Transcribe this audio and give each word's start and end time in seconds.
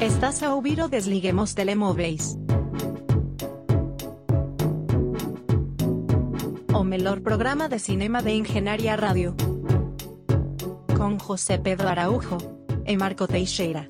Estás 0.00 0.42
a 0.42 0.54
ouvir 0.54 0.80
o 0.80 0.88
Desliguemos 0.88 1.52
Telemóveis. 1.52 2.34
O 6.72 6.82
melhor 6.82 7.20
programa 7.20 7.68
de 7.68 7.78
cinema 7.78 8.22
de 8.22 8.30
Engenharia 8.30 8.96
Rádio. 8.96 9.36
Com 10.96 11.18
José 11.18 11.58
Pedro 11.58 11.86
Araújo 11.86 12.38
e 12.86 12.96
Marco 12.96 13.28
Teixeira. 13.28 13.84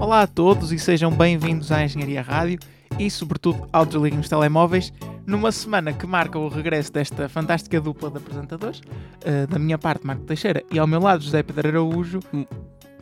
Olá 0.00 0.22
a 0.22 0.26
todos 0.26 0.72
e 0.72 0.80
sejam 0.80 1.12
bem-vindos 1.12 1.70
à 1.70 1.84
Engenharia 1.84 2.22
Rádio 2.22 2.58
e, 2.98 3.08
sobretudo, 3.08 3.68
ao 3.72 3.86
Desliguemos 3.86 4.28
Telemóveis, 4.28 4.92
numa 5.26 5.52
semana 5.52 5.92
que 5.92 6.06
marca 6.06 6.38
o 6.38 6.48
regresso 6.48 6.92
desta 6.92 7.28
fantástica 7.28 7.80
dupla 7.80 8.10
de 8.10 8.18
apresentadores, 8.18 8.80
uh, 8.80 9.46
da 9.48 9.58
minha 9.58 9.78
parte, 9.78 10.06
Marco 10.06 10.24
Teixeira, 10.24 10.62
e 10.70 10.78
ao 10.78 10.86
meu 10.86 11.00
lado, 11.00 11.22
José 11.22 11.42
Pedro 11.42 11.68
Araújo. 11.68 12.20
Hum. 12.32 12.44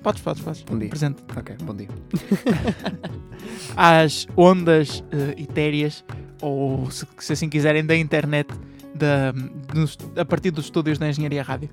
Podes, 0.03 0.23
podes, 0.23 0.43
podes. 0.43 0.63
Bom 0.63 0.79
dia. 0.79 0.89
Presente. 0.89 1.23
Ok, 1.37 1.57
bom 1.63 1.75
dia. 1.75 1.89
Às 3.77 4.27
ondas 4.37 5.01
uh, 5.01 5.39
etéreas, 5.39 6.05
ou 6.41 6.91
se, 6.91 7.07
se 7.19 7.33
assim 7.33 7.49
quiserem, 7.49 7.85
da 7.85 7.97
internet, 7.97 8.49
da, 8.95 9.33
a 10.21 10.25
partir 10.25 10.51
dos 10.51 10.67
estúdios 10.67 10.99
da 10.99 11.09
Engenharia 11.09 11.43
Rádio. 11.43 11.71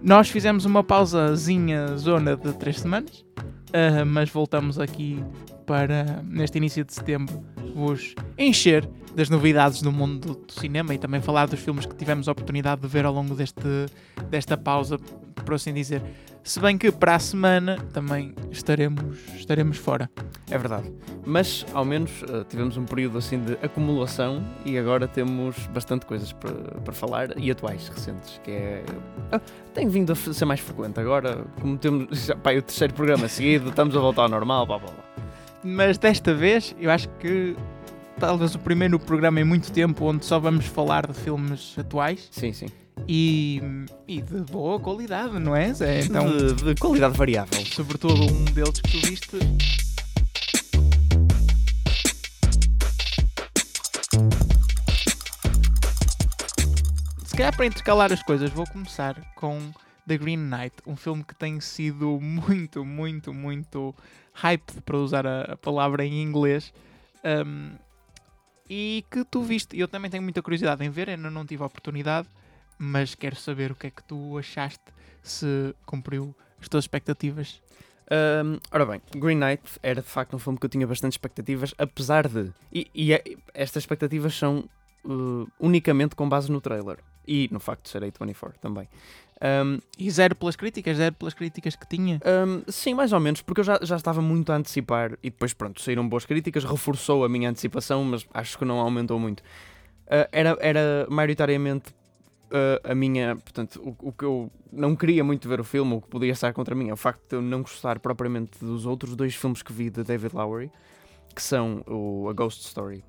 Nós 0.00 0.28
fizemos 0.28 0.64
uma 0.64 0.84
pausazinha 0.84 1.96
zona 1.96 2.36
de 2.36 2.52
três 2.54 2.80
semanas, 2.80 3.24
uh, 3.68 4.06
mas 4.06 4.30
voltamos 4.30 4.78
aqui 4.78 5.22
para, 5.66 6.22
neste 6.24 6.56
início 6.56 6.84
de 6.84 6.94
setembro, 6.94 7.44
vos 7.74 8.14
encher 8.38 8.88
das 9.18 9.28
novidades 9.28 9.82
do 9.82 9.90
mundo 9.90 10.36
do, 10.36 10.52
cinema 10.52 10.94
e 10.94 10.98
também 10.98 11.20
falar 11.20 11.48
dos 11.48 11.58
filmes 11.58 11.84
que 11.84 11.94
tivemos 11.96 12.28
a 12.28 12.32
oportunidade 12.32 12.82
de 12.82 12.86
ver 12.86 13.04
ao 13.04 13.12
longo 13.12 13.34
deste, 13.34 13.60
desta 14.30 14.56
pausa, 14.56 14.96
por 15.44 15.54
assim 15.54 15.74
dizer. 15.74 16.00
Se 16.44 16.60
bem 16.60 16.78
que 16.78 16.92
para 16.92 17.16
a 17.16 17.18
semana 17.18 17.78
também 17.92 18.32
estaremos, 18.52 19.18
estaremos 19.34 19.76
fora. 19.76 20.08
É 20.48 20.56
verdade. 20.56 20.92
Mas, 21.26 21.66
ao 21.74 21.84
menos, 21.84 22.12
eh, 22.22 22.44
tivemos 22.48 22.76
um 22.76 22.84
período 22.84 23.18
assim 23.18 23.40
de 23.40 23.54
acumulação 23.54 24.40
e 24.64 24.78
agora 24.78 25.08
temos 25.08 25.56
bastante 25.74 26.06
coisas 26.06 26.32
para, 26.32 26.52
para 26.52 26.92
falar 26.92 27.36
e 27.36 27.50
atuais, 27.50 27.88
recentes, 27.88 28.40
que 28.44 28.52
é... 28.52 28.84
Ah, 29.32 29.40
tem 29.74 29.88
vindo 29.88 30.12
a 30.12 30.14
ser 30.14 30.44
mais 30.44 30.60
frequente. 30.60 31.00
Agora, 31.00 31.44
como 31.60 31.76
temos 31.76 32.16
já, 32.24 32.36
pá, 32.36 32.52
o 32.52 32.62
terceiro 32.62 32.94
programa 32.94 33.26
seguido, 33.26 33.70
estamos 33.70 33.96
a 33.96 33.98
voltar 33.98 34.22
ao 34.22 34.28
normal, 34.28 34.64
blá 34.64 34.78
blá 34.78 34.92
blá. 34.92 35.04
Mas 35.64 35.98
desta 35.98 36.32
vez, 36.32 36.74
eu 36.78 36.88
acho 36.88 37.08
que 37.18 37.56
talvez 38.18 38.54
o 38.54 38.58
primeiro 38.58 38.98
programa 38.98 39.40
em 39.40 39.44
muito 39.44 39.70
tempo 39.70 40.04
onde 40.04 40.24
só 40.24 40.38
vamos 40.38 40.66
falar 40.66 41.06
de 41.06 41.14
filmes 41.14 41.74
atuais 41.78 42.28
Sim, 42.32 42.52
sim. 42.52 42.66
e, 43.06 43.62
e 44.08 44.20
de 44.20 44.40
boa 44.40 44.80
qualidade, 44.80 45.38
não 45.38 45.54
é? 45.54 45.72
Zé? 45.72 46.00
Então, 46.00 46.26
de, 46.36 46.54
de 46.54 46.74
qualidade 46.74 47.16
variável. 47.16 47.64
sobretudo 47.66 48.24
um 48.24 48.44
deles 48.46 48.80
que 48.80 48.90
tu 48.90 49.06
viste. 49.06 49.38
Se 57.24 57.36
calhar 57.36 57.54
para 57.54 57.66
intercalar 57.66 58.12
as 58.12 58.22
coisas, 58.24 58.50
vou 58.50 58.66
começar 58.66 59.14
com 59.36 59.60
The 60.08 60.18
Green 60.18 60.38
Knight, 60.38 60.74
um 60.84 60.96
filme 60.96 61.22
que 61.22 61.36
tem 61.36 61.60
sido 61.60 62.18
muito, 62.20 62.84
muito, 62.84 63.32
muito 63.32 63.94
hype, 64.32 64.80
para 64.84 64.96
usar 64.96 65.24
a, 65.24 65.52
a 65.52 65.56
palavra 65.56 66.04
em 66.04 66.20
inglês, 66.20 66.72
um, 67.24 67.76
e 68.68 69.04
que 69.10 69.24
tu 69.24 69.42
viste. 69.42 69.78
Eu 69.78 69.88
também 69.88 70.10
tenho 70.10 70.22
muita 70.22 70.42
curiosidade 70.42 70.84
em 70.84 70.90
ver, 70.90 71.10
ainda 71.10 71.30
não 71.30 71.46
tive 71.46 71.62
a 71.62 71.66
oportunidade, 71.66 72.28
mas 72.78 73.14
quero 73.14 73.36
saber 73.36 73.72
o 73.72 73.74
que 73.74 73.88
é 73.88 73.90
que 73.90 74.02
tu 74.04 74.36
achaste, 74.38 74.84
se 75.22 75.74
cumpriu 75.86 76.34
as 76.60 76.68
tuas 76.68 76.84
expectativas. 76.84 77.62
Ahm, 78.10 78.58
ora 78.72 78.86
bem, 78.86 79.02
Green 79.16 79.36
Knight 79.36 79.62
era 79.82 80.00
de 80.00 80.08
facto 80.08 80.34
um 80.34 80.38
filme 80.38 80.58
que 80.58 80.64
eu 80.64 80.70
tinha 80.70 80.86
bastante 80.86 81.12
expectativas, 81.12 81.74
apesar 81.76 82.26
de. 82.26 82.52
E, 82.72 82.90
e 82.94 83.12
é- 83.12 83.22
estas 83.52 83.82
expectativas 83.82 84.34
são 84.34 84.68
uh, 85.04 85.46
unicamente 85.60 86.16
com 86.16 86.28
base 86.28 86.50
no 86.50 86.60
trailer 86.60 86.98
e 87.28 87.48
no 87.52 87.60
facto 87.60 87.84
de 87.84 87.90
ser 87.90 88.02
A24 88.02 88.54
também. 88.60 88.88
Ahm, 89.40 89.78
E 89.96 90.10
zero 90.10 90.34
pelas 90.34 90.56
críticas, 90.56 90.96
zero 90.96 91.14
pelas 91.14 91.34
críticas 91.34 91.76
que 91.76 91.86
tinha. 91.86 92.20
ahm, 92.24 92.62
sim, 92.68 92.94
mais 92.94 93.12
ou 93.12 93.20
menos, 93.20 93.40
porque 93.42 93.60
eu 93.60 93.64
já, 93.64 93.78
já 93.82 93.94
estava 93.96 94.20
muito 94.20 94.50
a 94.50 94.56
antecipar 94.56 95.12
e 95.22 95.30
depois, 95.30 95.52
pronto, 95.52 95.80
saíram 95.80 96.08
boas 96.08 96.24
críticas, 96.24 96.64
reforçou 96.64 97.24
a 97.24 97.28
minha 97.28 97.48
antecipação, 97.50 98.02
mas 98.02 98.26
acho 98.34 98.58
que 98.58 98.64
não 98.64 98.80
aumentou 98.80 99.18
muito. 99.20 99.42
Ah, 100.08 100.28
era, 100.32 100.56
era 100.60 101.06
maioritariamente 101.08 101.94
ah, 102.50 102.90
a 102.90 102.94
minha. 102.96 103.36
Portanto, 103.36 103.80
o, 103.80 104.08
o 104.08 104.12
que 104.12 104.24
eu 104.24 104.50
não 104.72 104.96
queria 104.96 105.22
muito 105.22 105.48
ver 105.48 105.60
o 105.60 105.64
filme, 105.64 105.94
o 105.94 106.00
que 106.00 106.08
podia 106.08 106.32
estar 106.32 106.52
contra 106.52 106.74
mim, 106.74 106.88
é 106.88 106.92
o 106.92 106.96
facto 106.96 107.22
de 107.28 107.36
eu 107.36 107.42
não 107.42 107.62
gostar 107.62 108.00
propriamente 108.00 108.58
dos 108.58 108.86
outros 108.86 109.14
dois 109.14 109.34
filmes 109.36 109.62
que 109.62 109.72
vi 109.72 109.88
de 109.88 110.02
David 110.02 110.34
Lowery, 110.34 110.70
que 111.34 111.42
são 111.42 111.84
o 111.86 112.28
A 112.28 112.32
Ghost 112.32 112.66
Story 112.66 113.04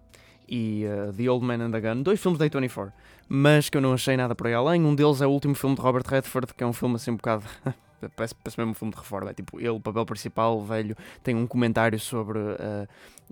e 0.49 0.85
ah, 0.85 1.13
The 1.15 1.29
Old 1.29 1.45
Man 1.45 1.61
and 1.65 1.71
the 1.71 1.79
Gun, 1.79 2.01
dois 2.01 2.19
filmes 2.19 2.39
da 2.39 2.49
A24, 2.49 2.91
mas 3.27 3.69
que 3.69 3.77
eu 3.77 3.81
não 3.81 3.93
achei 3.93 4.17
nada 4.17 4.33
por 4.33 4.47
aí 4.47 4.53
além. 4.53 4.83
Um 4.83 4.95
deles 4.95 5.21
é 5.21 5.27
o 5.27 5.29
último 5.29 5.55
filme 5.55 5.75
de 5.75 5.81
Robert 5.81 6.03
Redford, 6.07 6.53
que 6.53 6.63
é 6.63 6.67
um 6.67 6.73
filme 6.73 6.95
assim 6.95 7.11
um 7.11 7.15
bocado. 7.15 7.43
Parece, 8.15 8.33
parece 8.33 8.57
mesmo 8.57 8.71
um 8.71 8.73
filme 8.73 8.93
de 8.93 8.97
reforma. 8.97 9.31
É 9.31 9.33
tipo, 9.33 9.59
ele, 9.59 9.69
o 9.71 9.79
papel 9.81 10.05
principal, 10.05 10.61
velho, 10.61 10.95
tem 11.21 11.35
um 11.35 11.45
comentário 11.45 11.99
sobre, 11.99 12.39
ah, 12.39 12.87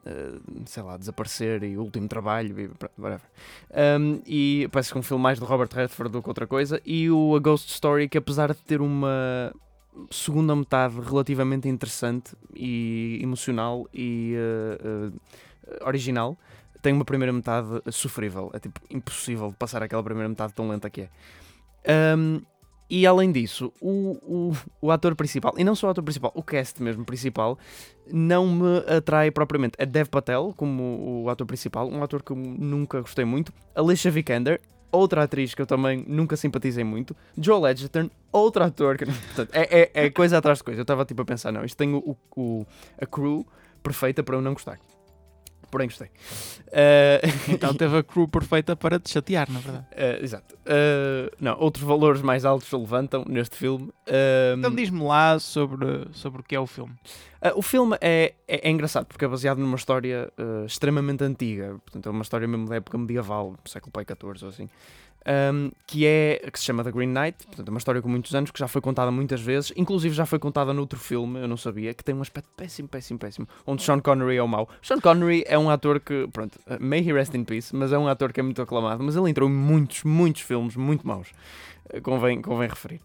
ah, 0.05 0.39
sei 0.65 0.83
lá, 0.83 0.97
desaparecer 0.97 1.63
e 1.63 1.77
o 1.77 1.83
último 1.83 2.07
trabalho 2.09 2.59
e 2.59 2.69
whatever. 3.01 3.29
Um, 3.71 4.21
e 4.25 4.67
parece 4.69 4.91
que 4.91 4.99
um 4.99 5.01
filme 5.01 5.23
mais 5.23 5.39
de 5.39 5.45
Robert 5.45 5.69
Redford 5.73 6.11
do 6.11 6.21
que 6.21 6.27
outra 6.27 6.45
coisa. 6.45 6.81
E 6.85 7.09
o 7.09 7.35
A 7.35 7.39
Ghost 7.39 7.71
Story, 7.71 8.09
que 8.09 8.17
apesar 8.17 8.53
de 8.53 8.61
ter 8.61 8.81
uma 8.81 9.53
segunda 10.11 10.55
metade 10.55 10.99
relativamente 10.99 11.67
interessante 11.67 12.35
e 12.53 13.19
emocional 13.21 13.87
e 13.93 14.35
uh, 14.35 15.07
uh, 15.07 15.87
original, 15.87 16.37
tem 16.87 16.93
uma 16.93 17.03
primeira 17.03 17.33
metade 17.33 17.67
sofrível. 17.91 18.49
É 18.53 18.59
tipo 18.59 18.79
impossível 18.89 19.49
de 19.49 19.55
passar 19.57 19.83
aquela 19.83 20.01
primeira 20.01 20.29
metade 20.29 20.53
tão 20.53 20.69
lenta 20.69 20.89
que 20.89 21.01
é. 21.01 22.15
Um, 22.17 22.41
e 22.89 23.05
além 23.05 23.29
disso, 23.29 23.73
o, 23.81 24.11
o, 24.23 24.57
o 24.83 24.89
ator 24.91 25.13
principal, 25.13 25.53
e 25.57 25.63
não 25.65 25.75
só 25.75 25.87
o 25.87 25.89
ator 25.89 26.01
principal, 26.01 26.31
o 26.33 26.41
cast 26.41 26.81
mesmo 26.81 27.03
principal, 27.03 27.59
não 28.09 28.47
me 28.47 28.77
atrai 28.87 29.29
propriamente. 29.31 29.73
É 29.77 29.85
Dev 29.85 30.07
Patel 30.07 30.53
como 30.55 31.23
o 31.25 31.29
ator 31.29 31.45
principal, 31.45 31.89
um 31.89 32.01
ator 32.01 32.23
que 32.23 32.31
eu 32.31 32.37
nunca 32.37 33.01
gostei 33.01 33.25
muito. 33.25 33.51
Alicia 33.75 34.09
Vikander, 34.09 34.61
outra 34.89 35.23
atriz 35.23 35.53
que 35.53 35.61
eu 35.61 35.65
também 35.65 36.05
nunca 36.07 36.37
simpatizei 36.37 36.85
muito. 36.85 37.13
Joel 37.37 37.67
Edgerton, 37.67 38.09
outro 38.31 38.63
ator 38.63 38.97
que. 38.97 39.03
Portanto, 39.35 39.49
é, 39.53 39.81
é, 39.81 40.05
é 40.05 40.09
coisa 40.09 40.37
atrás 40.37 40.59
de 40.59 40.63
coisa. 40.63 40.79
Eu 40.79 40.83
estava 40.83 41.03
tipo 41.03 41.21
a 41.21 41.25
pensar, 41.25 41.51
não, 41.51 41.65
isto 41.65 41.75
tem 41.75 41.93
o, 41.93 42.15
o- 42.37 42.65
a 42.97 43.05
crew 43.05 43.45
perfeita 43.83 44.23
para 44.23 44.37
eu 44.37 44.41
não 44.41 44.53
gostar. 44.53 44.79
Porém, 45.69 45.87
gostei. 45.87 46.09
Eh, 46.71 47.21
Então 47.49 47.73
teve 47.75 47.97
a 47.97 48.03
crew 48.03 48.27
perfeita 48.27 48.75
para 48.75 48.99
te 48.99 49.09
chatear, 49.09 49.49
na 49.51 49.59
verdade. 49.59 49.85
eh, 49.91 50.19
exato. 50.21 50.55
Eh, 50.65 51.31
não, 51.39 51.57
outros 51.59 51.83
valores 51.83 52.21
mais 52.21 52.45
altos 52.45 52.67
se 52.69 52.75
levantam 52.75 53.23
neste 53.27 53.55
filme. 53.57 53.89
Então 54.57 54.73
diz-me 54.73 55.03
lá 55.03 55.37
sobre, 55.39 56.07
sobre 56.13 56.41
o 56.41 56.43
que 56.43 56.55
é 56.55 56.59
o 56.59 56.67
filme. 56.67 56.93
Uh, 57.39 57.53
o 57.59 57.61
filme 57.61 57.95
é, 58.01 58.33
é, 58.47 58.67
é 58.67 58.71
engraçado 58.71 59.05
porque 59.05 59.23
é 59.23 59.27
baseado 59.27 59.59
numa 59.59 59.75
história 59.75 60.27
uh, 60.39 60.65
extremamente 60.65 61.23
antiga, 61.23 61.75
portanto 61.85 62.07
é 62.07 62.11
uma 62.11 62.23
história 62.23 62.47
mesmo 62.47 62.67
da 62.67 62.77
época 62.77 62.97
medieval, 62.97 63.55
século 63.63 63.91
pai 63.91 64.03
XIV 64.03 64.43
ou 64.43 64.49
assim, 64.49 64.67
um, 65.27 65.71
que 65.85 66.05
é 66.05 66.49
que 66.51 66.57
se 66.57 66.65
chama 66.65 66.83
The 66.83 66.91
Green 66.91 67.07
Knight, 67.09 67.45
portanto 67.45 67.67
é 67.67 67.71
uma 67.71 67.77
história 67.77 68.01
com 68.01 68.07
muitos 68.07 68.33
anos 68.33 68.49
que 68.49 68.59
já 68.59 68.67
foi 68.67 68.81
contada 68.81 69.11
muitas 69.11 69.41
vezes, 69.41 69.73
inclusive 69.75 70.15
já 70.15 70.25
foi 70.25 70.39
contada 70.39 70.73
noutro 70.73 70.97
filme, 70.97 71.41
eu 71.41 71.47
não 71.47 71.57
sabia, 71.57 71.93
que 71.93 72.03
tem 72.03 72.15
um 72.15 72.21
aspecto 72.21 72.49
péssimo, 72.55 72.87
péssimo, 72.87 73.19
péssimo, 73.19 73.47
onde 73.65 73.83
Sean 73.83 73.99
Connery 73.99 74.37
é 74.37 74.43
o 74.43 74.47
mau. 74.47 74.69
Sean 74.81 74.99
Connery 74.99 75.43
é 75.45 75.57
um 75.57 75.69
ator 75.69 75.99
que, 75.99 76.27
pronto, 76.31 76.57
uh, 76.67 76.77
may 76.79 76.99
he 76.99 77.11
rest 77.11 77.33
in 77.35 77.43
peace, 77.43 77.75
mas 77.75 77.91
é 77.91 77.97
um 77.97 78.07
ator 78.07 78.31
que 78.31 78.39
é 78.39 78.43
muito 78.43 78.61
aclamado, 78.61 79.03
mas 79.03 79.15
ele 79.15 79.29
entrou 79.29 79.49
em 79.49 79.53
muitos, 79.53 80.03
muitos 80.03 80.41
filmes 80.41 80.75
muito 80.75 81.05
maus, 81.05 81.31
uh, 81.93 82.01
convém, 82.01 82.41
convém 82.41 82.69
referir. 82.69 83.01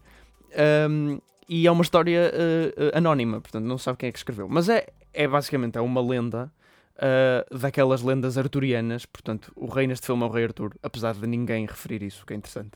Um, 0.89 1.19
e 1.49 1.67
é 1.67 1.71
uma 1.71 1.81
história 1.81 2.31
uh, 2.33 2.83
uh, 2.85 2.97
anónima, 2.97 3.41
portanto 3.41 3.65
não 3.65 3.77
sabe 3.77 3.97
quem 3.97 4.09
é 4.09 4.11
que 4.11 4.17
escreveu. 4.17 4.47
Mas 4.47 4.69
é, 4.69 4.87
é 5.13 5.27
basicamente 5.27 5.77
é 5.77 5.81
uma 5.81 6.01
lenda 6.01 6.51
uh, 6.97 7.57
daquelas 7.57 8.01
lendas 8.01 8.37
arturianas. 8.37 9.05
Portanto, 9.05 9.51
o 9.55 9.67
rei 9.67 9.87
neste 9.87 10.05
filme 10.05 10.23
é 10.23 10.25
o 10.25 10.29
rei 10.29 10.45
Arthur, 10.45 10.75
apesar 10.81 11.13
de 11.13 11.27
ninguém 11.27 11.65
referir 11.65 12.01
isso, 12.03 12.25
que 12.25 12.33
é 12.33 12.35
interessante. 12.35 12.71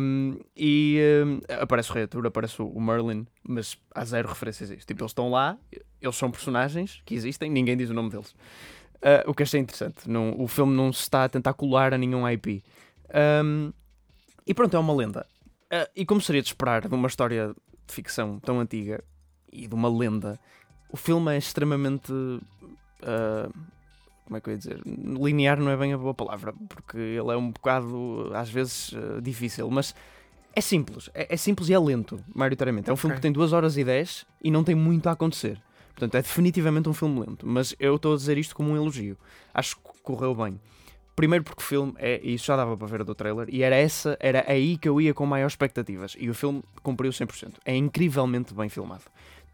Um, 0.00 0.38
e 0.56 0.98
um, 1.26 1.40
aparece 1.60 1.90
o 1.90 1.94
rei 1.94 2.04
Arthur, 2.04 2.26
aparece 2.26 2.62
o 2.62 2.66
o 2.66 2.80
Merlin, 2.80 3.26
mas 3.46 3.76
há 3.94 4.04
zero 4.04 4.28
referências 4.28 4.70
a 4.70 4.74
isto. 4.74 4.86
Tipo, 4.86 5.02
eles 5.02 5.10
estão 5.10 5.30
lá, 5.30 5.58
eles 6.00 6.16
são 6.16 6.30
personagens 6.30 7.02
que 7.04 7.14
existem, 7.14 7.50
ninguém 7.50 7.76
diz 7.76 7.90
o 7.90 7.94
nome 7.94 8.10
deles. 8.10 8.34
Uh, 9.02 9.28
o 9.28 9.34
que 9.34 9.42
achei 9.42 9.60
interessante. 9.60 10.08
Não, 10.08 10.34
o 10.38 10.46
filme 10.46 10.74
não 10.74 10.92
se 10.92 11.00
está 11.00 11.24
a 11.24 11.28
tentar 11.28 11.54
colar 11.54 11.92
a 11.92 11.98
nenhum 11.98 12.28
IP. 12.28 12.62
Um, 13.44 13.72
e 14.46 14.54
pronto, 14.54 14.76
é 14.76 14.78
uma 14.78 14.94
lenda. 14.94 15.26
Ah, 15.70 15.88
e 15.96 16.04
como 16.04 16.20
seria 16.20 16.42
de 16.42 16.48
esperar 16.48 16.86
de 16.86 16.94
uma 16.94 17.08
história 17.08 17.54
de 17.86 17.94
ficção 17.94 18.38
tão 18.38 18.60
antiga 18.60 19.02
e 19.50 19.66
de 19.66 19.74
uma 19.74 19.88
lenda, 19.88 20.38
o 20.90 20.96
filme 20.96 21.34
é 21.34 21.38
extremamente. 21.38 22.12
Ah, 23.02 23.48
como 24.24 24.36
é 24.36 24.40
que 24.40 24.48
eu 24.48 24.52
ia 24.52 24.58
dizer? 24.58 24.80
Linear 24.86 25.60
não 25.60 25.70
é 25.70 25.76
bem 25.76 25.92
a 25.92 25.98
boa 25.98 26.14
palavra, 26.14 26.54
porque 26.68 26.96
ele 26.96 27.30
é 27.32 27.36
um 27.36 27.50
bocado, 27.50 28.30
às 28.34 28.48
vezes, 28.48 28.94
eh, 28.94 29.20
difícil, 29.20 29.70
mas 29.70 29.94
É 30.54 30.60
simples, 30.60 31.08
é, 31.14 31.34
é 31.34 31.36
simples 31.36 31.68
e 31.70 31.74
é 31.74 31.78
lento, 31.78 32.22
maioritariamente. 32.34 32.88
É 32.88 32.92
um 32.92 32.96
filme 32.96 33.12
Ok. 33.14 33.18
que 33.18 33.22
tem 33.22 33.32
2 33.32 33.52
horas 33.52 33.76
e 33.78 33.84
10 33.84 34.26
e 34.44 34.50
não 34.50 34.62
tem 34.62 34.74
muito 34.74 35.08
a 35.08 35.12
acontecer. 35.12 35.60
Portanto, 35.94 36.14
é 36.14 36.22
definitivamente 36.22 36.88
um 36.88 36.92
filme 36.94 37.20
lento. 37.20 37.46
Mas 37.46 37.74
eu 37.78 37.96
estou 37.96 38.12
a 38.12 38.16
dizer 38.16 38.36
isto 38.38 38.54
como 38.54 38.70
um 38.70 38.76
elogio. 38.76 39.16
Acho 39.52 39.76
que 39.76 39.82
correu 40.02 40.34
bem. 40.34 40.58
Primeiro 41.16 41.44
porque 41.44 41.62
o 41.62 41.66
filme 41.66 41.92
é, 41.98 42.20
e 42.22 42.34
isso 42.34 42.46
já 42.46 42.56
dava 42.56 42.76
para 42.76 42.86
ver 42.86 43.04
do 43.04 43.14
trailer, 43.14 43.46
e 43.50 43.62
era 43.62 43.76
essa, 43.76 44.16
era 44.20 44.44
aí 44.50 44.78
que 44.78 44.88
eu 44.88 44.98
ia 45.00 45.12
com 45.12 45.26
maiores 45.26 45.52
expectativas. 45.52 46.16
E 46.18 46.30
o 46.30 46.34
filme 46.34 46.62
cumpriu 46.82 47.10
100%. 47.10 47.54
É 47.64 47.74
incrivelmente 47.76 48.54
bem 48.54 48.68
filmado. 48.70 49.04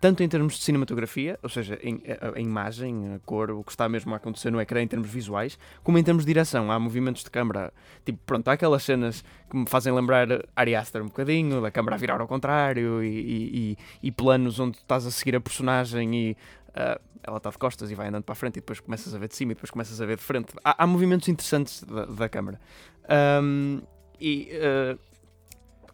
Tanto 0.00 0.22
em 0.22 0.28
termos 0.28 0.54
de 0.54 0.62
cinematografia, 0.62 1.38
ou 1.42 1.48
seja, 1.48 1.76
em, 1.82 2.00
a, 2.34 2.38
imagem, 2.40 3.14
a 3.14 3.18
cor, 3.18 3.50
o 3.50 3.64
que 3.64 3.72
está 3.72 3.88
mesmo 3.88 4.14
a 4.14 4.16
acontecer 4.16 4.48
no 4.50 4.60
ecrã 4.60 4.80
em 4.80 4.86
termos 4.86 5.08
visuais, 5.10 5.58
como 5.82 5.98
em 5.98 6.04
termos 6.04 6.24
de 6.24 6.28
direção. 6.28 6.70
Há 6.70 6.78
movimentos 6.78 7.24
de 7.24 7.30
câmara, 7.30 7.72
tipo, 8.04 8.18
pronto, 8.24 8.46
há 8.46 8.52
aquelas 8.52 8.84
cenas 8.84 9.24
que 9.50 9.56
me 9.56 9.68
fazem 9.68 9.92
lembrar 9.92 10.28
Ari 10.54 10.76
Aster 10.76 11.02
um 11.02 11.06
bocadinho, 11.06 11.60
da 11.60 11.70
câmara 11.72 11.96
a 11.96 11.98
virar 11.98 12.20
ao 12.20 12.28
contrário, 12.28 13.02
e, 13.02 13.72
e- 13.72 13.78
e- 14.04 14.12
planos 14.12 14.60
onde 14.60 14.78
estás 14.78 15.04
a 15.04 15.10
seguir 15.10 15.34
a 15.34 15.40
personagem 15.40 16.14
e 16.14 16.36
ah, 16.74 17.00
ela 17.24 17.38
está 17.38 17.50
de 17.50 17.58
costas 17.58 17.90
e 17.90 17.94
vai 17.96 18.06
andando 18.06 18.22
para 18.22 18.34
a 18.34 18.36
frente 18.36 18.58
e 18.58 18.60
depois 18.60 18.78
começas 18.78 19.12
a 19.12 19.18
ver 19.18 19.26
de 19.28 19.34
cima 19.34 19.50
e 19.50 19.54
depois 19.56 19.70
começas 19.70 20.00
a 20.00 20.06
ver 20.06 20.16
de 20.16 20.22
frente. 20.22 20.52
Há, 20.64 20.84
há 20.84 20.86
movimentos 20.86 21.28
interessantes 21.28 21.82
da, 21.82 22.04
da 22.06 22.28
câmara. 22.28 22.60
Ahm, 23.08 23.80
e 24.20 24.48
ah, 24.62 24.96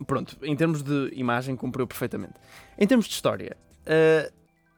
pronto, 0.06 0.36
em 0.42 0.54
termos 0.54 0.82
de 0.82 1.10
imagem, 1.14 1.56
cumpriu 1.56 1.86
perfeitamente. 1.86 2.34
Em 2.78 2.86
termos 2.86 3.06
de 3.06 3.14
história, 3.14 3.56
ah, 3.86 4.30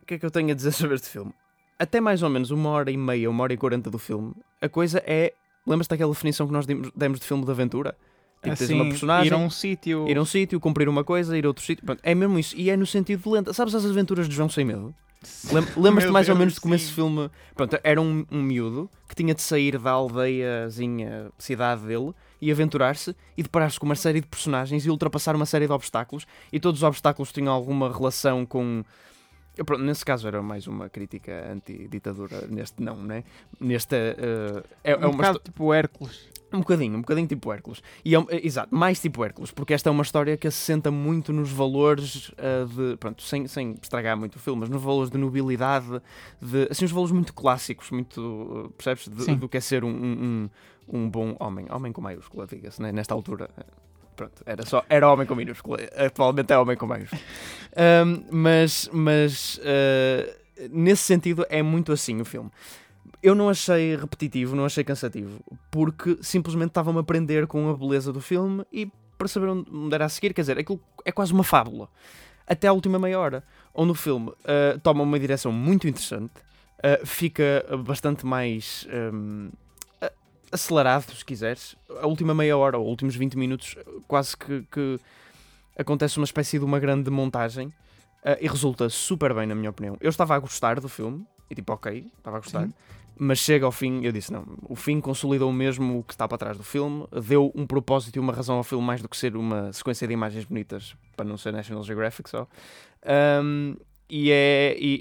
o 0.02 0.06
que 0.06 0.14
é 0.14 0.18
que 0.18 0.26
eu 0.26 0.30
tenho 0.30 0.50
a 0.50 0.54
dizer 0.54 0.72
sobre 0.72 0.94
este 0.94 1.08
filme? 1.08 1.32
Até 1.78 2.00
mais 2.00 2.22
ou 2.22 2.30
menos 2.30 2.50
uma 2.50 2.70
hora 2.70 2.90
e 2.90 2.96
meia, 2.96 3.28
uma 3.30 3.42
hora 3.42 3.52
e 3.52 3.56
quarenta 3.56 3.90
do 3.90 3.98
filme, 3.98 4.32
a 4.60 4.68
coisa 4.68 5.02
é. 5.06 5.32
Lembras-te 5.66 5.90
daquela 5.90 6.12
definição 6.12 6.46
que 6.46 6.52
nós 6.52 6.64
demos, 6.64 7.18
de 7.20 7.26
filme 7.26 7.44
de 7.44 7.50
aventura? 7.50 7.96
Tipo, 8.42 8.56
tens 8.56 8.70
uma 8.70 8.82
Assim, 8.82 8.88
personagem, 8.90 9.26
ir 9.26 9.34
a 9.34 9.36
um 9.36 9.50
sítio. 9.50 10.08
ir 10.08 10.16
a 10.16 10.22
um 10.22 10.24
sítio, 10.24 10.60
cumprir 10.60 10.88
uma 10.88 11.02
coisa, 11.02 11.36
ir 11.36 11.44
a 11.44 11.48
outro 11.48 11.64
sítio. 11.64 11.84
Pronto, 11.84 11.98
é 12.04 12.14
mesmo 12.14 12.38
isso. 12.38 12.54
E 12.56 12.70
é 12.70 12.76
no 12.76 12.86
sentido 12.86 13.20
de 13.22 13.28
lenta. 13.28 13.52
Sabes 13.52 13.74
as 13.74 13.84
aventuras 13.84 14.28
de 14.28 14.34
João 14.36 14.48
Sem 14.48 14.64
Medo? 14.64 14.94
Lem- 15.52 15.66
Lembras-te 15.76 16.12
mais 16.12 16.28
ou 16.28 16.36
menos 16.36 16.54
de 16.54 16.60
como 16.60 16.74
esse 16.76 16.92
filme. 16.92 17.28
Pronto, 17.56 17.76
era 17.82 18.00
um, 18.00 18.24
um 18.30 18.40
miúdo 18.42 18.88
que 19.08 19.16
tinha 19.16 19.34
de 19.34 19.42
sair 19.42 19.76
da 19.76 19.90
aldeiazinha, 19.90 21.30
cidade 21.38 21.82
dele 21.82 22.12
e 22.40 22.50
aventurar-se 22.50 23.14
e 23.36 23.42
deparar-se 23.42 23.78
com 23.78 23.86
uma 23.86 23.94
série 23.94 24.20
de 24.20 24.26
personagens 24.26 24.84
e 24.84 24.90
ultrapassar 24.90 25.34
uma 25.34 25.46
série 25.46 25.66
de 25.66 25.72
obstáculos. 25.72 26.26
E 26.52 26.60
todos 26.60 26.80
os 26.80 26.84
obstáculos 26.84 27.32
tinham 27.32 27.52
alguma 27.52 27.92
relação 27.92 28.44
com. 28.44 28.84
Eu, 29.56 29.64
pronto, 29.64 29.82
nesse 29.82 30.04
caso 30.04 30.28
era 30.28 30.42
mais 30.42 30.66
uma 30.66 30.88
crítica 30.88 31.50
anti-ditadura. 31.50 32.46
Neste, 32.48 32.82
não, 32.82 32.96
né? 32.96 33.24
Neste. 33.58 33.94
eh, 33.94 34.62
é, 34.84 34.92
é 34.92 34.96
um 34.96 35.00
uma 35.00 35.10
bocado 35.12 35.38
tipo 35.38 35.72
Hércules. 35.72 36.28
Um 36.56 36.60
bocadinho, 36.60 36.96
um 36.96 37.00
bocadinho 37.00 37.26
tipo 37.28 37.52
Hércules. 37.52 37.82
E 38.04 38.14
é 38.14 38.18
um- 38.18 38.26
é, 38.28 38.44
exato, 38.46 38.74
mais 38.74 38.98
tipo 39.00 39.24
Hércules, 39.24 39.50
porque 39.50 39.72
esta 39.74 39.88
é 39.88 39.92
uma 39.92 40.02
história 40.02 40.36
que 40.36 40.46
assenta 40.48 40.90
muito 40.90 41.32
nos 41.32 41.50
valores 41.50 42.32
ah, 42.38 42.64
de. 42.66 42.96
Pronto, 42.96 43.22
sem, 43.22 43.46
sem 43.46 43.74
estragar 43.82 44.16
muito 44.16 44.36
o 44.36 44.38
filme, 44.38 44.60
mas 44.60 44.68
nos 44.68 44.82
valores 44.82 45.10
de 45.10 45.18
nobilidade, 45.18 46.00
de. 46.40 46.66
Assim, 46.70 46.84
os 46.84 46.90
valores 46.90 47.12
muito 47.12 47.32
clássicos, 47.34 47.90
muito. 47.90 48.66
ah, 48.66 48.72
percebes? 48.76 49.08
De- 49.08 49.36
do 49.36 49.48
que 49.48 49.56
é 49.56 49.60
ser 49.60 49.84
um, 49.84 49.88
um, 49.90 50.48
um, 50.88 50.98
um 51.00 51.10
bom 51.10 51.36
homem. 51.38 51.66
Homem 51.70 51.92
com 51.92 52.00
maiúscula, 52.00 52.46
diga-se, 52.46 52.80
né? 52.82 52.90
nesta 52.92 53.14
altura. 53.14 53.48
Pronto, 54.16 54.42
era 54.46 54.64
só. 54.64 54.82
Era 54.88 55.12
homem 55.12 55.26
com 55.26 55.34
minúscula. 55.34 55.78
Atualmente 55.94 56.50
é 56.52 56.58
homem 56.58 56.76
com 56.76 56.86
maiúscula. 56.86 57.20
Ahm, 57.76 58.24
mas. 58.32 58.88
Mas. 58.92 59.60
ah, 59.62 60.36
nesse 60.70 61.02
sentido, 61.02 61.44
é 61.50 61.62
muito 61.62 61.92
assim 61.92 62.18
o 62.20 62.24
filme. 62.24 62.50
Eu 63.22 63.34
não 63.34 63.48
achei 63.48 63.96
repetitivo, 63.96 64.54
não 64.56 64.64
achei 64.64 64.82
cansativo, 64.84 65.40
porque 65.70 66.18
simplesmente 66.20 66.68
estava-me 66.68 66.98
a 66.98 67.00
aprender 67.00 67.46
com 67.46 67.68
a 67.70 67.76
beleza 67.76 68.12
do 68.12 68.20
filme 68.20 68.64
e 68.72 68.90
para 69.18 69.28
saber 69.28 69.48
onde 69.48 69.94
era 69.94 70.04
a 70.04 70.08
seguir, 70.08 70.34
quer 70.34 70.42
dizer, 70.42 70.58
aquilo 70.58 70.80
é 71.04 71.10
quase 71.12 71.32
uma 71.32 71.44
fábula. 71.44 71.88
Até 72.46 72.68
a 72.68 72.72
última 72.72 72.98
meia 72.98 73.18
hora, 73.18 73.42
onde 73.74 73.90
o 73.92 73.94
filme 73.94 74.32
ah, 74.44 74.78
toma 74.82 75.02
uma 75.02 75.18
direção 75.18 75.50
muito 75.50 75.88
interessante, 75.88 76.32
ah, 76.82 77.04
fica 77.04 77.64
bastante 77.84 78.24
mais 78.26 78.86
ahm, 78.92 79.48
a- 80.00 80.12
acelerado, 80.52 81.12
se 81.14 81.24
quiseres. 81.24 81.74
A 82.00 82.06
última 82.06 82.34
meia 82.34 82.56
hora, 82.56 82.78
ou 82.78 82.86
últimos 82.86 83.16
20 83.16 83.36
minutos, 83.36 83.74
quase 84.06 84.36
que, 84.36 84.62
que 84.70 85.00
acontece 85.78 86.18
uma 86.18 86.24
espécie 86.24 86.58
de 86.58 86.64
uma 86.64 86.78
grande 86.78 87.10
montagem 87.10 87.72
ah, 88.24 88.36
e 88.40 88.46
resulta 88.46 88.88
super 88.88 89.34
bem, 89.34 89.46
na 89.46 89.54
minha 89.54 89.70
opinião. 89.70 89.96
Eu 90.00 90.10
estava 90.10 90.34
a 90.34 90.38
gostar 90.38 90.78
do 90.78 90.88
filme, 90.88 91.26
e 91.50 91.54
tipo, 91.54 91.72
ok, 91.72 92.06
estava 92.19 92.37
a 92.37 92.40
gostar. 92.40 92.66
Sim. 92.66 92.72
Mas 93.19 93.38
chega 93.38 93.64
ao 93.64 93.72
fim, 93.72 94.02
eu 94.04 94.12
disse: 94.12 94.31
não, 94.32 94.44
o 94.69 94.76
fim 94.76 95.00
consolidou 95.00 95.50
mesmo 95.52 96.00
o 96.00 96.02
que 96.04 96.12
está 96.12 96.28
para 96.28 96.37
trás 96.37 96.56
do 96.58 96.62
filme, 96.62 97.06
deu 97.26 97.50
um 97.54 97.66
propósito 97.66 98.16
e 98.16 98.20
uma 98.20 98.32
razão 98.32 98.56
ao 98.56 98.62
filme 98.64 98.84
mais 98.87 99.00
do 99.00 99.08
que 99.08 99.16
ser 99.16 99.34
uma 99.37 99.72
sequência 99.72 100.06
de 100.06 100.12
imagens 100.12 100.44
bonitas, 100.44 100.94
para 101.16 101.25
não 101.25 101.38
ser 101.38 101.50
National 101.52 101.82
Geographic 101.82 102.28
só. 102.28 102.46
Um, 103.43 103.75
e, 104.08 104.31
é, 104.31 104.76
e, 104.78 104.94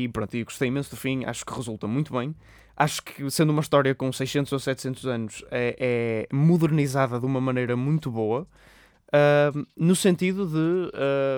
e- 0.00 0.04
e 0.04 0.08
pronto, 0.08 0.34
e 0.36 0.44
gostei 0.44 0.68
imenso 0.68 0.90
do 0.90 0.96
fim, 0.96 1.24
acho 1.24 1.44
que 1.44 1.52
resulta 1.54 1.86
muito 1.86 2.12
bem. 2.12 2.34
Acho 2.76 3.02
que, 3.02 3.28
sendo 3.30 3.50
uma 3.50 3.60
história 3.60 3.94
com 3.94 4.10
600 4.12 4.52
ou 4.52 4.58
700 4.58 5.06
anos, 5.06 5.44
é, 5.50 6.26
é 6.30 6.34
modernizada 6.34 7.18
de 7.20 7.26
uma 7.26 7.40
maneira 7.40 7.76
muito 7.76 8.10
boa, 8.10 8.46
no 9.76 9.96
sentido 9.96 10.46
de 10.46 10.92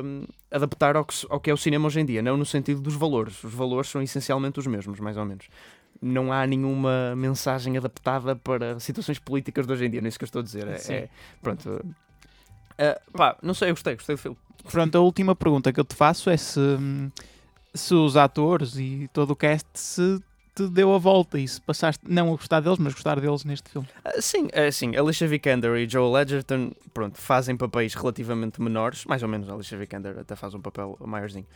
um, 0.05 0.25
adaptar 0.51 0.97
ao 0.97 1.05
que, 1.05 1.15
ao 1.29 1.41
que 1.41 1.51
é 1.51 1.55
o 1.55 1.57
cinema 1.57 1.87
hoje 1.87 2.01
em 2.01 2.05
dia, 2.05 2.23
não 2.23 2.37
no 2.37 2.45
sentido 2.45 2.81
dos 2.81 2.95
valores. 2.95 3.43
Os 3.45 3.55
valores 3.55 3.91
são 3.91 4.03
essencialmente 4.03 4.59
os 4.59 4.67
mesmos, 4.67 4.99
mais 4.99 5.17
ou 5.17 5.25
menos. 5.25 5.49
Não 6.03 6.33
há 6.33 6.47
nenhuma 6.47 7.15
mensagem 7.15 7.77
adaptada 7.77 8.35
para 8.35 8.81
situações 8.81 9.19
políticas 9.19 9.67
de 9.67 9.73
hoje 9.73 9.87
em 9.87 9.91
dia, 9.91 10.01
não 10.01 10.07
é 10.07 10.09
isso 10.09 10.19
que 10.19 10.25
eu 10.25 10.27
estou 10.27 10.41
a 10.41 10.43
dizer. 10.43 10.67
É, 10.67 10.93
é- 10.93 11.09
pronto. 11.43 11.69
Uh, 11.69 13.13
pá, 13.13 13.37
não 13.43 13.53
sei, 13.53 13.69
eu 13.71 13.75
gostei, 13.75 13.95
gostei 13.95 14.17
do 14.17 14.19
filme. 14.19 14.39
Pronto, 14.71 14.97
a 14.97 15.01
última 15.01 15.37
pergunta 15.37 15.73
que 15.73 15.79
eu 15.79 15.85
te 15.85 15.95
faço 15.95 16.31
é 16.31 16.37
se, 16.37 16.59
hum, 16.59 17.11
se 17.75 17.95
os 17.95 18.17
atores 18.17 18.77
e 18.77 19.09
todo 19.13 19.33
o 19.33 19.37
cast 19.37 19.69
se 19.75 20.21
te 20.55 20.67
deu 20.69 20.95
a 20.95 20.99
volta 20.99 21.39
e 21.39 21.47
se 21.47 21.61
passaste 21.61 22.03
não 22.07 22.29
a 22.29 22.31
gostar 22.37 22.61
deles, 22.61 22.79
mas 22.79 22.93
gostar 22.95 23.21
deles 23.21 23.45
neste 23.45 23.71
filme. 23.71 23.87
Ah, 24.05 24.21
sim, 24.21 24.49
é 24.53 24.71
sim. 24.71 24.97
Alicia 24.97 25.27
Vikander 25.29 25.77
e 25.77 25.89
Joel 25.89 26.21
Edgerton, 26.23 26.73
pronto, 26.93 27.19
fazem 27.19 27.57
papéis 27.57 27.95
relativamente 27.95 28.61
menores, 28.61 29.05
mais 29.05 29.23
ou 29.23 29.29
menos. 29.29 29.49
A 29.49 29.55
Alicia 29.55 29.79
Vikander 29.79 30.19
até 30.19 30.35
faz 30.37 30.55
um 30.55 30.61
papel 30.61 30.97
maiorzinho. 31.01 31.47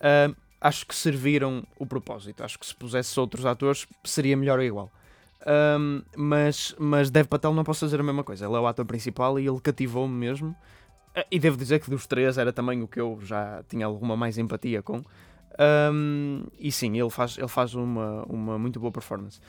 Ah, 0.00 0.30
acho 0.60 0.86
que 0.86 0.94
serviram 0.94 1.64
o 1.78 1.84
propósito. 1.86 2.42
Acho 2.42 2.58
que 2.58 2.66
se 2.66 2.74
pusesse 2.74 3.18
outros 3.20 3.44
atores 3.44 3.86
seria 4.04 4.36
melhor 4.36 4.58
ou 4.58 4.64
igual. 4.64 4.90
Ahm, 5.46 6.02
mas, 6.16 6.74
mas 6.78 7.10
Dev 7.10 7.26
Patel 7.26 7.52
não 7.52 7.64
posso 7.64 7.80
fazer 7.80 8.00
a 8.00 8.02
mesma 8.02 8.24
coisa. 8.24 8.46
Ele 8.46 8.54
é 8.54 8.58
o 8.58 8.66
ator 8.66 8.84
principal 8.86 9.38
e 9.38 9.46
ele 9.46 9.60
cativou-me 9.60 10.14
mesmo. 10.14 10.56
Ah, 11.14 11.24
E 11.30 11.38
devo 11.38 11.56
dizer 11.56 11.80
que 11.80 11.90
dos 11.90 12.06
três 12.06 12.38
era 12.38 12.52
também 12.52 12.82
o 12.82 12.88
que 12.88 13.00
eu 13.00 13.18
já 13.22 13.62
tinha 13.68 13.84
alguma 13.86 14.16
mais 14.16 14.38
empatia 14.38 14.82
com. 14.82 15.02
Ahm, 15.58 16.46
e 16.58 16.72
sim, 16.72 16.98
ele 16.98 17.10
faz, 17.10 17.38
ele 17.38 17.48
faz 17.48 17.74
uma, 17.74 18.24
uma 18.24 18.58
muito 18.58 18.80
boa 18.80 18.92
performance. 18.92 19.40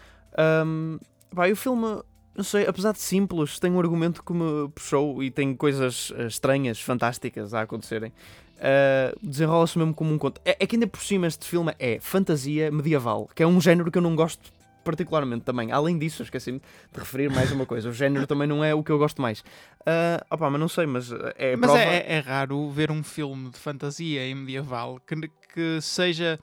Um, 0.65 0.99
o 1.31 1.55
filme, 1.55 2.01
não 2.35 2.43
sei, 2.43 2.67
apesar 2.67 2.93
de 2.93 2.99
simples, 2.99 3.59
tem 3.59 3.71
um 3.71 3.79
argumento 3.79 4.23
que 4.23 4.33
me 4.33 4.69
puxou 4.69 5.23
e 5.23 5.31
tem 5.31 5.55
coisas 5.55 6.13
eh, 6.15 6.27
estranhas, 6.27 6.79
fantásticas 6.79 7.53
a 7.53 7.61
acontecerem. 7.61 8.11
Uh, 8.55 9.19
Desenrola-se 9.21 9.77
mesmo 9.77 9.93
como 9.93 10.13
um 10.13 10.17
conto. 10.17 10.39
É, 10.45 10.55
é 10.59 10.67
que 10.67 10.75
ainda 10.77 10.87
por 10.87 11.01
cima 11.01 11.27
este 11.27 11.45
filme 11.45 11.73
é 11.77 11.99
fantasia 11.99 12.71
medieval, 12.71 13.29
que 13.35 13.43
é 13.43 13.47
um 13.47 13.59
género 13.59 13.91
que 13.91 13.97
eu 13.97 14.01
não 14.01 14.15
gosto 14.15 14.53
particularmente 14.85 15.43
também. 15.43 15.71
Além 15.73 15.97
disso, 15.97 16.23
esqueci-me 16.23 16.59
de 16.93 16.99
referir 16.99 17.29
mais 17.29 17.51
uma 17.51 17.65
coisa. 17.65 17.89
O 17.89 17.91
género 17.93 18.25
também 18.25 18.47
não 18.47 18.63
é 18.63 18.73
o 18.73 18.81
que 18.81 18.91
eu 18.91 18.97
gosto 18.97 19.21
mais. 19.21 19.41
Uh, 19.81 20.23
opá, 20.31 20.49
mas 20.49 20.59
não 20.61 20.69
sei, 20.69 20.85
mas 20.85 21.11
é 21.35 21.57
Mas 21.57 21.69
prova... 21.71 21.83
é, 21.83 22.13
é 22.15 22.19
raro 22.19 22.69
ver 22.71 22.89
um 22.91 23.03
filme 23.03 23.49
de 23.49 23.57
fantasia 23.57 24.25
e 24.25 24.33
medieval 24.33 25.01
que, 25.05 25.15
que 25.53 25.81
seja 25.81 26.39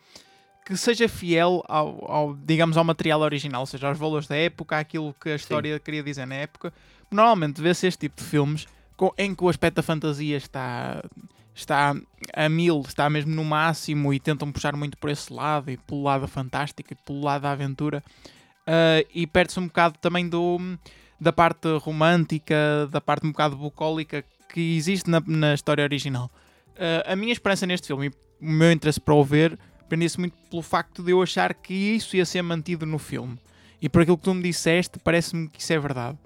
que 0.65 0.77
seja 0.77 1.09
fiel 1.09 1.61
ao, 1.67 2.09
ao, 2.09 2.35
digamos, 2.37 2.77
ao 2.77 2.85
material 2.85 3.21
original, 3.21 3.63
ou 3.63 3.67
seja, 3.67 3.89
aos 3.89 3.99
valores 3.99 4.29
da 4.29 4.37
época, 4.37 4.79
àquilo 4.79 5.13
que 5.21 5.31
a 5.31 5.35
história 5.35 5.77
queria 5.81 6.05
dizer 6.05 6.25
na 6.25 6.37
época. 6.37 6.73
Normalmente 7.11 7.61
vê-se 7.61 7.87
este 7.89 7.99
tipo 8.09 8.23
de 8.23 8.29
filmes 8.29 8.67
com- 8.97 9.13
em 9.19 9.35
que 9.35 9.43
o 9.43 9.49
aspecto 9.49 9.77
da 9.77 9.83
fantasia 9.83 10.37
está, 10.37 11.03
está 11.55 11.95
a 12.35 12.49
mil, 12.49 12.83
está 12.87 13.09
mesmo 13.11 13.35
no 13.35 13.45
máximo 13.45 14.13
e 14.13 14.21
tentam 14.21 14.51
puxar 14.51 14.75
muito 14.77 14.97
por 14.97 15.11
esse 15.11 15.33
lado 15.33 15.71
e 15.71 15.77
pelo 15.77 16.03
lado 16.03 16.23
da 16.23 16.29
fantástica 16.29 16.93
e 16.93 16.97
pelo 16.97 17.21
lado 17.21 17.43
da 17.43 17.53
aventura. 17.53 18.03
Ah, 18.67 19.05
e 19.15 19.27
perde-se 19.27 19.61
um 19.61 19.67
bocado 19.67 19.99
também 19.99 20.29
do, 20.29 20.59
da 21.21 21.33
parte 21.33 21.69
romântica, 21.79 22.89
da 22.91 23.01
parte 23.01 23.27
um 23.27 23.33
bocado 23.33 23.57
bucólica 23.57 24.25
que 24.53 24.77
existe 24.77 25.11
na, 25.11 25.23
na 25.27 25.55
história 25.55 25.85
original. 25.85 26.31
Ah, 26.77 27.13
a 27.13 27.17
minha 27.17 27.33
esperança 27.33 27.67
neste 27.67 27.87
filme 27.87 28.07
e 28.07 28.47
o 28.47 28.51
meu 28.51 28.73
interesse 28.73 29.01
para 29.01 29.15
o 29.15 29.25
ver 29.25 29.59
prendia-se 29.89 30.19
muito 30.19 30.37
pelo 30.49 30.63
facto 30.63 31.03
de 31.03 31.11
eu 31.11 31.21
achar 31.23 31.53
que 31.53 31.75
isso 31.75 32.17
ia 32.17 32.25
ser 32.25 32.41
mantido 32.43 32.87
no 32.87 32.99
filme. 32.99 33.39
E 33.81 33.89
por 33.89 34.03
aquilo 34.03 34.17
que 34.17 34.25
tu 34.25 34.33
me 34.33 34.43
disseste, 34.43 34.99
parece-me 34.99 35.49
que 35.49 35.61
isso 35.61 35.73
é 35.73 35.79
verdade. 35.79 36.17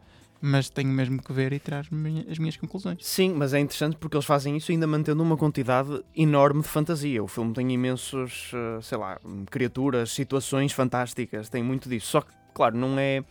Mas 0.40 0.68
tenho 0.68 0.90
mesmo 0.90 1.22
que 1.22 1.32
ver 1.32 1.52
e 1.52 1.58
tirar 1.58 1.80
as 1.80 1.90
minhas, 1.90 2.28
as 2.28 2.38
minhas 2.38 2.56
conclusões. 2.56 3.04
Sim, 3.04 3.34
mas 3.34 3.54
é 3.54 3.58
interessante 3.58 3.96
porque 3.96 4.16
eles 4.16 4.26
fazem 4.26 4.56
isso 4.56 4.70
ainda 4.70 4.86
mantendo 4.86 5.22
uma 5.22 5.36
quantidade 5.36 6.02
enorme 6.14 6.62
de 6.62 6.68
fantasia. 6.68 7.22
O 7.22 7.26
filme 7.26 7.52
tem 7.54 7.72
imensos, 7.72 8.50
eh, 8.54 8.80
sei 8.82 8.98
lá, 8.98 9.18
criaturas, 9.50 10.10
situações 10.10 10.72
fantásticas, 10.72 11.48
tem 11.48 11.62
muito 11.62 11.88
disso. 11.88 12.08
Só 12.08 12.20
que, 12.20 12.32
claro, 12.54 12.76
não 12.76 12.98
é. 12.98 13.24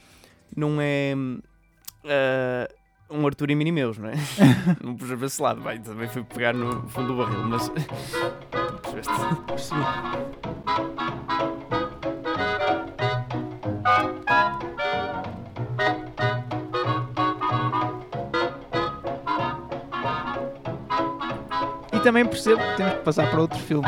Não 0.56 0.82
é. 0.82 1.14
eh, 2.04 2.76
um 3.10 3.26
Arthur 3.26 3.52
e 3.52 3.56
Mini 3.56 3.72
meus, 3.72 3.98
não 3.98 4.10
é? 4.10 4.14
não 4.84 4.96
pus 4.96 5.10
esse 5.10 5.42
lado, 5.42 5.62
bem, 5.62 5.80
também 5.80 6.08
fui 6.08 6.24
pegar 6.24 6.54
no 6.54 6.88
fundo 6.90 7.10
do 7.10 7.18
barril, 7.18 7.44
mas. 7.44 7.70
Percebeste? 8.82 9.14
Percebi. 9.48 9.82
Também 22.06 22.24
percebo 22.24 22.62
que 22.62 22.78
temos 22.78 22.94
que 22.94 23.02
passar 23.02 23.32
para 23.32 23.42
outro 23.42 23.58
filme. 23.58 23.88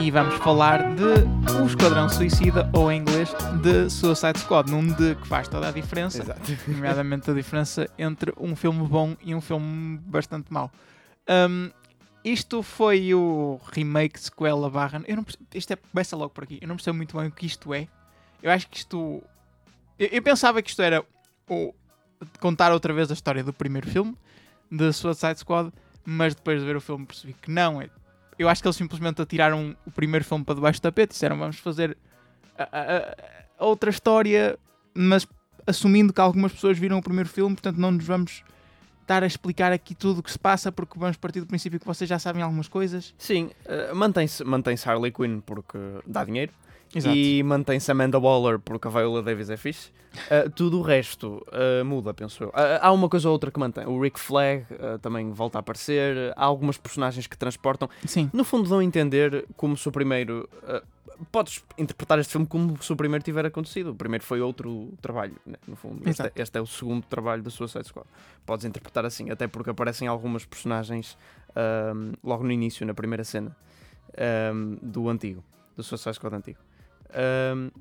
E 0.00 0.10
vamos 0.10 0.34
falar 0.36 0.94
de 0.94 1.60
O 1.60 1.66
Esquadrão 1.66 2.08
Suicida, 2.08 2.70
ou 2.72 2.90
em 2.90 3.02
inglês, 3.02 3.28
de 3.60 3.90
Suicide 3.90 4.38
Squad, 4.38 4.70
num 4.70 4.86
de 4.86 5.14
que 5.16 5.28
faz 5.28 5.46
toda 5.46 5.68
a 5.68 5.70
diferença, 5.70 6.22
Exato. 6.22 6.40
nomeadamente 6.66 7.30
a 7.30 7.34
diferença 7.34 7.86
entre 7.98 8.32
um 8.40 8.56
filme 8.56 8.88
bom 8.88 9.14
e 9.22 9.34
um 9.34 9.42
filme 9.42 9.98
bastante 10.06 10.50
mau. 10.50 10.72
Um, 11.28 11.70
isto 12.24 12.62
foi 12.62 13.12
o 13.14 13.60
remake 13.74 14.18
sequela 14.18 14.70
barra. 14.70 15.02
Eu 15.06 15.16
não 15.16 15.22
percebo, 15.22 15.44
isto 15.54 15.70
é, 15.70 15.76
começa 15.76 16.16
logo 16.16 16.30
por 16.30 16.44
aqui. 16.44 16.58
Eu 16.62 16.68
não 16.68 16.76
percebo 16.76 16.96
muito 16.96 17.14
bem 17.14 17.26
o 17.26 17.30
que 17.30 17.44
isto 17.44 17.74
é. 17.74 17.86
Eu 18.42 18.50
acho 18.52 18.66
que 18.70 18.78
isto. 18.78 19.22
Eu, 19.98 20.08
eu 20.10 20.22
pensava 20.22 20.62
que 20.62 20.70
isto 20.70 20.80
era 20.80 21.04
o, 21.46 21.74
contar 22.40 22.72
outra 22.72 22.94
vez 22.94 23.10
a 23.10 23.12
história 23.12 23.44
do 23.44 23.52
primeiro 23.52 23.86
filme, 23.86 24.16
de 24.72 24.90
Suicide 24.94 25.40
Squad, 25.40 25.70
mas 26.04 26.34
depois 26.34 26.60
de 26.60 26.66
ver 26.66 26.76
o 26.76 26.80
filme 26.80 27.06
percebi 27.06 27.34
que 27.34 27.50
não. 27.50 27.80
É, 27.80 27.88
eu 28.38 28.48
acho 28.48 28.60
que 28.62 28.68
eles 28.68 28.76
simplesmente 28.76 29.20
atiraram 29.22 29.76
o 29.86 29.90
primeiro 29.90 30.24
filme 30.24 30.44
para 30.44 30.54
debaixo 30.54 30.80
do 30.80 30.82
tapete 30.82 31.10
e 31.10 31.14
disseram 31.14 31.38
vamos 31.38 31.58
fazer 31.58 31.96
a, 32.58 32.62
a- 32.64 33.16
a 33.58 33.64
outra 33.64 33.90
história, 33.90 34.58
mas 34.94 35.26
assumindo 35.66 36.12
que 36.12 36.20
algumas 36.20 36.52
pessoas 36.52 36.78
viram 36.78 36.98
o 36.98 37.02
primeiro 37.02 37.28
filme, 37.28 37.54
portanto 37.54 37.76
não 37.78 37.90
nos 37.92 38.04
vamos 38.04 38.42
estar 39.02 39.22
a 39.22 39.26
explicar 39.26 39.70
aqui 39.72 39.94
tudo 39.94 40.20
o 40.20 40.22
que 40.22 40.30
se 40.30 40.38
passa 40.38 40.72
porque 40.72 40.98
vamos 40.98 41.16
partir 41.16 41.40
do 41.40 41.46
princípio 41.46 41.78
que 41.78 41.86
vocês 41.86 42.08
já 42.08 42.18
sabem 42.18 42.42
algumas 42.42 42.68
coisas. 42.68 43.14
Sim, 43.18 43.50
eh, 43.66 43.92
mantém-se 43.92 44.42
mantém 44.44 44.76
Harley 44.84 45.12
Quinn 45.12 45.40
porque 45.40 45.78
dá 46.06 46.24
dinheiro. 46.24 46.52
Exato. 46.94 47.16
E 47.16 47.42
mantém-se 47.42 47.90
Amanda 47.90 48.18
Waller 48.18 48.58
porque 48.58 48.86
a 48.88 48.90
Viola 48.90 49.22
Davis 49.22 49.50
é 49.50 49.56
fixe. 49.56 49.90
Uh, 50.14 50.48
tudo 50.50 50.78
o 50.78 50.82
resto 50.82 51.44
uh, 51.48 51.84
muda, 51.84 52.14
penso 52.14 52.44
eu. 52.44 52.48
Uh, 52.50 52.78
há 52.80 52.92
uma 52.92 53.08
coisa 53.08 53.28
ou 53.28 53.32
outra 53.32 53.50
que 53.50 53.58
mantém. 53.58 53.84
O 53.86 54.00
Rick 54.00 54.18
Flag 54.20 54.64
também 55.02 55.30
volta 55.32 55.58
a 55.58 55.60
aparecer. 55.60 56.32
Há 56.36 56.44
algumas 56.44 56.78
personagens 56.78 57.26
que 57.26 57.36
transportam. 57.36 57.88
Sim, 58.06 58.30
No 58.32 58.44
fundo, 58.44 58.68
dão 58.68 58.78
a 58.78 58.84
entender 58.84 59.44
como 59.56 59.76
se 59.76 59.88
o 59.88 59.92
primeiro. 59.92 60.48
podes 61.32 61.64
interpretar 61.76 62.18
este 62.20 62.30
filme 62.32 62.46
como 62.46 62.80
se 62.80 62.92
o 62.92 62.96
primeiro 62.96 63.24
tiver 63.24 63.44
acontecido. 63.46 63.90
O 63.90 63.94
primeiro 63.94 64.22
foi 64.24 64.40
outro 64.40 64.92
trabalho, 65.02 65.34
né, 65.44 65.56
no 65.66 65.74
fundo. 65.74 66.08
Este, 66.08 66.22
é- 66.22 66.32
este 66.36 66.58
é 66.58 66.60
o 66.60 66.66
segundo 66.66 67.04
trabalho 67.06 67.42
da 67.42 67.50
Suicide 67.50 67.86
Squad. 67.88 68.06
Podes 68.46 68.64
interpretar 68.64 69.04
assim, 69.04 69.30
até 69.30 69.48
porque 69.48 69.70
aparecem 69.70 70.06
algumas 70.06 70.44
personagens 70.44 71.18
logo 72.22 72.44
no 72.44 72.52
início, 72.52 72.86
na 72.86 72.94
primeira 72.94 73.24
cena 73.24 73.56
do 74.82 75.08
antigo, 75.08 75.42
do 75.76 75.82
Suicide 75.82 76.14
Squad 76.14 76.36
antigo. 76.36 76.58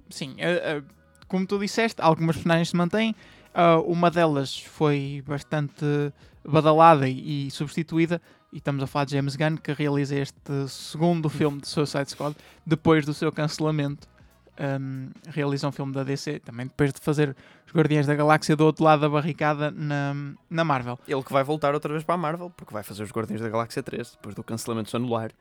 Sim. 0.10 0.36
eh, 0.38 0.82
como 1.28 1.46
tu 1.46 1.58
disseste, 1.58 2.02
algumas 2.02 2.36
personagens 2.36 2.70
se 2.70 2.76
mantêm. 2.76 3.16
Ah, 3.54 3.78
uma 3.78 4.10
delas 4.10 4.60
foi 4.60 5.24
bastante 5.28 5.86
badalada 6.44 7.08
e, 7.08 7.48
e 7.48 7.52
substituída. 7.52 8.22
E 8.52 8.58
estamos 8.58 8.84
a 8.84 8.88
falar 8.88 9.06
de 9.06 9.14
James 9.14 9.36
Gunn, 9.36 9.58
que 9.58 9.74
realiza 9.74 10.16
este 10.16 10.68
segundo 10.68 11.30
filme 11.30 11.62
de 11.62 11.68
Suicide 11.68 12.12
Squad 12.12 12.36
depois 12.66 13.06
do 13.06 13.14
seu 13.14 13.32
cancelamento. 13.32 14.08
Um, 14.60 15.10
realiza 15.30 15.68
um 15.68 15.72
filme 15.72 15.92
da 15.92 16.04
DC 16.04 16.38
também 16.42 16.68
depois 16.68 16.94
de 16.94 17.02
fazer 17.02 17.36
os 17.66 17.74
Guardiões 17.74 18.06
da 18.06 18.14
Galáxia 18.14 18.56
do 18.56 18.64
outro 18.64 18.84
lado 18.84 19.00
da 19.00 19.10
barricada 19.10 19.72
na, 19.72 20.14
na 20.48 20.64
Marvel. 20.64 21.00
ele 21.08 21.24
que 21.24 21.34
vai 21.34 21.44
voltar 21.44 21.74
outra 21.74 21.92
vez 21.92 22.04
para 22.04 22.14
a 22.14 22.18
Marvel, 22.20 22.52
porque 22.52 22.72
vai 22.72 22.84
fazer 22.84 23.02
os 23.02 23.12
Guardiões 23.12 23.42
da 23.42 23.50
Galáxia 23.50 23.82
3, 23.82 24.12
depois 24.12 24.36
do 24.36 24.44
cancelamento 24.44 24.96
anular. 24.96 25.32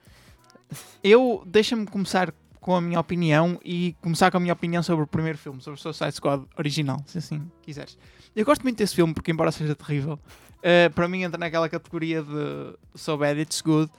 Eu, 1.04 1.42
deixa-me 1.44 1.86
começar 1.86 2.32
com 2.62 2.76
a 2.76 2.80
minha 2.80 2.98
opinião 2.98 3.60
e 3.64 3.96
começar 4.00 4.30
com 4.30 4.36
a 4.36 4.40
minha 4.40 4.52
opinião 4.52 4.84
sobre 4.84 5.04
o 5.04 5.06
primeiro 5.06 5.36
filme, 5.36 5.60
sobre 5.60 5.78
o 5.78 5.82
Suicide 5.82 6.12
Squad 6.12 6.44
original, 6.56 7.02
se 7.06 7.18
assim 7.18 7.42
quiseres. 7.60 7.98
Eu 8.34 8.44
gosto 8.44 8.62
muito 8.62 8.78
desse 8.78 8.94
filme 8.94 9.12
porque, 9.12 9.32
embora 9.32 9.50
seja 9.50 9.74
terrível, 9.74 10.16
eh, 10.62 10.88
para 10.88 11.08
mim 11.08 11.24
entra 11.24 11.36
naquela 11.36 11.68
categoria 11.68 12.22
de 12.22 12.78
so 12.94 13.18
bad 13.18 13.38
it's 13.40 13.60
good, 13.60 13.90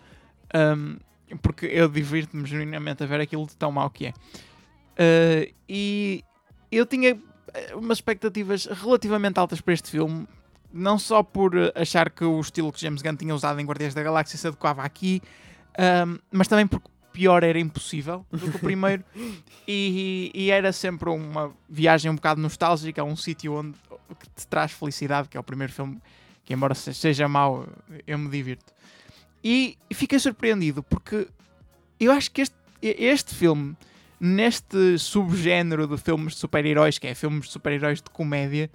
um, 0.55 0.97
porque 1.41 1.65
eu 1.65 1.89
divirto-me 1.89 2.45
genuinamente 2.45 3.03
a 3.03 3.05
ver 3.05 3.19
aquilo 3.19 3.45
de 3.45 3.55
tão 3.57 3.69
mau 3.69 3.89
que 3.89 4.07
é. 4.07 4.13
Eh, 4.95 5.51
e 5.67 6.23
eu 6.71 6.85
tinha 6.85 7.19
eh, 7.53 7.75
umas 7.75 7.97
expectativas 7.97 8.65
relativamente 8.65 9.37
altas 9.37 9.59
para 9.59 9.73
este 9.73 9.91
filme, 9.91 10.25
não 10.71 10.97
só 10.97 11.21
por 11.21 11.53
achar 11.75 12.09
que 12.09 12.23
o 12.23 12.39
estilo 12.39 12.71
que 12.71 12.79
James 12.79 13.01
Gunn 13.01 13.17
tinha 13.17 13.35
usado 13.35 13.59
em 13.59 13.65
Guardiões 13.65 13.93
da 13.93 14.01
Galáxia 14.01 14.39
se 14.39 14.47
adequava 14.47 14.83
aqui, 14.83 15.21
um, 16.07 16.17
mas 16.31 16.47
também 16.47 16.65
porque 16.65 16.92
pior 17.13 17.43
era 17.43 17.59
impossível 17.59 18.25
do 18.31 18.39
que 18.51 18.57
o 18.57 18.59
primeiro 18.59 19.03
e, 19.67 20.31
e 20.33 20.49
era 20.51 20.73
sempre 20.73 21.09
uma 21.09 21.53
viagem 21.69 22.11
um 22.11 22.15
bocado 22.15 22.41
nostálgica 22.41 23.01
a 23.01 23.05
um 23.05 23.15
sítio 23.15 23.53
onde 23.53 23.77
que 24.19 24.29
te 24.29 24.45
traz 24.47 24.71
felicidade, 24.71 25.29
que 25.29 25.37
é 25.37 25.39
o 25.39 25.43
primeiro 25.43 25.71
filme 25.71 26.01
que 26.43 26.53
embora 26.53 26.75
se- 26.75 26.93
seja 26.93 27.27
mau, 27.27 27.65
eu 28.05 28.17
me 28.17 28.29
divirto. 28.29 28.73
E 29.43 29.77
fiquei 29.93 30.19
surpreendido 30.19 30.83
porque 30.83 31.27
eu 31.99 32.11
acho 32.11 32.29
que 32.31 32.41
este, 32.41 32.55
este 32.81 33.33
filme, 33.33 33.75
neste 34.19 34.97
subgénero 34.99 35.87
de 35.87 35.97
filmes 35.97 36.33
de 36.33 36.39
super-heróis, 36.39 36.97
que 36.99 37.07
é 37.07 37.15
filmes 37.15 37.45
de 37.45 37.51
super-heróis 37.53 38.01
de 38.01 38.09
comédia, 38.09 38.69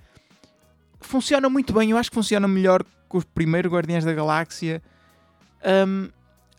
funciona 1.01 1.49
muito 1.49 1.73
bem. 1.73 1.91
Eu 1.91 1.97
acho 1.99 2.11
que 2.11 2.15
funciona 2.15 2.49
melhor 2.49 2.83
que 2.83 3.17
os 3.17 3.25
primeiros 3.25 3.71
Guardiões 3.73 4.05
da 4.05 4.13
Galáxia. 4.13 4.83
Um, 5.87 6.09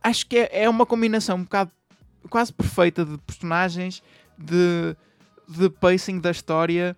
acho 0.03 0.25
que 0.25 0.37
é, 0.37 0.63
é 0.63 0.69
uma 0.69 0.85
combinação 0.85 1.37
um 1.37 1.43
bocado 1.43 1.71
quase 2.29 2.51
perfeita 2.51 3.05
de 3.05 3.17
personagens, 3.19 4.03
de, 4.37 4.95
de 5.47 5.69
pacing 5.69 6.19
da 6.19 6.31
história 6.31 6.95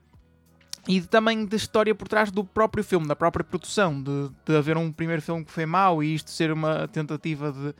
e 0.88 1.00
de, 1.00 1.08
também 1.08 1.46
da 1.46 1.55
história 1.55 1.93
por 1.93 2.08
trás 2.08 2.31
do 2.31 2.43
próprio 2.43 2.84
filme, 2.84 3.08
da 3.08 3.15
própria 3.15 3.43
produção, 3.43 4.01
de, 4.01 4.29
de 4.46 4.55
haver 4.55 4.77
um 4.77 4.91
primeiro 4.91 5.22
filme 5.22 5.46
que 5.46 5.51
foi 5.51 5.65
mau 5.65 6.03
e 6.03 6.15
isto 6.15 6.31
ser 6.31 6.51
uma 6.51 6.88
tentativa 6.88 7.51
de, 7.51 7.74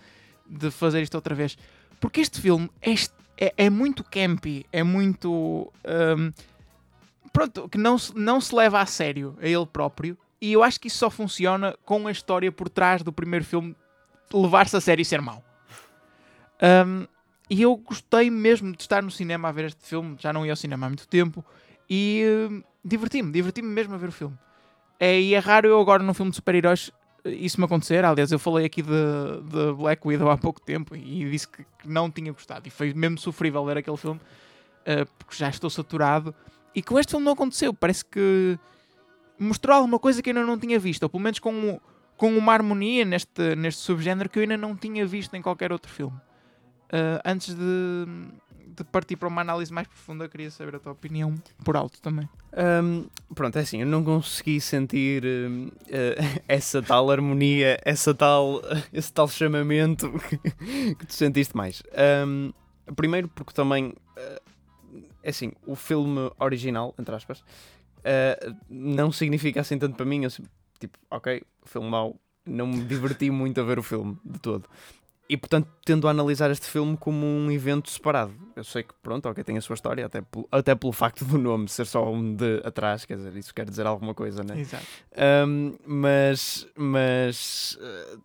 de 0.60 0.72
fazer 0.72 1.02
isto 1.02 1.16
outra 1.16 1.34
vez. 1.34 1.58
Porque 2.00 2.22
este 2.22 2.40
filme 2.40 2.70
é, 2.82 2.94
é, 3.38 3.54
é 3.58 3.70
muito 3.70 4.04
campy, 4.04 4.66
é 4.72 4.84
muito. 4.84 5.72
um, 5.86 6.32
pronto, 7.32 7.70
que 7.70 7.78
não 7.78 7.98
não 8.16 8.42
se 8.42 8.54
leva 8.54 8.82
a 8.82 8.86
sério 8.86 9.38
a 9.42 9.48
ele 9.48 9.66
próprio. 9.66 10.18
E 10.40 10.54
eu 10.54 10.64
acho 10.64 10.80
que 10.80 10.88
isso 10.88 10.98
só 10.98 11.10
funciona 11.10 11.76
com 11.86 12.08
a 12.08 12.12
história 12.12 12.52
por 12.52 12.68
trás 12.68 13.04
do 13.04 13.14
primeiro 13.14 13.46
filme 13.46 13.76
levar-se 14.38 14.76
a 14.76 14.82
sério 14.82 15.02
e 15.02 15.06
ser 15.06 15.22
mau. 15.22 15.44
Um, 16.62 17.08
e 17.50 17.64
eu 17.64 17.76
gostei 17.76 18.30
mesmo 18.30 18.72
de 18.72 18.82
estar 18.82 19.04
no 19.04 19.12
cinema 19.12 19.50
a 19.50 19.52
ver 19.52 19.66
este 19.66 19.86
filme, 19.86 20.16
já 20.20 20.32
não 20.32 20.46
ia 20.46 20.54
ao 20.54 20.56
cinema 20.56 20.86
há 20.86 20.90
muito 20.90 21.08
tempo, 21.08 21.44
e 21.90 22.24
hum, 22.50 22.64
diverti-me, 22.84 23.32
diverti-me 23.32 23.68
mesmo 23.68 23.94
a 23.94 23.98
ver 23.98 24.10
o 24.10 24.12
filme. 24.12 24.38
É, 25.00 25.20
e 25.20 25.34
é 25.34 25.40
raro 25.40 25.68
eu 25.68 25.80
agora 25.80 26.04
num 26.04 26.14
filme 26.14 26.30
de 26.30 26.36
super-heróis 26.36 26.92
eh, 27.26 27.32
isso 27.32 27.60
me 27.60 27.66
acontecer. 27.66 28.06
Aliás, 28.06 28.32
eu 28.32 28.40
falei 28.40 28.66
aqui 28.66 28.82
de, 28.82 28.90
de 28.90 29.74
Black 29.74 30.08
Widow 30.08 30.30
há 30.30 30.38
pouco 30.38 30.62
tempo 30.62 30.96
e 30.96 31.30
disse 31.30 31.48
que, 31.48 31.66
não 31.86 32.10
tinha 32.10 32.32
gostado. 32.32 32.68
E 32.68 32.72
foi 32.72 32.94
mesmo 32.94 33.18
sofrível 33.18 33.66
ver 33.66 33.78
aquele 33.78 33.98
filme, 33.98 34.22
eh, 34.86 35.06
porque 35.18 35.36
já 35.36 35.50
estou 35.50 35.70
saturado. 35.70 36.34
E 36.74 36.82
com 36.82 37.00
este 37.00 37.12
filme 37.12 37.26
não 37.26 37.34
aconteceu. 37.34 37.74
Parece 37.74 38.06
que 38.06 38.58
mostrou 39.40 39.76
alguma 39.76 40.00
coisa 40.00 40.22
que 40.22 40.30
eu 40.30 40.36
ainda 40.36 40.46
não 40.46 40.58
tinha 40.58 40.80
visto, 40.80 41.04
ou 41.04 41.10
pelo 41.10 41.24
menos 41.24 41.40
com, 41.40 41.80
com 42.22 42.38
uma 42.38 42.54
harmonia 42.54 43.04
neste, 43.04 43.56
neste 43.56 43.82
subgénero 43.82 44.30
que 44.30 44.38
eu 44.38 44.44
ainda 44.44 44.56
não 44.56 44.76
tinha 44.76 45.08
visto 45.08 45.34
em 45.36 45.42
qualquer 45.42 45.72
outro 45.72 45.92
filme. 45.92 46.16
Uh, 46.94 47.18
antes 47.26 47.56
de, 47.56 48.06
de 48.78 48.84
partir 48.84 49.16
para 49.16 49.28
uma 49.28 49.42
análise 49.42 49.74
mais 49.74 49.88
profunda, 49.88 50.30
queria 50.30 50.52
saber 50.52 50.76
a 50.76 50.80
tua 50.80 50.92
opinião 50.92 51.34
por 51.66 51.76
alto 51.76 52.00
também. 52.00 52.30
Hum, 52.84 53.08
pronto, 53.34 53.58
é 53.58 53.62
assim, 53.62 53.82
eu 53.82 53.88
não 53.88 54.04
consegui 54.04 54.62
sentir 54.62 55.24
eh, 55.90 56.18
essa 56.48 56.80
tal 56.80 57.10
harmonia, 57.10 57.80
essa 57.84 58.14
tal, 58.14 58.62
esse 58.94 59.12
tal 59.12 59.28
chamamento 59.28 60.14
que, 60.30 60.94
que 60.94 61.08
tu 61.08 61.14
sentiste 61.16 61.58
mais. 61.58 61.82
Hum, 62.28 62.54
primeiro 62.96 63.30
porque 63.30 63.52
também, 63.52 63.96
eh, 64.16 64.42
é 65.24 65.30
assim, 65.32 65.54
o 65.66 65.76
filme 65.76 66.32
original, 66.38 66.94
entre 67.00 67.16
aspas, 67.16 67.44
eh, 68.04 68.54
não 68.70 69.12
significa 69.12 69.62
assim 69.62 69.80
tanto 69.80 69.96
para 69.96 70.06
mim, 70.06 70.24
eu, 70.24 70.30
tipo, 70.82 71.00
ok, 71.10 71.42
filme 71.66 71.88
mau, 71.90 72.20
não 72.46 72.68
me 72.68 72.84
diverti 72.84 73.30
muito 73.32 73.62
a 73.62 73.64
ver 73.64 73.80
o 73.80 73.84
filme, 73.84 74.18
de 74.26 74.40
todo. 74.40 74.68
E 75.30 75.38
portanto 75.38 75.70
tendo 75.86 76.08
a 76.10 76.12
analisar 76.12 76.52
este 76.52 76.66
filme 76.66 76.98
como 76.98 77.26
um 77.26 77.50
evento 77.50 77.90
separado. 77.90 78.34
Eu 78.54 78.66
sei 78.66 78.84
que, 78.84 78.94
pronto, 79.02 79.30
ok, 79.30 79.42
tem 79.46 79.58
a 79.58 79.62
sua 79.62 79.76
história, 79.76 80.06
até, 80.06 80.22
pelo- 80.22 80.46
até 80.52 80.76
pelo 80.76 80.92
facto 80.92 81.24
do 81.24 81.38
nome 81.38 81.70
ser 81.70 81.86
só 81.86 82.12
um 82.12 82.36
de 82.36 82.62
atrás, 82.66 83.06
quer 83.06 83.16
dizer, 83.16 83.34
isso 83.38 83.54
quer 83.54 83.64
dizer 83.70 83.86
alguma 83.88 84.14
coisa, 84.14 84.44
né? 84.44 84.60
Exato. 84.60 84.86
Um, 85.48 85.74
mas, 85.86 86.68
mas 86.76 87.80
eh, 87.82 88.18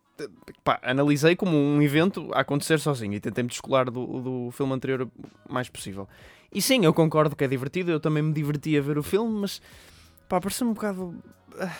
pá, 0.65 0.81
analisei 0.83 1.37
como 1.37 1.57
um 1.57 1.81
evento 1.81 2.29
a 2.33 2.41
acontecer 2.41 2.81
sozinho 2.81 3.15
e 3.15 3.21
tentei-me 3.21 3.51
descolar 3.51 3.89
do, 3.89 4.21
do 4.21 4.51
filme 4.51 4.73
anterior 4.73 5.03
o 5.03 5.53
mais 5.53 5.69
possível. 5.69 6.09
E 6.53 6.61
sim, 6.61 6.85
eu 6.85 6.93
concordo 6.93 7.37
que 7.37 7.45
é 7.45 7.49
divertido, 7.49 7.91
eu 7.93 8.01
também 8.01 8.23
me 8.23 8.33
diverti 8.33 8.77
a 8.77 8.81
ver 8.81 8.99
o 8.99 9.03
filme, 9.03 9.33
mas 9.43 9.61
pá, 10.29 10.41
pareceu-me 10.41 10.73
um 10.73 10.75
bocado. 10.75 11.15
ah, 11.61 11.77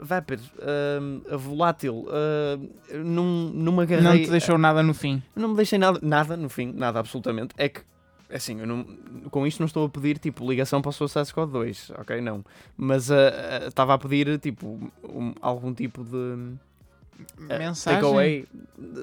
vapid, 0.00 0.40
uh, 0.40 1.38
volátil, 1.38 2.06
uh, 2.08 2.96
num, 3.04 3.50
numa. 3.54 3.84
Não 3.86 4.12
te 4.16 4.30
deixou 4.30 4.58
nada 4.58 4.82
no 4.82 4.94
fim. 4.94 5.22
Não 5.34 5.48
me 5.50 5.56
deixei 5.56 5.78
nada, 5.78 5.98
nada 6.02 6.36
no 6.36 6.48
fim, 6.48 6.72
nada 6.72 6.98
absolutamente. 7.00 7.54
É 7.58 7.68
que, 7.68 7.80
assim, 8.32 8.60
eu 8.60 8.66
não, 8.66 8.84
com 9.30 9.46
isto 9.46 9.60
não 9.60 9.66
estou 9.66 9.86
a 9.86 9.88
pedir 9.88 10.18
tipo 10.18 10.48
ligação 10.48 10.80
para 10.82 10.90
o 10.90 10.92
Suicide 10.92 11.26
Squad 11.26 11.50
2, 11.52 11.92
ok? 11.98 12.20
Não. 12.20 12.44
Mas 12.76 13.08
estava 13.66 13.94
a 13.94 13.98
pedir 13.98 14.38
tipo 14.38 14.66
um- 15.04 15.34
algum 15.40 15.72
tipo 15.72 16.04
de 16.04 16.52
eh, 17.48 17.58
Mensagem. 17.58 18.00
takeaway, 18.00 18.46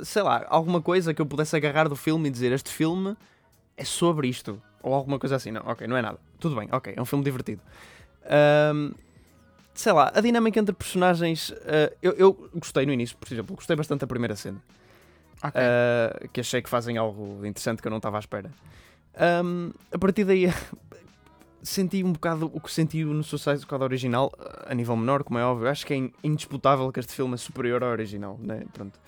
sei 0.04 0.22
lá, 0.22 0.46
alguma 0.50 0.82
coisa 0.82 1.14
que 1.14 1.22
eu 1.22 1.26
pudesse 1.26 1.56
agarrar 1.56 1.88
do 1.90 1.96
filme 1.96 2.28
e 2.30 2.32
dizer 2.32 2.52
este 2.52 2.70
filme 2.72 3.16
é 3.78 3.84
sobre 3.84 4.28
isto. 4.28 4.62
Ou 4.82 4.94
alguma 4.94 5.18
coisa 5.18 5.36
assim. 5.36 5.50
Não, 5.52 5.62
ok, 5.66 5.88
não 5.88 5.98
é 5.98 6.02
nada. 6.02 6.20
Tudo 6.40 6.56
bem, 6.56 6.70
ok, 6.72 6.94
é 6.96 7.02
um 7.02 7.06
filme 7.06 7.26
divertido. 7.26 7.60
Ahm, 8.28 8.92
sei 9.76 9.92
lá, 9.94 10.12
a 10.16 10.22
dinâmica 10.22 10.60
entre 10.60 10.74
personagens. 10.74 11.54
ah, 11.66 11.92
eu, 12.02 12.14
eu 12.14 12.50
gostei 12.56 12.86
no 12.86 12.94
início, 12.94 13.16
por 13.18 13.32
exemplo, 13.32 13.56
gostei 13.56 13.76
bastante 13.76 14.02
da 14.02 14.08
primeira 14.08 14.36
cena. 14.36 14.62
Ok. 15.44 15.62
Uh, 15.62 16.30
que 16.30 16.40
achei 16.40 16.62
que 16.62 16.70
fazem 16.70 16.98
algo 16.98 17.46
interessante 17.46 17.82
que 17.82 17.88
eu 17.88 17.92
não 17.92 17.98
estava 17.98 18.18
à 18.18 18.20
espera. 18.20 18.50
Um, 19.44 19.72
a 19.92 19.98
partir 20.00 20.24
daí 20.24 20.52
senti 21.62 22.04
um 22.04 22.14
bocado 22.14 22.50
o 22.54 22.60
que 22.60 22.72
senti 22.72 23.04
no 23.04 23.24
Suicide 23.24 23.60
Squad 23.60 23.84
original, 23.84 24.32
uh, 24.40 24.72
a 24.72 24.74
nível 24.74 24.96
menor, 24.96 25.24
como 25.24 25.38
é 25.38 25.44
óbvio. 25.46 25.68
Acho 25.70 25.86
que 25.86 25.94
é 25.94 25.98
in- 25.98 26.12
indisputável 26.24 26.92
que 26.92 27.00
este 27.00 27.14
filme 27.14 27.34
é 27.36 27.38
superior 27.38 27.84
ao 27.84 27.92
original, 27.92 28.40
né? 28.42 28.64
Pronto. 28.74 29.00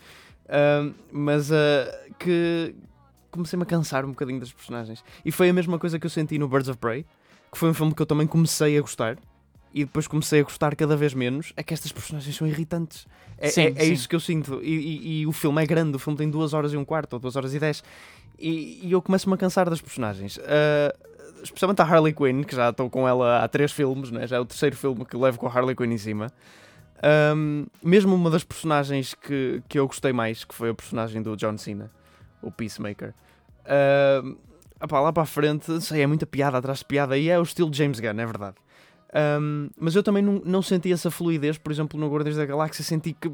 Um, 0.50 0.94
mas 1.12 1.50
uh, 1.50 1.56
que 2.20 2.76
comecei-me 3.32 3.64
a 3.64 3.66
cansar 3.66 4.06
um 4.06 4.10
bocadinho 4.10 4.40
das 4.40 4.52
personagens. 4.52 5.04
E 5.24 5.32
foi 5.32 5.50
a 5.50 5.54
mesma 5.54 5.78
coisa 5.80 5.98
que 6.00 6.06
eu 6.06 6.10
senti 6.10 6.38
no 6.38 6.48
Birds 6.48 6.70
of 6.70 6.78
Prey, 6.78 7.06
que 7.52 7.58
foi 7.58 7.70
um 7.70 7.74
filme 7.74 7.94
que 7.94 8.02
eu 8.02 8.06
também 8.06 8.28
comecei 8.28 8.78
a 8.78 8.82
gostar. 8.82 9.18
E 9.74 9.84
depois 9.86 10.08
comecei 10.08 10.40
a 10.40 10.44
gostar 10.44 10.76
cada 10.76 10.96
vez 10.96 11.14
menos. 11.14 11.54
É 11.56 11.62
que 11.64 11.74
estas 11.74 11.92
personagens 11.92 12.36
são 12.36 12.48
irritantes. 12.48 13.06
É, 13.38 13.50
Sim, 13.50 13.62
é- 13.62 13.70
é 13.76 13.80
sim. 13.86 13.94
isso 13.94 14.10
que 14.10 14.16
eu 14.16 14.20
sinto. 14.20 14.60
E, 14.64 14.70
e- 14.76 15.22
e 15.22 15.28
o 15.28 15.32
filme 15.32 15.62
é 15.62 15.66
grande, 15.66 15.96
o 15.96 16.00
filme 16.00 16.18
tem 16.18 16.30
duas 16.30 16.54
horas 16.54 16.74
e 16.74 16.78
um 16.78 16.86
quarto, 16.86 17.14
ou 17.14 17.20
duas 17.20 17.36
horas 17.36 17.54
e 17.54 17.60
dez. 17.60 17.84
E, 18.40 18.80
e 18.84 18.92
eu 18.92 19.02
começo-me 19.02 19.34
a 19.36 19.38
cansar 19.38 19.70
das 19.70 19.82
personagens. 19.82 20.40
Ah, 20.44 20.96
especialmente 21.44 21.82
a 21.82 21.86
Harley 21.86 22.14
Quinn, 22.14 22.44
que 22.44 22.56
já 22.56 22.70
estou 22.70 22.90
com 22.90 23.08
ela 23.08 23.44
há 23.44 23.48
três 23.48 23.72
filmes, 23.72 24.10
né? 24.10 24.26
já 24.26 24.38
é 24.38 24.40
o 24.40 24.46
terceiro 24.46 24.76
filme 24.76 25.06
que 25.06 25.16
levo 25.16 25.38
com 25.38 25.46
a 25.48 25.52
Harley 25.52 25.76
Quinn 25.76 25.92
em 25.92 25.98
cima. 25.98 26.32
Ahm, 27.04 27.66
mesmo 27.84 28.16
uma 28.16 28.30
das 28.32 28.44
personagens 28.44 29.14
que, 29.14 29.62
que 29.70 29.78
eu 29.78 29.86
gostei 29.86 30.12
mais, 30.12 30.44
que 30.44 30.56
foi 30.56 30.70
a 30.70 30.74
personagem 30.74 31.22
do 31.22 31.36
John 31.38 31.56
Cena, 31.58 31.92
o 32.42 32.50
Peacemaker. 32.52 33.14
Ahm, 33.66 34.36
opá, 34.82 35.00
lá 35.00 35.14
para 35.14 35.24
a 35.24 35.26
frente, 35.28 35.80
sei, 35.82 36.02
é 36.02 36.08
muita 36.08 36.26
piada 36.26 36.58
atrás 36.58 36.80
de 36.80 36.86
piada, 36.86 37.16
e 37.18 37.30
é 37.30 37.38
o 37.40 37.44
estilo 37.44 37.70
de 37.70 37.78
James 37.78 38.00
Gunn, 38.00 38.20
é 38.20 38.26
verdade. 38.26 38.56
Ahm, 39.18 39.70
mas 39.80 39.96
eu 39.96 40.04
também 40.04 40.22
não, 40.22 40.40
não 40.46 40.62
senti 40.62 40.92
essa 40.92 41.10
fluidez, 41.10 41.58
por 41.58 41.72
exemplo, 41.72 42.00
no 42.00 42.08
Guardiões 42.08 42.38
da 42.38 42.46
Galáxia, 42.46 42.84
senti 42.84 43.14
que 43.14 43.28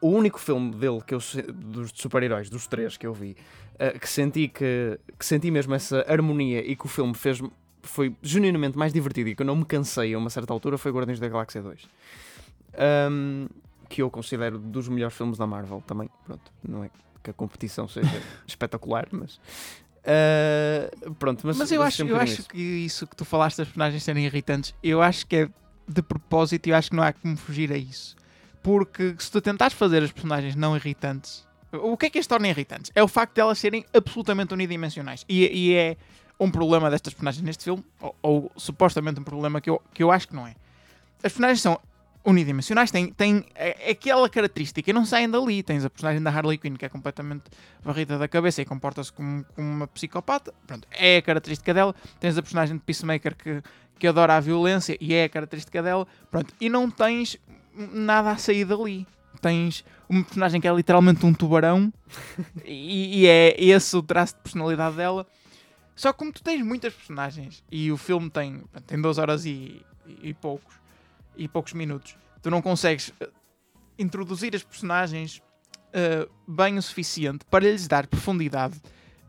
o 0.00 0.08
único 0.08 0.38
filme 0.38 0.70
dele, 0.76 1.00
que 1.04 1.12
eu, 1.12 1.18
dos 1.52 1.90
super-heróis, 1.92 2.48
dos 2.48 2.68
três 2.68 2.96
que 2.96 3.04
eu 3.04 3.12
vi, 3.12 3.36
eh, 3.80 3.98
que 3.98 4.08
senti 4.08 4.46
que, 4.46 4.96
que 5.18 5.26
senti 5.26 5.50
mesmo 5.50 5.74
essa 5.74 6.04
harmonia 6.08 6.64
e 6.64 6.76
que 6.76 6.86
o 6.86 6.88
filme 6.88 7.14
fez 7.14 7.42
foi 7.82 8.14
genuinamente 8.22 8.78
mais 8.78 8.92
divertido 8.92 9.30
e 9.30 9.34
que 9.34 9.42
eu 9.42 9.46
não 9.46 9.56
me 9.56 9.64
cansei 9.64 10.14
a 10.14 10.18
uma 10.18 10.30
certa 10.30 10.52
altura 10.52 10.78
foi 10.78 10.92
Guardiões 10.92 11.18
da 11.18 11.28
Galáxia 11.28 11.62
2. 11.62 11.88
Ahm, 12.74 13.48
que 13.88 14.02
eu 14.02 14.10
considero 14.10 14.56
dos 14.58 14.88
melhores 14.88 15.16
filmes 15.16 15.36
da 15.36 15.46
Marvel 15.48 15.82
também. 15.84 16.08
Pronto, 16.26 16.52
não 16.62 16.84
é 16.84 16.90
que 17.22 17.30
a 17.30 17.32
competição 17.32 17.88
seja 17.88 18.22
espetacular, 18.46 19.08
mas. 19.10 19.40
Ah, 20.04 20.90
pronto, 21.18 21.46
mas, 21.46 21.56
Mas 21.56 21.72
eu 21.72 21.82
acho, 21.82 22.02
eu 22.02 22.16
acho 22.16 22.40
isso. 22.40 22.48
que 22.48 22.58
isso 22.58 23.06
que 23.06 23.16
tu 23.16 23.24
falaste 23.24 23.58
das 23.58 23.68
personagens 23.68 24.02
serem 24.02 24.24
irritantes, 24.24 24.74
eu 24.82 25.02
acho 25.02 25.26
que 25.26 25.36
é 25.36 25.48
de 25.86 26.02
propósito 26.02 26.66
e 26.66 26.70
eu 26.70 26.76
acho 26.76 26.90
que 26.90 26.96
não 26.96 27.02
há 27.02 27.12
como 27.12 27.36
fugir 27.36 27.72
a 27.72 27.76
isso. 27.76 28.16
Porque 28.62 29.14
se 29.18 29.30
tu 29.30 29.40
tentares 29.40 29.74
fazer 29.74 30.02
as 30.02 30.12
personagens 30.12 30.54
não 30.54 30.76
irritantes, 30.76 31.46
o 31.72 31.96
que 31.96 32.06
é 32.06 32.10
que 32.10 32.18
as 32.18 32.26
torna 32.26 32.48
irritantes? 32.48 32.90
É 32.94 33.02
o 33.02 33.08
facto 33.08 33.34
de 33.34 33.40
elas 33.40 33.58
serem 33.58 33.84
absolutamente 33.94 34.52
unidimensionais. 34.52 35.24
E, 35.28 35.46
e 35.46 35.74
é 35.74 35.96
um 36.38 36.50
problema 36.50 36.90
destas 36.90 37.12
personagens 37.12 37.42
neste 37.42 37.64
filme, 37.64 37.84
ou, 38.00 38.16
ou 38.22 38.52
supostamente 38.56 39.20
um 39.20 39.24
problema 39.24 39.60
que 39.60 39.68
eu, 39.70 39.82
que 39.92 40.02
eu 40.02 40.10
acho 40.10 40.28
que 40.28 40.34
não 40.34 40.46
é. 40.46 40.54
As 41.18 41.32
personagens 41.32 41.60
são 41.60 41.80
unidimensionais, 42.28 42.90
têm, 42.90 43.10
têm 43.10 43.46
aquela 43.90 44.28
característica 44.28 44.90
e 44.90 44.92
não 44.92 45.06
saem 45.06 45.30
dali. 45.30 45.62
Tens 45.62 45.82
a 45.82 45.88
personagem 45.88 46.22
da 46.22 46.30
Harley 46.30 46.58
Quinn 46.58 46.76
que 46.76 46.84
é 46.84 46.88
completamente 46.88 47.44
varrida 47.82 48.18
da 48.18 48.28
cabeça 48.28 48.60
e 48.60 48.66
comporta-se 48.66 49.10
como, 49.10 49.44
como 49.56 49.66
uma 49.66 49.86
psicopata. 49.86 50.52
Pronto, 50.66 50.86
é 50.92 51.16
a 51.16 51.22
característica 51.22 51.72
dela. 51.72 51.94
Tens 52.20 52.36
a 52.36 52.42
personagem 52.42 52.76
de 52.76 52.82
Peacemaker 52.82 53.34
que, 53.34 53.62
que 53.98 54.06
adora 54.06 54.36
a 54.36 54.40
violência 54.40 54.98
e 55.00 55.14
é 55.14 55.24
a 55.24 55.28
característica 55.28 55.82
dela. 55.82 56.06
Pronto, 56.30 56.52
e 56.60 56.68
não 56.68 56.90
tens 56.90 57.38
nada 57.74 58.32
a 58.32 58.36
sair 58.36 58.66
dali. 58.66 59.06
Tens 59.40 59.82
uma 60.06 60.22
personagem 60.22 60.60
que 60.60 60.68
é 60.68 60.74
literalmente 60.74 61.24
um 61.24 61.32
tubarão 61.32 61.90
e, 62.62 63.22
e 63.22 63.26
é 63.26 63.56
esse 63.58 63.96
o 63.96 64.02
traço 64.02 64.34
de 64.34 64.42
personalidade 64.42 64.96
dela. 64.96 65.26
Só 65.96 66.12
que 66.12 66.18
como 66.18 66.30
tu 66.30 66.42
tens 66.42 66.62
muitas 66.62 66.92
personagens 66.92 67.64
e 67.72 67.90
o 67.90 67.96
filme 67.96 68.28
tem, 68.28 68.62
tem 68.86 69.00
duas 69.00 69.16
horas 69.16 69.46
e, 69.46 69.82
e 70.22 70.34
poucos 70.34 70.78
e 71.38 71.48
poucos 71.48 71.72
minutos, 71.72 72.16
tu 72.42 72.50
não 72.50 72.60
consegues 72.60 73.12
eh, 73.20 73.30
introduzir 73.98 74.54
as 74.54 74.62
personagens 74.62 75.40
eh, 75.92 76.28
bem 76.46 76.76
o 76.76 76.82
suficiente 76.82 77.44
para 77.46 77.64
lhes 77.64 77.88
dar 77.88 78.06
profundidade 78.06 78.80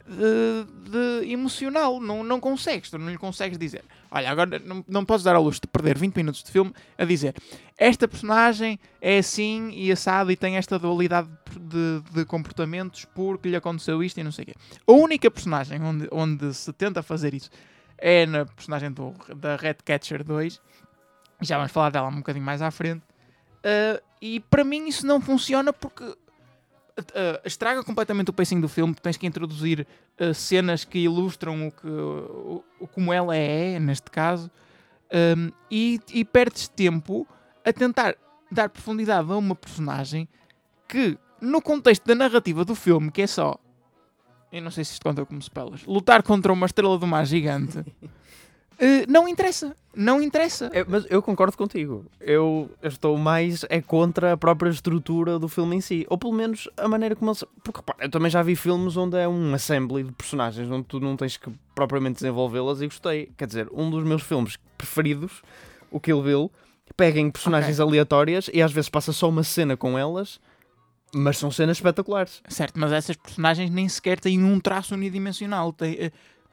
de, 0.10 0.90
de 1.22 1.32
emocional. 1.32 2.02
Não, 2.02 2.24
não 2.24 2.40
consegues, 2.40 2.90
tu 2.90 2.98
não 2.98 3.10
lhe 3.10 3.18
consegues 3.18 3.58
dizer. 3.58 3.84
Olha, 4.10 4.30
agora 4.30 4.60
não, 4.60 4.84
não 4.88 5.06
podes 5.06 5.24
dar 5.24 5.36
a 5.36 5.40
luz 5.40 5.60
de 5.60 5.68
perder 5.68 5.98
20 5.98 6.16
minutos 6.16 6.44
de 6.44 6.52
filme 6.52 6.74
a 6.98 7.06
dizer 7.06 7.36
esta 7.80 8.10
personagem 8.10 8.78
é 9.02 9.20
assim 9.20 9.70
e 9.72 9.90
assado 9.90 10.30
e 10.32 10.36
tem 10.36 10.58
esta 10.58 10.78
dualidade 10.78 11.30
de, 11.58 12.02
de 12.12 12.26
comportamentos 12.26 13.06
porque 13.06 13.48
lhe 13.48 13.56
aconteceu 13.56 14.04
isto 14.04 14.20
e 14.20 14.24
não 14.24 14.34
sei 14.34 14.44
o 14.44 14.46
quê. 14.48 14.54
A 14.86 14.92
única 14.92 15.32
personagem 15.32 15.82
onde, 15.82 16.08
onde 16.12 16.54
se 16.54 16.74
tenta 16.74 17.02
fazer 17.02 17.34
isso 17.34 17.50
é 17.98 18.26
na 18.26 18.46
personagem 18.46 18.92
do, 18.92 19.14
da 19.34 19.56
Red 19.56 19.76
Catcher 19.86 20.26
2. 20.26 20.60
Já 21.42 21.58
vamos 21.58 21.72
falar 21.72 21.90
dela 21.90 22.08
um 22.10 22.18
bocadinho 22.18 22.44
mais 22.46 22.62
à 22.62 22.70
frente. 22.72 23.02
Uh, 23.60 24.02
e 24.22 24.40
para 24.40 24.64
mim 24.64 24.88
isso 24.88 25.06
não 25.06 25.20
funciona 25.22 25.72
porque 25.74 26.04
uh, 26.04 26.16
estraga 27.46 27.84
completamente 27.84 28.30
o 28.30 28.34
pacing 28.34 28.60
do 28.60 28.68
filme. 28.70 28.94
Tens 28.96 29.18
que 29.18 29.26
introduzir 29.28 29.88
uh, 30.20 30.34
cenas 30.34 30.84
que 30.84 31.00
ilustram 31.00 31.68
o 31.68 31.72
que, 31.72 31.88
o, 31.88 32.64
o- 32.80 32.88
como 32.88 33.12
ela 33.14 33.36
é, 33.36 33.80
neste 33.80 34.10
caso, 34.12 34.50
um, 35.38 35.52
e, 35.72 36.00
e 36.14 36.24
perdes 36.26 36.68
tempo 36.68 37.28
a 37.66 37.72
tentar 37.74 38.16
dar 38.52 38.70
profundidade 38.70 39.32
a 39.32 39.36
uma 39.38 39.56
personagem 39.56 40.28
que, 40.88 41.18
no 41.42 41.62
contexto 41.62 42.06
da 42.06 42.16
narrativa 42.16 42.66
do 42.66 42.76
filme, 42.76 43.12
que 43.12 43.22
é 43.22 43.28
só. 43.28 43.58
Eu 44.52 44.62
não 44.64 44.72
sei 44.72 44.84
se 44.84 44.94
isto 44.94 45.04
conta 45.04 45.24
como 45.26 45.40
spoilers. 45.40 45.86
Lutar 45.86 46.24
contra 46.24 46.52
uma 46.52 46.66
estrela 46.66 46.98
do 46.98 47.06
mar 47.08 47.26
gigante. 47.26 47.84
uh, 48.82 49.12
não 49.12 49.28
interessa. 49.28 49.76
Não 49.96 50.22
interessa. 50.22 50.70
É, 50.74 50.86
mas 50.88 51.06
eu 51.10 51.22
concordo 51.22 51.58
contigo. 51.58 52.06
Eu 52.20 52.70
estou 52.82 53.18
mais 53.18 53.66
é 53.70 53.82
contra 53.82 54.34
a 54.34 54.38
própria 54.38 54.70
estrutura 54.70 55.38
do 55.38 55.48
filme 55.48 55.76
em 55.76 55.82
si. 55.82 56.06
Ou 56.10 56.18
pelo 56.18 56.34
menos 56.34 56.70
a 56.78 56.88
maneira 56.88 57.16
como 57.16 57.32
eles. 57.32 57.44
Porque 57.64 57.80
repara, 57.80 58.06
eu 58.06 58.10
também 58.10 58.30
já 58.30 58.42
vi 58.42 58.56
filmes 58.56 58.96
onde 58.96 59.18
é 59.18 59.28
um 59.28 59.54
assembly 59.54 60.04
de 60.04 60.12
personagens 60.12 60.70
onde 60.70 60.86
tu 60.86 61.00
não 61.00 61.18
tens 61.18 61.38
que 61.38 61.52
propriamente 61.76 62.16
desenvolvê-las 62.16 62.82
e 62.82 62.88
gostei. 62.88 63.32
Quer 63.38 63.48
dizer, 63.48 63.68
um 63.74 63.90
dos 63.90 64.04
meus 64.04 64.22
filmes 64.22 64.58
preferidos, 64.78 65.42
o 65.92 66.00
Kill 66.00 66.22
Bill, 66.22 66.52
pega 66.96 67.20
em 67.20 67.30
personagens 67.30 67.80
aleatórias 67.80 68.50
e 68.54 68.62
às 68.62 68.72
vezes 68.72 68.90
passa 68.90 69.12
só 69.12 69.30
uma 69.30 69.44
cena 69.44 69.76
com 69.76 69.98
elas, 69.98 70.40
mas 71.14 71.38
são 71.38 71.52
cenas 71.52 71.78
espetaculares. 71.78 72.42
Certo, 72.48 72.80
mas 72.80 72.92
essas 72.92 73.16
personagens 73.16 73.70
nem 73.70 73.90
sequer 73.90 74.20
têm 74.20 74.44
um 74.44 74.60
traço 74.60 74.94
unidimensional. 74.94 75.74
Tem, 75.74 75.96
eh, 76.00 76.12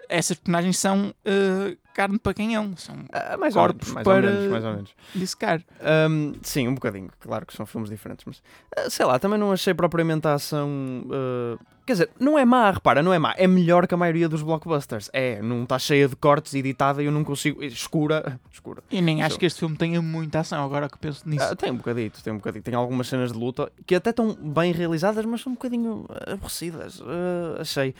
essas 0.08 0.36
personagens 0.36 0.78
são 0.78 1.14
eh, 1.24 1.76
carne 1.94 2.18
para 2.18 2.34
canhão. 2.34 2.76
São 2.76 2.96
Ah, 3.12 3.36
mais 3.36 3.54
Corpos 3.54 3.88
menos, 3.88 3.94
mais 3.94 4.04
para- 4.04 4.26
ou 4.26 4.32
menos, 4.34 4.50
mais 4.52 4.64
ou 4.64 4.72
menos. 4.72 4.90
dissecar. 5.14 5.62
Um, 6.10 6.34
sim, 6.42 6.68
um 6.68 6.74
bocadinho. 6.74 7.08
Claro 7.20 7.46
que 7.46 7.54
são 7.54 7.64
filmes 7.66 7.88
diferentes, 7.90 8.24
mas 8.26 8.38
uh, 8.86 8.90
sei 8.90 9.06
lá, 9.06 9.18
também 9.18 9.38
não 9.38 9.50
achei 9.52 9.72
propriamente 9.74 10.26
a 10.28 10.34
ação. 10.34 10.68
uh, 11.06 11.58
quer 11.86 11.92
dizer, 11.94 12.10
não 12.20 12.38
é 12.38 12.44
má, 12.44 12.70
repara, 12.70 13.02
não 13.02 13.12
é 13.14 13.18
má. 13.18 13.32
É 13.38 13.46
melhor 13.46 13.86
que 13.86 13.94
a 13.94 13.96
maioria 13.96 14.28
dos 14.28 14.42
blockbusters. 14.42 15.08
É, 15.12 15.40
não 15.40 15.62
está 15.62 15.78
cheia 15.78 16.06
de 16.08 16.16
cortes, 16.16 16.52
editada 16.54 17.02
e 17.02 17.06
eu 17.06 17.12
não 17.12 17.24
consigo. 17.24 17.62
Escura. 17.64 18.38
Escura. 18.52 18.82
E 18.90 19.00
nem 19.00 19.22
acho 19.22 19.34
Só. 19.34 19.38
que 19.40 19.46
este 19.46 19.60
filme 19.60 19.76
tenha 19.76 20.02
muita 20.02 20.40
ação, 20.40 20.62
agora 20.64 20.88
que 20.88 20.98
penso 20.98 21.26
nisso. 21.28 21.54
Tem 21.56 21.70
um 21.70 21.76
bocadito, 21.76 22.22
tem 22.22 22.32
um 22.32 22.36
bocadito. 22.36 22.64
Tem 22.64 22.74
algumas 22.74 23.06
cenas 23.08 23.32
de 23.32 23.38
luta 23.38 23.70
que 23.86 23.94
até 23.94 24.10
estão 24.10 24.34
bem 24.34 24.72
realizadas, 24.72 25.24
mas 25.24 25.40
são 25.40 25.52
um 25.52 25.54
bocadinho 25.54 26.04
uh, 26.10 26.32
aborrecidas. 26.34 27.00
uh, 27.00 27.60
achei. 27.60 27.94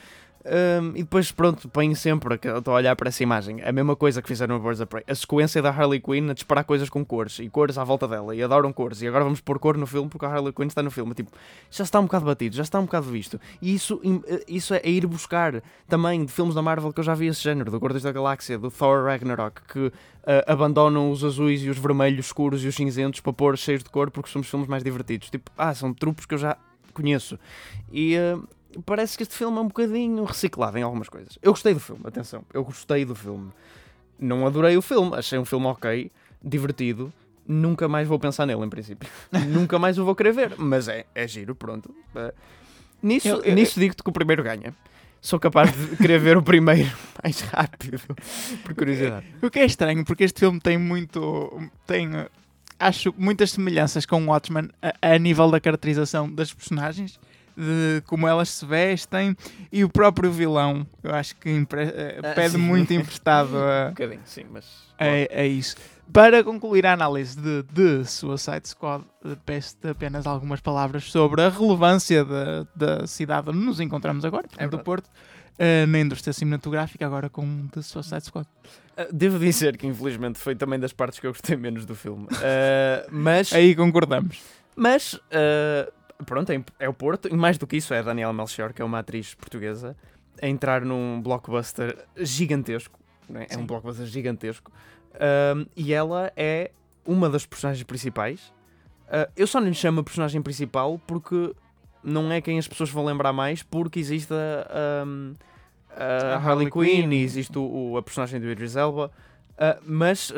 Um, 0.46 0.90
e 0.90 1.02
depois, 1.02 1.32
pronto, 1.32 1.68
põe 1.68 1.92
sempre, 1.96 2.36
estou 2.36 2.72
a 2.72 2.76
olhar 2.76 2.94
para 2.94 3.08
essa 3.08 3.20
imagem, 3.20 3.60
a 3.62 3.72
mesma 3.72 3.96
coisa 3.96 4.22
que 4.22 4.28
fizeram 4.28 4.56
no 4.56 4.62
Birds 4.62 4.80
of 4.80 4.88
Prey. 4.88 5.02
A 5.08 5.14
sequência 5.14 5.60
da 5.60 5.70
Harley 5.70 6.00
Quinn 6.00 6.30
a 6.30 6.34
disparar 6.34 6.64
coisas 6.64 6.88
com 6.88 7.04
cores 7.04 7.40
e 7.40 7.48
cores 7.48 7.76
à 7.76 7.82
volta 7.82 8.06
dela 8.06 8.34
e 8.34 8.42
adoram 8.42 8.72
cores. 8.72 9.02
E 9.02 9.08
agora 9.08 9.24
vamos 9.24 9.40
pôr 9.40 9.58
cor 9.58 9.76
no 9.76 9.86
filme 9.86 10.08
porque 10.08 10.24
a 10.24 10.28
Harley 10.28 10.52
Quinn 10.52 10.68
está 10.68 10.82
no 10.82 10.90
filme. 10.90 11.14
Tipo, 11.14 11.32
já 11.68 11.82
está 11.82 11.98
um 11.98 12.04
bocado 12.04 12.24
batido, 12.26 12.54
já 12.54 12.62
está 12.62 12.78
um 12.78 12.84
bocado 12.84 13.10
visto. 13.10 13.40
E 13.60 13.74
isso, 13.74 14.00
eh, 14.04 14.44
isso 14.46 14.72
é 14.72 14.80
ir 14.84 15.04
buscar 15.06 15.62
também 15.88 16.24
de 16.24 16.30
filmes 16.30 16.54
da 16.54 16.62
Marvel 16.62 16.92
que 16.92 17.00
eu 17.00 17.04
já 17.04 17.14
vi 17.14 17.26
esse 17.26 17.42
género, 17.42 17.70
do 17.70 17.80
Gordos 17.80 18.04
da 18.04 18.12
Galáxia, 18.12 18.56
do 18.56 18.70
Thor 18.70 19.04
Ragnarok, 19.04 19.62
que 19.66 19.86
uh, 19.86 19.92
abandonam 20.46 21.10
os 21.10 21.24
azuis 21.24 21.62
e 21.62 21.70
os 21.70 21.78
vermelhos 21.78 22.26
escuros 22.26 22.62
e 22.62 22.68
os 22.68 22.74
cinzentos 22.74 23.20
para 23.20 23.32
pôr 23.32 23.58
cheios 23.58 23.82
de 23.82 23.90
cor 23.90 24.12
porque 24.12 24.30
somos 24.30 24.48
filmes 24.48 24.68
mais 24.68 24.84
divertidos. 24.84 25.28
Tipo, 25.28 25.50
ah, 25.58 25.74
são 25.74 25.92
trupos 25.92 26.24
que 26.24 26.34
eu 26.34 26.38
já 26.38 26.56
conheço. 26.94 27.38
E 27.92 28.16
uh, 28.16 28.46
parece 28.84 29.16
que 29.16 29.22
este 29.22 29.34
filme 29.34 29.56
é 29.58 29.60
um 29.60 29.68
bocadinho 29.68 30.24
reciclado 30.24 30.78
em 30.78 30.82
algumas 30.82 31.08
coisas. 31.08 31.38
Eu 31.42 31.52
gostei 31.52 31.74
do 31.74 31.80
filme, 31.80 32.02
atenção, 32.04 32.44
eu 32.52 32.64
gostei 32.64 33.04
do 33.04 33.14
filme. 33.14 33.50
Não 34.18 34.46
adorei 34.46 34.76
o 34.76 34.82
filme, 34.82 35.14
achei 35.14 35.38
um 35.38 35.44
filme 35.44 35.66
ok, 35.66 36.10
divertido. 36.42 37.12
Nunca 37.46 37.86
mais 37.86 38.08
vou 38.08 38.18
pensar 38.18 38.44
nele, 38.46 38.64
em 38.64 38.68
princípio. 38.68 39.08
Nunca 39.48 39.78
mais 39.78 39.98
o 39.98 40.04
vou 40.04 40.14
querer 40.14 40.32
ver, 40.32 40.54
mas 40.58 40.88
é, 40.88 41.06
é 41.14 41.28
giro, 41.28 41.54
pronto. 41.54 41.94
Uh, 42.14 42.32
nisso 43.02 43.28
eu, 43.28 43.42
eu, 43.42 43.54
nisso 43.54 43.78
digo-te 43.78 44.02
que 44.02 44.08
o 44.08 44.12
primeiro 44.12 44.42
ganha. 44.42 44.74
Sou 45.20 45.38
capaz 45.38 45.72
de 45.72 45.96
querer 45.96 46.18
ver 46.18 46.36
o 46.36 46.42
primeiro 46.42 46.90
mais 47.22 47.40
rápido, 47.40 48.00
por 48.64 48.74
curiosidade. 48.74 49.26
O 49.42 49.50
que 49.50 49.60
é 49.60 49.64
estranho, 49.64 50.04
porque 50.04 50.24
este 50.24 50.40
filme 50.40 50.60
tem 50.60 50.78
muito. 50.78 51.70
tem 51.86 52.10
acho 52.78 53.14
muitas 53.16 53.52
semelhanças 53.52 54.04
com 54.04 54.22
o 54.22 54.26
Watchmen 54.26 54.68
a, 54.82 55.14
a 55.14 55.18
nível 55.18 55.50
da 55.50 55.58
caracterização 55.58 56.30
das 56.30 56.52
personagens 56.52 57.18
de 57.56 58.02
como 58.06 58.28
elas 58.28 58.50
se 58.50 58.66
vestem 58.66 59.34
e 59.72 59.82
o 59.82 59.88
próprio 59.88 60.30
vilão, 60.30 60.86
eu 61.02 61.14
acho 61.14 61.34
que 61.36 61.48
ah, 61.50 62.34
pede 62.34 62.58
muito 62.58 62.92
emprestado 62.92 63.56
a, 63.56 63.86
um 63.86 63.90
bocadinho, 63.90 64.22
sim, 64.24 64.44
mas 64.50 64.64
a, 64.98 65.40
a, 65.40 65.46
isso. 65.46 65.76
Para 66.12 66.44
concluir 66.44 66.86
a 66.86 66.92
análise 66.92 67.36
de, 67.36 67.64
de 67.64 68.04
Suicide 68.04 68.68
Squad, 68.68 69.04
peço 69.44 69.76
apenas 69.88 70.26
algumas 70.26 70.60
palavras 70.60 71.04
sobre 71.04 71.42
a 71.42 71.48
relevância 71.48 72.24
da, 72.24 72.66
da 72.74 73.06
cidade 73.06 73.50
onde 73.50 73.58
nos 73.58 73.80
encontramos 73.80 74.24
agora, 74.24 74.46
é 74.56 74.68
do 74.68 74.78
Porto, 74.78 75.06
uh, 75.06 75.86
na 75.86 75.98
indústria 75.98 76.32
cinematográfica, 76.32 77.04
agora 77.04 77.28
com 77.28 77.66
The 77.68 77.82
Suicide 77.82 78.24
Squad. 78.24 78.46
Uh, 78.96 79.12
devo 79.12 79.38
dizer 79.38 79.76
que 79.76 79.86
infelizmente 79.86 80.38
foi 80.38 80.54
também 80.54 80.78
das 80.78 80.92
partes 80.92 81.18
que 81.18 81.26
eu 81.26 81.32
gostei 81.32 81.56
menos 81.56 81.84
do 81.84 81.94
filme. 81.94 82.24
Uh, 82.26 83.08
mas. 83.10 83.52
Aí 83.52 83.74
concordamos. 83.74 84.40
Mas 84.76 85.18
pronto, 86.24 86.50
é, 86.50 86.62
é 86.78 86.88
o 86.88 86.94
Porto, 86.94 87.28
e 87.28 87.34
mais 87.34 87.58
do 87.58 87.66
que 87.66 87.76
isso 87.76 87.92
é 87.92 87.98
a 87.98 88.02
Daniela 88.02 88.32
Melchior, 88.32 88.72
que 88.72 88.80
é 88.80 88.84
uma 88.84 89.00
atriz 89.00 89.34
portuguesa, 89.34 89.96
a 90.40 90.46
entrar 90.46 90.82
num 90.82 91.20
blockbuster 91.20 91.96
gigantesco. 92.16 92.98
É? 93.34 93.54
é 93.54 93.58
um 93.58 93.66
blockbuster 93.66 94.06
gigantesco. 94.06 94.70
Um, 95.14 95.66
e 95.76 95.92
ela 95.92 96.32
é 96.36 96.70
uma 97.04 97.28
das 97.28 97.46
personagens 97.46 97.82
principais. 97.84 98.52
Uh, 99.08 99.30
eu 99.36 99.46
só 99.46 99.60
não 99.60 99.68
lhe 99.68 99.74
chamo 99.74 100.00
a 100.00 100.04
personagem 100.04 100.42
principal 100.42 101.00
porque 101.06 101.54
não 102.02 102.30
é 102.30 102.40
quem 102.40 102.58
as 102.58 102.68
pessoas 102.68 102.90
vão 102.90 103.04
lembrar 103.04 103.32
mais, 103.32 103.62
porque 103.62 103.98
existe 103.98 104.32
a, 104.32 105.04
a, 105.96 106.02
a, 106.02 106.34
a 106.34 106.36
Harley, 106.36 106.68
Harley 106.68 106.70
Quinn, 106.70 107.12
e 107.12 107.22
existe 107.22 107.58
o, 107.58 107.96
a 107.96 108.02
personagem 108.02 108.40
do 108.40 108.48
Idris 108.48 108.76
Elba. 108.76 109.10
Uh, 109.56 109.80
mas 109.86 110.30
uh, 110.30 110.34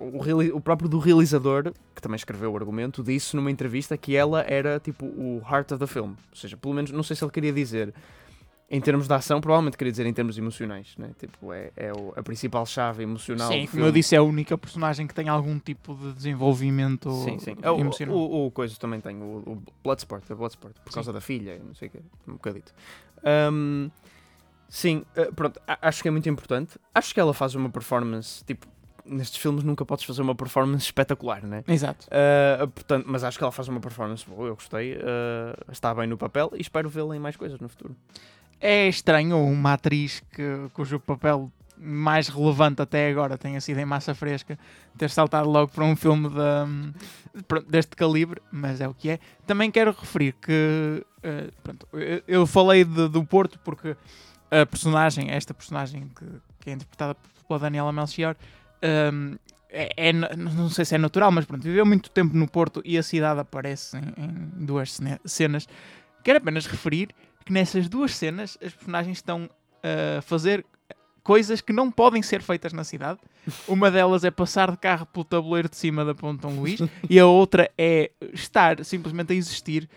o, 0.00 0.56
o, 0.56 0.60
próprio 0.60 0.88
do 0.88 0.98
realizador, 0.98 1.72
que 1.94 2.02
também 2.02 2.16
escreveu 2.16 2.52
o 2.52 2.56
argumento, 2.56 3.00
disse 3.00 3.36
numa 3.36 3.52
entrevista 3.52 3.96
que 3.96 4.16
ela 4.16 4.44
era 4.48 4.80
tipo 4.80 5.06
o 5.06 5.40
heart 5.48 5.70
of 5.70 5.78
the 5.78 5.86
film. 5.86 6.10
Ou 6.10 6.36
seja, 6.36 6.56
pelo 6.56 6.74
menos, 6.74 6.90
não 6.90 7.04
sei 7.04 7.14
se 7.14 7.22
ele 7.22 7.30
queria 7.30 7.52
dizer 7.52 7.94
em 8.68 8.80
termos 8.80 9.06
de 9.06 9.14
ação, 9.14 9.40
provavelmente 9.40 9.76
queria 9.76 9.92
dizer 9.92 10.06
em 10.06 10.12
termos 10.12 10.36
emocionais. 10.36 10.96
Né? 10.98 11.10
Tipo, 11.18 11.52
é, 11.52 11.70
é 11.76 11.92
o, 11.92 12.12
a 12.16 12.22
principal 12.22 12.66
chave 12.66 13.04
emocional. 13.04 13.48
Sim, 13.48 13.66
como 13.66 13.84
eu 13.84 13.92
disse, 13.92 14.16
é 14.16 14.18
a 14.18 14.22
única 14.22 14.58
personagem 14.58 15.06
que 15.06 15.14
tem 15.14 15.28
algum 15.28 15.58
tipo 15.58 15.94
de 15.94 16.12
desenvolvimento 16.12 17.12
sim, 17.22 17.38
sim. 17.38 17.56
É 17.62 17.68
emocional. 17.68 18.16
O, 18.16 18.18
o, 18.18 18.46
o 18.46 18.50
coisa 18.50 18.76
também 18.76 19.00
tem, 19.00 19.16
o, 19.22 19.42
o 19.46 19.62
Bloodsport, 19.84 20.28
a 20.30 20.34
Bloodsport, 20.34 20.74
por 20.84 20.92
causa 20.92 21.10
sim. 21.10 21.14
da 21.14 21.20
filha, 21.20 21.60
não 21.64 21.74
sei 21.74 21.88
o 21.88 21.90
que, 21.92 21.98
um 22.26 22.32
bocadito. 22.32 22.74
Um, 23.52 23.88
Sim, 24.68 25.04
uh, 25.16 25.34
pronto, 25.34 25.60
acho 25.66 26.02
que 26.02 26.08
é 26.08 26.10
muito 26.10 26.28
importante. 26.28 26.78
Acho 26.94 27.14
que 27.14 27.20
ela 27.20 27.32
faz 27.32 27.54
uma 27.54 27.70
performance, 27.70 28.44
tipo, 28.44 28.66
nestes 29.04 29.40
filmes 29.40 29.62
nunca 29.62 29.84
podes 29.84 30.04
fazer 30.04 30.22
uma 30.22 30.34
performance 30.34 30.84
espetacular, 30.84 31.42
né? 31.42 31.62
Exato. 31.66 32.06
Uh, 32.06 32.68
portanto, 32.68 33.04
mas 33.08 33.24
acho 33.24 33.38
que 33.38 33.44
ela 33.44 33.52
faz 33.52 33.68
uma 33.68 33.80
performance 33.80 34.24
boa, 34.26 34.48
eu 34.48 34.54
gostei, 34.54 34.94
uh, 34.94 35.72
está 35.72 35.94
bem 35.94 36.06
no 36.06 36.18
papel 36.18 36.50
e 36.54 36.60
espero 36.60 36.88
vê-la 36.88 37.16
em 37.16 37.20
mais 37.20 37.36
coisas 37.36 37.60
no 37.60 37.68
futuro. 37.68 37.94
É 38.60 38.88
estranho 38.88 39.38
uma 39.38 39.74
atriz 39.74 40.22
que, 40.32 40.68
cujo 40.72 40.98
papel 40.98 41.50
mais 41.78 42.28
relevante 42.28 42.80
até 42.80 43.10
agora 43.10 43.36
tenha 43.36 43.60
sido 43.60 43.78
em 43.78 43.84
Massa 43.84 44.14
Fresca 44.14 44.58
ter 44.96 45.10
saltado 45.10 45.48
logo 45.48 45.70
para 45.70 45.84
um 45.84 45.94
filme 45.94 46.30
de, 46.30 47.60
deste 47.68 47.94
calibre, 47.94 48.40
mas 48.50 48.80
é 48.80 48.88
o 48.88 48.94
que 48.94 49.10
é. 49.10 49.18
Também 49.46 49.70
quero 49.70 49.90
referir 49.92 50.32
que 50.40 51.04
uh, 51.18 51.52
pronto, 51.62 51.86
eu, 51.92 52.22
eu 52.26 52.46
falei 52.46 52.82
de, 52.82 53.08
do 53.08 53.22
Porto 53.24 53.58
porque 53.62 53.94
a 54.50 54.66
personagem, 54.66 55.30
esta 55.30 55.52
personagem 55.52 56.08
que, 56.08 56.24
que 56.60 56.70
é 56.70 56.72
interpretada 56.72 57.16
pela 57.46 57.58
Daniela 57.58 57.92
Melchior, 57.92 58.36
um, 59.12 59.36
é, 59.68 60.08
é, 60.08 60.12
não 60.12 60.70
sei 60.70 60.84
se 60.84 60.94
é 60.94 60.98
natural, 60.98 61.30
mas 61.30 61.44
pronto, 61.44 61.62
viveu 61.62 61.84
muito 61.84 62.10
tempo 62.10 62.36
no 62.36 62.48
Porto 62.48 62.80
e 62.84 62.96
a 62.96 63.02
cidade 63.02 63.40
aparece 63.40 63.96
em, 63.96 64.24
em 64.24 64.64
duas 64.64 64.98
cenas. 65.24 65.68
Quero 66.24 66.38
apenas 66.38 66.66
referir 66.66 67.10
que 67.44 67.52
nessas 67.52 67.88
duas 67.88 68.14
cenas 68.14 68.56
as 68.64 68.72
personagens 68.72 69.18
estão 69.18 69.50
a 69.82 70.22
fazer 70.22 70.64
coisas 71.22 71.60
que 71.60 71.72
não 71.72 71.90
podem 71.90 72.22
ser 72.22 72.40
feitas 72.40 72.72
na 72.72 72.84
cidade. 72.84 73.18
Uma 73.66 73.90
delas 73.90 74.24
é 74.24 74.30
passar 74.30 74.70
de 74.70 74.76
carro 74.76 75.06
pelo 75.06 75.24
tabuleiro 75.24 75.68
de 75.68 75.76
cima 75.76 76.04
da 76.04 76.14
Ponte 76.14 76.40
Dom 76.40 76.60
Luís 76.60 76.80
e 77.10 77.18
a 77.18 77.26
outra 77.26 77.70
é 77.76 78.10
estar 78.32 78.84
simplesmente 78.84 79.32
a 79.32 79.36
existir 79.36 79.88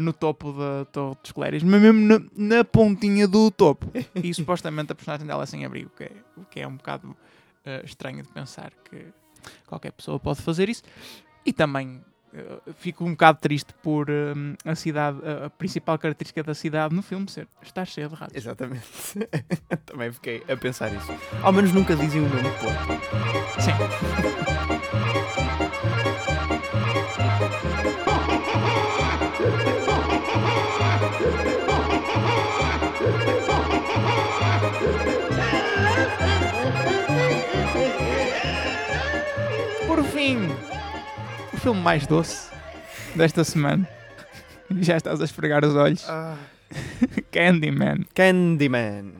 no 0.00 0.12
topo 0.12 0.52
da 0.52 0.84
Torre 0.86 1.16
dos 1.22 1.32
Clérigos, 1.32 1.68
mas 1.68 1.80
mesmo 1.80 2.00
na, 2.00 2.20
na, 2.56 2.64
pontinha 2.64 3.28
do 3.28 3.50
topo. 3.50 3.86
E 4.14 4.32
supostamente 4.32 4.92
a 4.92 4.94
personagem 4.94 5.26
dela 5.26 5.42
é 5.42 5.46
sem 5.46 5.64
abrigo, 5.64 5.90
o 5.92 5.96
que 5.96 6.04
é, 6.04 6.12
que 6.50 6.60
é 6.60 6.66
um 6.66 6.76
bocado 6.76 7.10
uh, 7.10 7.84
estranho 7.84 8.22
de 8.22 8.28
pensar 8.28 8.72
que 8.88 9.06
qualquer 9.66 9.92
pessoa 9.92 10.18
pode 10.18 10.40
fazer 10.40 10.68
isso. 10.68 10.82
E 11.44 11.52
também 11.52 12.00
uh, 12.32 12.72
fico 12.74 13.04
um 13.04 13.10
bocado 13.10 13.38
triste 13.40 13.74
por 13.82 14.08
a 14.64 14.74
cidade, 14.74 15.18
a 15.44 15.50
principal 15.50 15.98
característica 15.98 16.42
da 16.42 16.54
cidade 16.54 16.94
no 16.94 17.02
filme 17.02 17.28
ser 17.30 17.46
estar 17.62 17.84
cheia 17.84 18.08
de 18.08 18.14
ratos. 18.14 18.36
Exatamente. 18.36 18.86
também 19.84 20.10
fiquei 20.12 20.42
a 20.48 20.56
pensar 20.56 20.94
isso. 20.94 21.12
Ao 21.42 21.52
menos 21.52 21.72
nunca 21.72 21.94
dizem 21.94 22.22
o 22.22 22.28
nome 22.28 22.50
Porto. 22.58 23.60
Sim. 23.60 23.72
Fim, 40.24 40.48
o 41.52 41.56
filme 41.58 41.82
mais 41.82 42.06
doce 42.06 42.50
desta 43.14 43.44
semana. 43.44 43.86
Já 44.80 44.96
estás 44.96 45.20
a 45.20 45.24
esfregar 45.24 45.62
os 45.62 45.74
olhos. 45.74 46.08
Ah. 46.08 46.38
Candyman. 47.30 48.06
Candyman. 48.14 49.12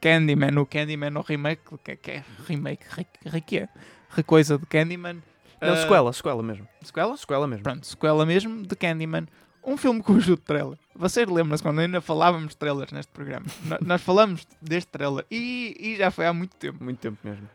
Candyman, 0.00 0.58
o 0.58 0.66
Candyman, 0.66 1.16
o 1.16 1.20
remake, 1.20 1.62
que, 1.84 1.94
que 1.94 2.10
é 2.10 2.24
remake, 2.48 2.84
re, 2.90 3.40
que 3.40 3.58
é? 3.58 3.68
Recoisa 4.10 4.58
de 4.58 4.66
Candyman. 4.66 5.22
Não, 5.62 5.74
uh, 5.74 5.76
sequela, 5.76 6.12
sequela 6.12 6.42
mesmo. 6.42 6.66
Sequela? 6.82 7.16
Sequela 7.16 7.46
mesmo. 7.46 7.62
Pronto, 7.62 7.86
sequela 7.86 8.26
mesmo 8.26 8.66
de 8.66 8.74
Candyman. 8.74 9.28
Um 9.62 9.76
filme 9.76 10.02
cujo 10.02 10.36
trailer. 10.36 10.76
Vocês 10.92 11.28
lembram-se 11.28 11.62
quando 11.62 11.78
ainda 11.78 12.00
falávamos 12.00 12.48
de 12.48 12.56
trailers 12.56 12.90
neste 12.90 13.12
programa? 13.12 13.46
nós 13.86 14.02
falamos 14.02 14.44
deste 14.60 14.90
trailer 14.90 15.24
e, 15.30 15.76
e, 15.78 15.96
já 15.98 16.10
foi 16.10 16.26
há 16.26 16.32
muito 16.32 16.56
tempo. 16.56 16.82
Muito 16.82 16.98
tempo 16.98 17.16
mesmo. 17.22 17.48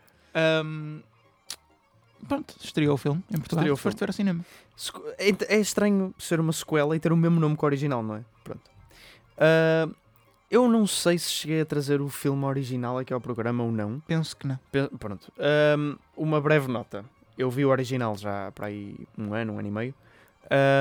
Um, 0.63 1.01
pronto, 2.27 2.55
estreou 2.61 2.95
o 2.95 2.97
filme 2.97 3.23
em 3.31 3.37
Portugal. 3.37 3.63
Estreou 3.63 3.77
Foste 3.77 3.99
ver 3.99 4.09
ao 4.09 4.13
cinema. 4.13 4.45
É, 5.17 5.55
é 5.55 5.59
estranho 5.59 6.13
ser 6.17 6.39
uma 6.39 6.53
sequela 6.53 6.95
e 6.95 6.99
ter 6.99 7.11
o 7.11 7.17
mesmo 7.17 7.39
nome 7.39 7.55
que 7.55 7.63
o 7.63 7.65
original, 7.65 8.03
não 8.03 8.15
é? 8.15 8.23
Pronto. 8.43 8.69
Uh, 9.37 9.93
eu 10.49 10.67
não 10.69 10.85
sei 10.85 11.17
se 11.17 11.31
cheguei 11.31 11.61
a 11.61 11.65
trazer 11.65 12.01
o 12.01 12.09
filme 12.09 12.45
original 12.45 12.97
aqui 12.99 13.13
ao 13.13 13.19
programa 13.19 13.63
ou 13.63 13.71
não. 13.71 13.99
Penso 14.01 14.37
que 14.37 14.47
não. 14.47 14.59
pronto. 14.99 15.31
Um, 15.77 15.95
uma 16.15 16.39
breve 16.39 16.67
nota. 16.67 17.03
Eu 17.37 17.49
vi 17.49 17.65
o 17.65 17.69
original 17.69 18.15
já 18.15 18.51
para 18.51 18.67
aí 18.67 18.95
um 19.17 19.33
ano, 19.33 19.53
um 19.53 19.59
ano 19.59 19.67
e 19.67 19.71
meio. 19.71 19.95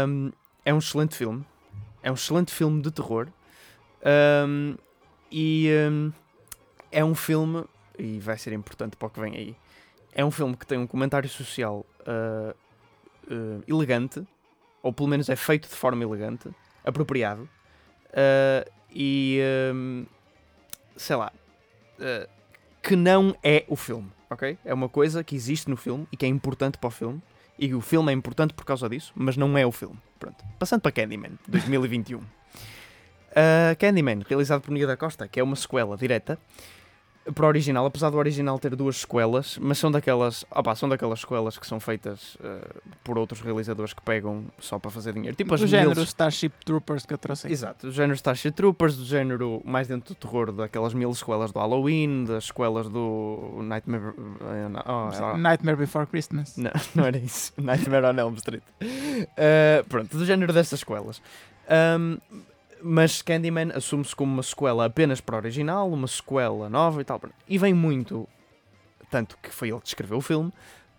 Um, 0.07 0.31
é 0.65 0.75
um 0.75 0.79
excelente 0.79 1.17
filme. 1.17 1.45
É 2.03 2.11
um 2.11 2.15
excelente 2.15 2.53
filme 2.53 2.83
de 2.83 2.91
terror. 2.91 3.29
Um, 4.47 4.77
e 5.31 5.71
é 6.91 7.03
um 7.03 7.15
filme, 7.15 7.65
e 7.99 8.19
vai 8.21 8.37
ser 8.37 8.53
importante 8.53 8.97
para 8.97 9.07
o 9.09 9.11
que 9.11 9.19
vem 9.19 9.35
aí, 9.35 9.57
é 10.15 10.25
um 10.25 10.31
filme 10.31 10.57
que 10.57 10.67
tem 10.67 10.79
um 10.79 10.87
comentário 10.87 11.29
social 11.29 11.87
uh, 12.01 12.55
uh, 13.33 13.65
elegante, 13.67 14.23
ou 14.83 14.93
pelo 14.93 15.09
menos 15.09 15.29
é 15.29 15.37
feito 15.37 15.69
de 15.69 15.75
forma 15.75 16.03
elegante, 16.03 16.49
apropriado, 16.85 17.43
uh, 17.43 18.71
e, 18.95 19.41
um, 19.75 20.05
sei 20.97 21.17
lá, 21.17 21.33
que 22.83 22.97
não 22.97 23.35
é 23.43 23.65
o 23.69 23.77
filme, 23.77 24.11
ok? 24.29 24.59
É 24.65 24.75
uma 24.75 24.89
coisa 24.89 25.23
que 25.23 25.35
existe 25.35 25.71
no 25.71 25.77
filme 25.77 26.07
e 26.11 26.17
que 26.17 26.27
é 26.27 26.29
importante 26.29 26.77
para 26.79 26.89
o 26.89 26.91
filme. 26.91 27.23
E 27.59 27.73
o 27.75 27.81
filme 27.81 28.11
é 28.11 28.15
importante 28.15 28.53
por 28.55 28.65
causa 28.65 28.89
disso, 28.89 29.13
mas 29.15 29.37
não 29.37 29.57
é 29.57 29.65
o 29.65 29.71
filme. 29.71 29.97
Pronto. 30.19 30.45
Passando 30.59 30.81
para 30.81 30.91
Candyman, 30.91 31.39
2021. 31.47 32.19
uh, 32.19 32.25
Candyman, 33.79 34.23
realizado 34.29 34.63
por 34.63 34.73
Nia 34.73 34.87
da 34.87 34.97
Costa, 34.97 35.29
que 35.29 35.39
é 35.39 35.43
uma 35.43 35.55
sequela 35.55 35.97
direta 35.97 36.39
para 37.35 37.45
o 37.45 37.49
original, 37.49 37.87
apesar 37.87 38.11
do 38.11 38.17
original 38.17 38.59
ter 38.59 38.75
duas 38.75 38.99
sequelas, 38.99 39.57
mas 39.59 39.79
são 39.79 39.91
daquelas, 39.91 40.45
opa, 40.51 40.75
são 40.75 40.89
daquelas 40.89 41.21
sequelas 41.21 41.57
que 41.57 41.67
são 41.67 41.79
feitas 41.79 42.35
uh, 42.37 42.81
por 43.05 43.17
outros 43.17 43.41
realizadores 43.41 43.93
que 43.93 44.03
pegam 44.03 44.45
só 44.59 44.79
para 44.79 44.91
fazer 44.91 45.13
dinheiro. 45.13 45.37
Tipo 45.37 45.57
do 45.57 45.67
género 45.67 45.95
mil... 45.95 46.03
Starship 46.03 46.53
Troopers 46.65 47.07
que 47.07 47.15
eu 47.15 47.19
trouxe. 47.19 47.51
Exato, 47.51 47.87
do 47.87 47.93
género 47.93 48.15
Starship 48.15 48.53
Troopers, 48.53 48.97
do 48.97 49.05
género 49.05 49.63
mais 49.65 49.87
dentro 49.87 50.15
do 50.15 50.17
terror 50.17 50.53
daquelas 50.53 50.95
mil 50.95 51.15
sequelas 51.15 51.53
do 51.53 51.59
Halloween, 51.61 52.25
das 52.25 52.47
sequelas 52.47 52.89
do 52.89 53.61
Nightmare, 53.63 54.03
uh, 54.03 54.83
oh, 54.87 55.37
Nightmare 55.37 55.77
Before 55.77 56.07
Christmas. 56.07 56.57
Não, 56.57 56.73
não 56.95 57.07
era 57.07 57.19
isso. 57.19 57.53
Nightmare 57.57 58.07
on 58.07 58.19
Elm 58.19 58.35
Street. 58.35 58.63
Uh, 58.83 59.85
pronto, 59.89 60.17
do 60.17 60.25
género 60.25 60.53
dessas 60.53 60.81
sequelas. 60.81 61.23
Um, 61.71 62.19
mas 62.83 63.23
Candyman 63.23 63.71
assume-se 63.75 64.15
como 64.15 64.33
uma 64.33 64.43
sequela 64.43 64.85
apenas 64.85 65.21
para 65.21 65.37
o 65.37 65.39
original, 65.39 65.91
uma 65.91 66.07
sequela 66.07 66.69
nova 66.69 67.01
e 67.01 67.05
tal. 67.05 67.21
E 67.49 67.59
vem 67.59 67.73
muito, 67.73 68.29
tanto 69.11 69.37
que 69.43 69.51
foi 69.51 69.71
ele 69.71 69.81
que 69.81 69.89
escreveu 69.89 70.19
o 70.19 70.21
filme, 70.21 70.53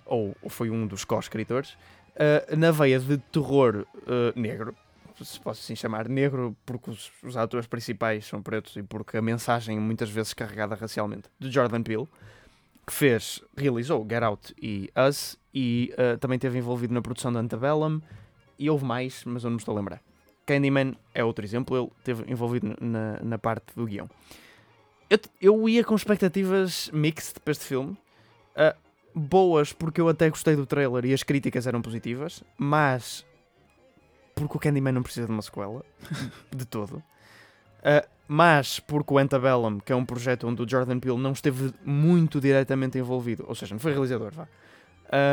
ou, 0.06 0.36
foi 0.50 0.69
um 0.69 0.88
dos 0.88 1.04
co-escritores, 1.04 1.72
uh, 2.15 2.56
na 2.56 2.72
veia 2.72 3.00
de 3.00 3.17
terror 3.17 3.86
uh, 3.98 4.39
negro, 4.39 4.76
se 5.22 5.39
posso 5.39 5.62
assim 5.62 5.76
chamar, 5.76 6.10
negro 6.10 6.56
porque 6.65 6.89
os, 6.89 7.12
os, 7.24 7.38
atores 7.38 7.67
principais 7.67 8.26
são 8.26 8.41
pretos 8.41 8.76
e 8.76 8.84
porque 8.84 9.15
a 9.15 9.22
mensagem 9.22 9.80
muitas 9.80 10.10
vezes 10.10 10.34
carregada 10.34 10.76
racialmente, 10.76 11.30
de 11.39 11.50
Jordan 11.52 11.84
Peele, 11.84 12.08
que 12.86 12.93
fez, 12.93 13.41
realizou 13.56 14.06
Get 14.10 14.24
Out 14.24 14.54
e 14.62 14.89
Us, 15.08 15.38
e 15.54 15.93
uh, 15.93 16.17
também 16.17 16.36
esteve 16.36 16.58
envolvido 16.58 16.93
na 16.93 17.02
produção 17.02 17.32
de 17.32 17.38
Antebellum, 17.38 18.02
e 18.60 18.69
houve 18.69 18.86
mais, 18.86 19.24
mas 19.26 19.43
eu 19.43 19.50
não 19.50 19.56
me 19.56 19.62
estou 19.62 19.74
a 19.74 19.78
lembrar. 19.78 20.02
Candyman 20.45 20.95
é 21.13 21.23
outro 21.23 21.45
exemplo, 21.45 21.77
ele 21.77 21.89
esteve 21.97 22.32
envolvido 22.32 22.75
na, 22.79 23.19
na 23.21 23.38
parte 23.38 23.73
do 23.75 23.86
guião. 23.86 24.10
Eu, 25.10 25.19
eu 25.41 25.69
ia 25.69 25.84
com 25.84 25.95
expectativas 25.95 26.89
mixed 26.93 27.39
para 27.39 27.51
este 27.51 27.65
filme, 27.65 27.91
uh, 27.91 28.75
boas 29.13 29.71
porque 29.71 30.01
eu 30.01 30.10
até 30.10 30.29
gostei 30.29 30.56
do 30.56 30.65
trailer 30.65 31.06
e 31.06 31.13
as 31.13 31.23
críticas 31.23 31.67
eram 31.67 31.82
positivas, 31.82 32.43
mas 32.58 33.25
porque 34.36 34.58
o 34.58 34.60
Candyman 34.60 34.93
não 34.93 35.03
precisa 35.03 35.27
de 35.27 35.32
uma 35.32 35.41
sequela, 35.41 35.84
de 36.56 36.65
todo. 36.65 36.97
Uh, 37.79 38.08
mas 38.27 38.79
porque 38.79 39.13
o 39.13 39.17
Antebellum, 39.17 39.79
que 39.79 39.91
é 39.91 39.95
um 39.95 40.06
projeto 40.06 40.47
onde 40.47 40.62
o 40.62 40.67
Jordan 40.67 40.99
Peele 40.99 41.17
não 41.17 41.34
esteve 41.34 41.73
muito 41.86 42.39
diretamente 42.39 42.97
envolvido, 42.97 43.45
ou 43.47 43.53
seja, 43.53 43.75
não 43.75 43.79
foi 43.79 43.91
realizador, 43.91 44.32
vá, 44.32 44.47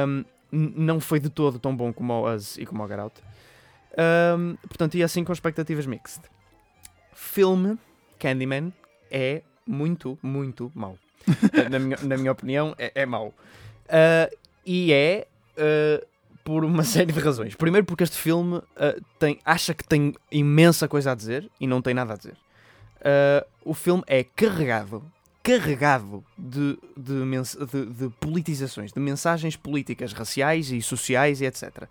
um, 0.05 0.25
não 0.53 1.01
foi 1.01 1.21
de 1.21 1.31
todo 1.31 1.59
tão 1.59 1.75
bom 1.75 1.93
como 1.93 2.13
o 2.13 2.35
Us 2.35 2.59
e 2.59 2.67
como 2.67 2.83
o 2.83 2.89
Get 2.89 2.99
Out. 2.99 3.23
Um, 3.97 4.57
portanto, 4.69 4.97
e 4.97 5.03
assim 5.03 5.25
com 5.25 5.33
expectativas 5.33 5.87
mixed. 5.87 6.23
Filme 7.13 7.79
Candyman 8.19 8.73
é 9.11 9.43
muito, 9.67 10.19
muito 10.23 10.71
mau. 10.75 10.97
na, 11.71 11.79
minha, 11.79 11.97
na 12.03 12.17
minha 12.17 12.33
opinião, 12.33 12.75
é, 12.79 12.93
é 12.95 13.07
mau. 13.07 13.29
Uh, 13.87 14.37
e 14.65 14.93
é 14.93 15.27
uh, 15.57 16.07
por 16.45 16.65
uma 16.65 16.83
série 16.85 17.13
de 17.13 17.21
razões. 17.21 17.55
Primeiro, 17.55 17.87
porque 17.87 18.05
este 18.05 18.17
filme 18.17 18.57
uh, 18.57 18.65
tem, 19.19 19.39
acha 19.45 19.75
que 19.75 19.85
tem 19.85 20.15
imensa 20.31 20.89
coisa 20.89 21.13
a 21.13 21.15
dizer 21.15 21.51
e 21.61 21.67
não 21.67 21.83
tem 21.83 21.95
nada 21.95 22.15
a 22.15 22.17
dizer. 22.17 22.37
o 23.65 23.75
filme 23.75 24.03
é 24.07 24.25
carregado, 24.25 25.03
carregado 25.43 26.25
de, 26.39 26.79
de, 26.97 27.25
de, 27.67 27.87
de 27.87 28.09
politizações, 28.21 28.93
de 28.93 29.01
mensagens 29.01 29.57
políticas, 29.57 30.13
raciais 30.13 30.71
e 30.71 30.81
sociais 30.81 31.41
e 31.41 31.47
etc 31.47 31.89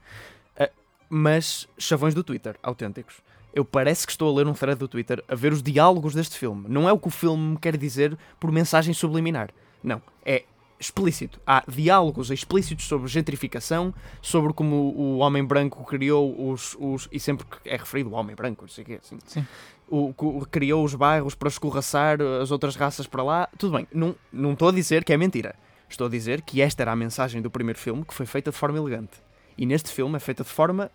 mas 1.10 1.68
chavões 1.78 2.14
do 2.14 2.24
Twitter, 2.24 2.56
autênticos. 2.62 3.16
Eu 3.54 3.66
parece 3.66 4.06
que 4.06 4.12
estou 4.12 4.32
a 4.32 4.38
ler 4.38 4.48
um 4.48 4.54
thread 4.54 4.78
do 4.78 4.88
Twitter 4.88 5.24
a 5.28 5.34
ver 5.34 5.52
os 5.52 5.64
diálogos 5.64 6.14
deste 6.14 6.38
filme. 6.38 6.66
Não 6.70 6.88
é 6.88 6.94
o 6.94 7.00
que 7.00 7.08
o 7.08 7.12
filme 7.12 7.58
quer 7.58 7.76
dizer 7.76 8.18
por 8.40 8.52
mensagem 8.52 8.94
subliminar. 8.94 9.50
Não. 9.84 10.02
É 10.24 10.44
explícito. 10.80 11.42
Há 11.46 11.64
diálogos 11.68 12.30
explícitos 12.30 12.86
sobre 12.86 13.08
gentrificação, 13.08 13.94
sobre 14.22 14.54
como 14.54 14.94
o 14.96 15.18
homem 15.18 15.44
branco 15.44 15.84
criou 15.84 16.52
os. 16.52 16.78
os 16.80 17.10
e 17.12 17.20
sempre 17.20 17.46
é 17.66 17.76
referido 17.76 18.12
o 18.12 18.14
homem 18.14 18.36
branco, 18.36 18.62
não 18.62 18.70
sei 18.70 18.84
o 18.84 18.88
quê, 18.88 19.00
assim. 19.04 19.18
Sim. 19.26 19.46
O, 19.90 20.14
o, 20.16 20.46
criou 20.46 20.86
os 20.86 20.94
bairros 20.94 21.34
para 21.34 21.50
escorraçar 21.50 22.20
as 22.22 22.52
outras 22.52 22.76
raças 22.76 23.08
para 23.08 23.24
lá. 23.24 23.50
Tudo 23.58 23.76
bem. 23.76 23.88
Não, 23.92 24.16
não 24.32 24.54
estou 24.54 24.70
a 24.70 24.72
dizer 24.72 25.04
que 25.04 25.12
é 25.12 25.18
mentira. 25.18 25.56
Estou 25.90 26.06
a 26.06 26.10
dizer 26.10 26.44
que 26.44 26.62
esta 26.62 26.84
era 26.84 26.92
a 26.92 26.96
mensagem 26.96 27.42
do 27.42 27.50
primeiro 27.50 27.80
filme 27.80 28.06
que 28.06 28.14
foi 28.14 28.28
feita 28.28 28.52
de 28.52 28.58
forma 28.58 28.78
elegante. 28.78 29.20
E 29.60 29.66
neste 29.66 29.92
filme 29.92 30.16
é 30.16 30.20
feita 30.22 30.42
de 30.42 30.50
forma. 30.50 30.90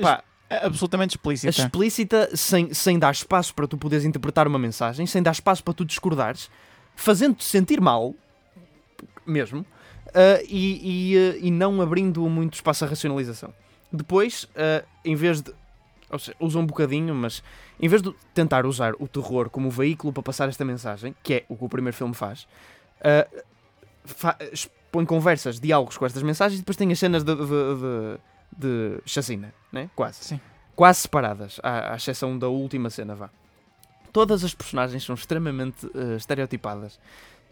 Pá, 0.00 0.22
absolutamente 0.48 1.16
explícita. 1.16 1.50
Explícita, 1.50 2.36
sem, 2.36 2.72
sem 2.72 3.00
dar 3.00 3.10
espaço 3.10 3.52
para 3.52 3.66
tu 3.66 3.76
poderes 3.76 4.04
interpretar 4.04 4.46
uma 4.46 4.60
mensagem, 4.60 5.06
sem 5.06 5.20
dar 5.20 5.32
espaço 5.32 5.64
para 5.64 5.74
tu 5.74 5.84
discordares, 5.84 6.48
fazendo-te 6.94 7.42
sentir 7.42 7.80
mal, 7.80 8.14
mesmo, 9.26 9.62
uh, 9.62 10.46
e, 10.48 11.14
e, 11.14 11.16
uh, 11.16 11.38
e, 11.46 11.50
não 11.50 11.82
abrindo 11.82 12.28
muito 12.28 12.54
espaço 12.54 12.84
à 12.84 12.88
racionalização. 12.88 13.52
Depois, 13.92 14.44
uh, 14.44 14.86
em 15.04 15.16
vez 15.16 15.40
de. 15.40 15.52
Ou 16.10 16.20
seja, 16.20 16.36
usa 16.38 16.60
um 16.60 16.66
bocadinho, 16.66 17.12
mas 17.12 17.42
em 17.80 17.88
vez 17.88 18.02
de 18.02 18.14
tentar 18.32 18.66
usar 18.66 18.94
o 19.00 19.08
terror 19.08 19.50
como 19.50 19.68
veículo 19.68 20.12
para 20.12 20.22
passar 20.22 20.48
esta 20.48 20.64
mensagem, 20.64 21.12
que 21.24 21.34
é 21.34 21.44
o 21.48 21.56
que 21.56 21.64
o 21.64 21.68
primeiro 21.68 21.96
filme 21.96 22.14
faz, 22.14 22.46
fa 24.04 24.36
põe 24.92 25.06
conversas, 25.06 25.58
diálogos 25.58 25.96
com 25.96 26.04
estas 26.04 26.22
mensagens 26.22 26.58
e 26.58 26.62
depois 26.62 26.76
tem 26.76 26.92
as 26.92 26.98
cenas 26.98 27.24
de, 27.24 27.34
de, 27.34 27.42
de, 27.42 28.18
de 28.56 29.00
chacina, 29.06 29.52
né? 29.72 29.90
quase. 29.96 30.22
Sim. 30.22 30.40
Quase 30.76 31.00
separadas, 31.00 31.58
à, 31.62 31.94
à 31.94 31.96
exceção 31.96 32.38
da 32.38 32.48
última 32.48 32.90
cena, 32.90 33.14
vá. 33.14 33.30
Todas 34.12 34.44
as 34.44 34.54
personagens 34.54 35.02
são 35.02 35.14
extremamente 35.14 35.86
uh, 35.86 36.16
estereotipadas. 36.16 37.00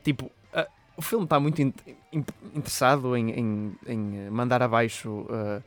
Tipo, 0.05 0.26
uh, 0.26 0.66
o 0.96 1.03
filme 1.03 1.24
está 1.24 1.40
muito 1.40 1.61
in 1.62 1.72
in 2.12 2.24
interessado 2.55 3.16
em, 3.16 3.31
em, 3.31 3.76
em, 3.87 4.31
mandar 4.31 4.62
abaixo 4.62 5.09
uh, 5.09 5.62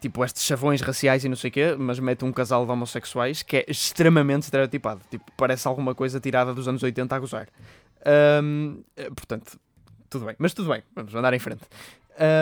tipo 0.00 0.24
estes 0.24 0.44
chavões 0.44 0.80
raciais 0.80 1.24
e 1.24 1.28
não 1.28 1.36
sei 1.36 1.50
o 1.50 1.52
quê, 1.52 1.76
mas 1.76 1.98
mete 1.98 2.24
um 2.24 2.32
casal 2.32 2.64
de 2.64 2.70
homossexuais 2.70 3.42
que 3.42 3.58
é 3.58 3.64
extremamente 3.66 4.42
estereotipado. 4.42 5.00
Tipo, 5.10 5.24
parece 5.36 5.66
alguma 5.66 5.94
coisa 5.94 6.20
tirada 6.20 6.54
dos 6.54 6.68
anos 6.68 6.82
80 6.82 7.14
a 7.14 7.18
gozar. 7.18 7.48
Um, 8.42 8.82
portanto, 9.14 9.58
tudo 10.12 10.26
bem, 10.26 10.36
mas 10.38 10.52
tudo 10.52 10.68
bem, 10.68 10.82
vamos 10.94 11.14
andar 11.14 11.32
em 11.32 11.38
frente. 11.38 11.62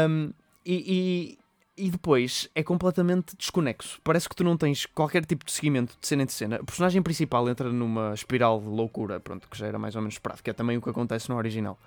Um, 0.09 0.33
e, 0.66 1.38
e, 1.76 1.85
e, 1.87 1.90
depois 1.90 2.50
é 2.54 2.62
completamente 2.62 3.37
desconexo. 3.37 4.00
Parece 4.02 4.28
que 4.28 4.35
tu 4.35 4.44
não 4.44 4.56
tens 4.56 4.85
qualquer 4.87 5.24
tipo 5.24 5.44
de 5.44 5.52
seguimento 5.52 5.96
de 6.00 6.06
cena 6.06 6.24
em 6.24 6.28
cena. 6.28 6.56
O 6.61 6.66
personagem 6.66 7.00
principal 7.00 7.48
entra 7.48 7.72
numa 7.72 8.12
espiral 8.12 8.61
de 8.61 8.66
loucura, 8.66 9.20
pronto, 9.20 9.48
que 9.48 9.56
já 9.56 9.66
era 9.66 9.78
mais 9.78 9.94
ou 9.94 10.02
menos 10.02 10.14
esperado, 10.14 10.42
que 10.42 10.50
é 10.50 10.52
também 10.52 10.76
o 10.76 10.83
que 10.83 10.90
acontece 10.90 11.30
no 11.30 11.37
original. 11.37 11.78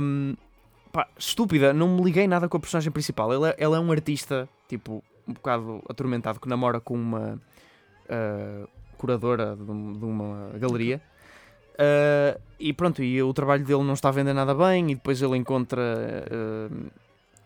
Um, 0.00 0.36
pá, 0.92 1.08
estúpida, 1.18 1.72
não 1.72 1.96
me 1.96 2.02
liguei 2.02 2.26
nada 2.28 2.48
com 2.48 2.56
a 2.56 2.60
personagem 2.60 2.92
principal. 2.92 3.32
Ela, 3.32 3.54
ela 3.58 3.76
é 3.76 3.80
um 3.80 3.90
artista, 3.90 4.48
tipo, 4.68 5.02
um 5.26 5.32
bocado 5.32 5.82
atormentado, 5.88 6.40
que 6.40 6.48
namora 6.48 6.80
com 6.80 6.94
uma 6.94 7.40
uh, 8.04 8.68
curadora 8.96 9.56
de, 9.56 9.64
de 9.64 10.04
uma 10.04 10.52
galeria. 10.58 11.02
Uh, 11.76 12.40
e 12.58 12.72
pronto, 12.72 13.02
e 13.02 13.22
o 13.22 13.32
trabalho 13.34 13.64
dele 13.64 13.82
não 13.82 13.94
está 13.94 14.08
a 14.08 14.12
vender 14.12 14.32
nada 14.32 14.54
bem, 14.54 14.90
e 14.90 14.94
depois 14.94 15.20
ele 15.20 15.36
encontra 15.36 15.82
uh, 15.82 16.90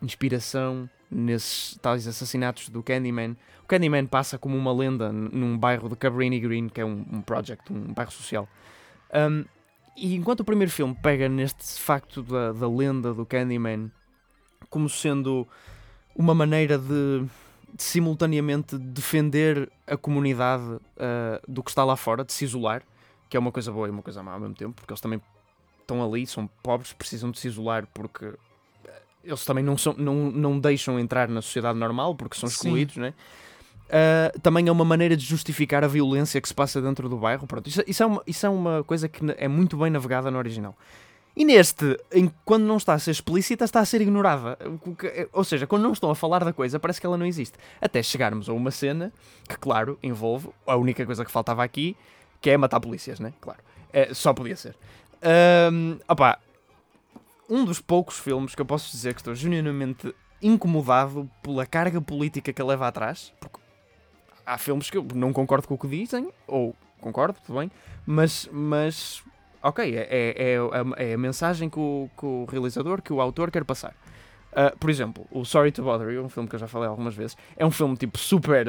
inspiração 0.00 0.88
nesses 1.10 1.76
tais 1.82 2.06
assassinatos 2.06 2.68
do 2.68 2.82
Candyman. 2.82 3.36
O 3.64 3.66
Candyman 3.66 4.06
passa 4.06 4.38
como 4.38 4.56
uma 4.56 4.72
lenda 4.72 5.12
num 5.12 5.58
bairro 5.58 5.88
de 5.88 5.96
Cabrini 5.96 6.38
Green, 6.38 6.68
que 6.68 6.80
é 6.80 6.84
um, 6.84 7.04
um 7.10 7.20
project, 7.20 7.72
um 7.72 7.92
bairro 7.92 8.12
social. 8.12 8.48
Um, 9.12 9.44
e 9.96 10.14
enquanto 10.14 10.40
o 10.40 10.44
primeiro 10.44 10.70
filme 10.70 10.96
pega 11.02 11.28
neste 11.28 11.80
facto 11.80 12.22
da, 12.22 12.52
da 12.52 12.68
lenda 12.68 13.12
do 13.12 13.26
Candyman 13.26 13.90
como 14.68 14.88
sendo 14.88 15.46
uma 16.14 16.34
maneira 16.34 16.78
de, 16.78 17.24
de 17.74 17.82
simultaneamente 17.82 18.78
defender 18.78 19.70
a 19.86 19.96
comunidade 19.96 20.64
uh, 20.64 20.80
do 21.46 21.62
que 21.62 21.70
está 21.70 21.84
lá 21.84 21.96
fora, 21.96 22.24
de 22.24 22.32
se 22.32 22.44
isolar, 22.44 22.82
que 23.30 23.36
é 23.36 23.40
uma 23.40 23.52
coisa 23.52 23.70
boa 23.70 23.86
e 23.86 23.90
uma 23.90 24.02
coisa 24.02 24.22
má 24.22 24.32
ao 24.32 24.40
mesmo 24.40 24.56
tempo, 24.56 24.74
porque 24.74 24.92
eles 24.92 25.00
também 25.00 25.22
estão 25.80 26.04
ali, 26.04 26.26
são 26.26 26.48
pobres, 26.62 26.92
precisam 26.92 27.30
de 27.30 27.38
se 27.38 27.46
isolar 27.46 27.86
porque 27.94 28.26
eh, 28.84 29.02
eles 29.24 29.44
também 29.44 29.62
não, 29.64 29.78
são, 29.78 29.94
não, 29.96 30.14
não 30.30 30.58
deixam 30.58 30.98
entrar 30.98 31.28
na 31.28 31.40
sociedade 31.40 31.78
normal 31.78 32.14
porque 32.16 32.36
são 32.36 32.48
excluídos, 32.48 32.96
né? 32.96 33.14
Uh, 33.86 34.38
também 34.40 34.68
é 34.68 34.72
uma 34.72 34.84
maneira 34.84 35.16
de 35.16 35.24
justificar 35.24 35.82
a 35.82 35.88
violência 35.88 36.40
que 36.40 36.46
se 36.46 36.54
passa 36.54 36.80
dentro 36.80 37.08
do 37.08 37.16
bairro. 37.16 37.44
Pronto, 37.46 37.68
isso, 37.68 37.82
isso, 37.86 38.02
é 38.02 38.06
uma, 38.06 38.22
isso 38.24 38.46
é 38.46 38.48
uma 38.48 38.84
coisa 38.84 39.08
que 39.08 39.20
é 39.36 39.48
muito 39.48 39.76
bem 39.76 39.90
navegada 39.90 40.30
no 40.30 40.38
original. 40.38 40.76
E 41.36 41.44
neste, 41.44 41.98
em, 42.12 42.30
quando 42.44 42.64
não 42.64 42.76
está 42.76 42.94
a 42.94 42.98
ser 42.98 43.12
explícita, 43.12 43.64
está 43.64 43.80
a 43.80 43.84
ser 43.84 44.00
ignorada. 44.00 44.58
Eh, 45.02 45.28
ou 45.32 45.42
seja, 45.42 45.66
quando 45.66 45.82
não 45.82 45.92
estão 45.92 46.10
a 46.10 46.14
falar 46.14 46.44
da 46.44 46.52
coisa, 46.52 46.78
parece 46.78 47.00
que 47.00 47.06
ela 47.06 47.16
não 47.16 47.26
existe. 47.26 47.58
Até 47.80 48.02
chegarmos 48.02 48.48
a 48.48 48.52
uma 48.52 48.70
cena 48.70 49.12
que, 49.48 49.56
claro, 49.56 49.98
envolve 50.02 50.50
a 50.66 50.76
única 50.76 51.04
coisa 51.04 51.24
que 51.24 51.30
faltava 51.30 51.64
aqui, 51.64 51.96
que 52.40 52.50
é 52.50 52.56
matar 52.56 52.80
polícias, 52.80 53.20
né? 53.20 53.32
Claro. 53.40 53.60
É, 53.92 54.14
só 54.14 54.32
podia 54.32 54.56
ser. 54.56 54.76
Um, 55.72 55.98
opa, 56.08 56.38
um 57.48 57.64
dos 57.64 57.80
poucos 57.80 58.18
filmes 58.18 58.54
que 58.54 58.62
eu 58.62 58.66
posso 58.66 58.90
dizer 58.90 59.14
que 59.14 59.20
estou 59.20 59.34
genuinamente 59.34 60.14
incomodado 60.40 61.28
pela 61.42 61.66
carga 61.66 62.00
política 62.00 62.52
que 62.52 62.62
leva 62.62 62.86
atrás, 62.86 63.32
porque 63.40 63.58
há 64.46 64.56
filmes 64.56 64.88
que 64.88 64.96
eu 64.96 65.06
não 65.14 65.32
concordo 65.32 65.68
com 65.68 65.74
o 65.74 65.78
que 65.78 65.88
dizem, 65.88 66.30
ou 66.46 66.74
concordo, 67.00 67.38
tudo 67.44 67.58
bem, 67.58 67.70
mas, 68.06 68.48
mas 68.50 69.22
ok, 69.62 69.96
é, 69.96 70.08
é, 70.10 70.52
é, 70.52 70.56
a, 70.56 71.02
é 71.02 71.14
a 71.14 71.18
mensagem 71.18 71.68
que 71.68 71.78
o, 71.78 72.08
que 72.16 72.24
o 72.24 72.46
realizador, 72.46 73.02
que 73.02 73.12
o 73.12 73.20
autor 73.20 73.50
quer 73.50 73.64
passar. 73.64 73.94
Uh, 74.52 74.76
por 74.78 74.90
exemplo, 74.90 75.26
o 75.30 75.44
Sorry 75.44 75.70
to 75.70 75.82
Bother 75.82 76.10
You, 76.10 76.24
um 76.24 76.28
filme 76.28 76.48
que 76.48 76.56
eu 76.56 76.58
já 76.58 76.66
falei 76.66 76.88
algumas 76.88 77.14
vezes, 77.14 77.36
é 77.56 77.64
um 77.64 77.70
filme 77.70 77.96
tipo 77.96 78.18
super 78.18 78.66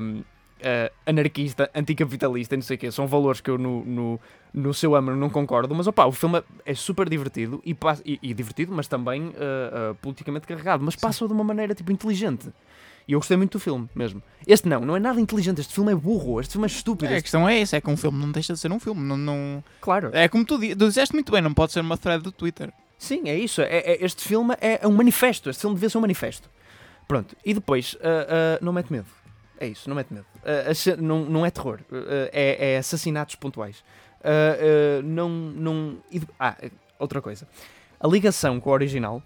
um, 0.00 0.22
uh, 0.60 0.92
anarquista, 1.06 1.70
anticapitalista, 1.74 2.56
não 2.56 2.62
sei 2.62 2.76
o 2.76 2.78
quê. 2.78 2.90
São 2.90 3.06
valores 3.06 3.40
que 3.40 3.50
eu 3.50 3.58
no, 3.58 3.84
no, 3.84 4.20
no 4.52 4.74
seu 4.74 4.94
âmbito 4.94 5.16
não 5.16 5.30
concordo, 5.30 5.74
mas 5.74 5.86
opa, 5.86 6.06
o 6.06 6.12
filme 6.12 6.42
é 6.64 6.74
super 6.74 7.08
divertido 7.08 7.62
e, 7.64 7.76
e, 8.04 8.18
e 8.22 8.34
divertido, 8.34 8.72
mas 8.72 8.88
também 8.88 9.28
uh, 9.28 9.92
uh, 9.92 9.94
politicamente 9.96 10.46
carregado, 10.46 10.84
mas 10.84 10.96
passa 10.96 11.26
de 11.26 11.32
uma 11.32 11.44
maneira 11.44 11.74
tipo 11.74 11.92
inteligente. 11.92 12.52
E 13.08 13.12
eu 13.12 13.20
gostei 13.20 13.36
muito 13.36 13.52
do 13.52 13.60
filme, 13.60 13.88
mesmo. 13.94 14.20
Este 14.44 14.68
não, 14.68 14.80
não 14.80 14.96
é 14.96 14.98
nada 14.98 15.20
inteligente. 15.20 15.60
Este 15.60 15.72
filme 15.72 15.92
é 15.92 15.94
burro, 15.94 16.40
este 16.40 16.52
filme 16.52 16.66
é 16.66 16.70
estúpido. 16.70 17.12
É, 17.12 17.18
a 17.18 17.22
questão 17.22 17.48
é 17.48 17.60
essa: 17.60 17.76
é 17.76 17.80
que 17.80 17.88
um 17.88 17.96
filme 17.96 18.18
não 18.18 18.32
deixa 18.32 18.52
de 18.52 18.58
ser 18.58 18.72
um 18.72 18.80
filme. 18.80 19.00
Não, 19.00 19.16
não... 19.16 19.62
Claro. 19.80 20.10
É 20.12 20.26
como 20.26 20.44
tu, 20.44 20.58
tu 20.58 20.88
disseste 20.88 21.14
muito 21.14 21.30
bem, 21.30 21.40
não 21.40 21.54
pode 21.54 21.70
ser 21.70 21.80
uma 21.80 21.96
thread 21.96 22.22
do 22.24 22.32
Twitter. 22.32 22.72
Sim, 22.98 23.28
é 23.28 23.38
isso. 23.38 23.60
É, 23.60 23.78
é, 23.78 24.04
este 24.04 24.24
filme 24.24 24.56
é 24.60 24.84
um 24.86 24.92
manifesto. 24.92 25.48
Este 25.50 25.60
filme 25.60 25.76
devia 25.76 25.88
ser 25.88 25.98
um 25.98 26.00
manifesto. 26.00 26.50
Pronto. 27.06 27.36
E 27.44 27.54
depois, 27.54 27.94
uh, 27.94 28.58
não 28.60 28.72
mete 28.72 28.92
medo. 28.92 29.06
É 29.58 29.66
isso, 29.66 29.88
não 29.88 29.96
mete 29.96 30.12
medo. 30.12 30.26
Uh, 30.42 31.02
não, 31.02 31.24
não 31.24 31.46
é 31.46 31.50
terror. 31.50 31.80
É, 32.32 32.74
é, 32.74 32.78
assassinatos 32.78 33.34
pontuais. 33.34 33.84
não. 35.04 35.28
não 35.28 35.98
e, 36.10 36.20
ah, 36.38 36.56
outra 36.98 37.20
coisa. 37.20 37.46
A 37.98 38.06
ligação 38.06 38.60
com 38.60 38.70
o 38.70 38.72
original, 38.72 39.22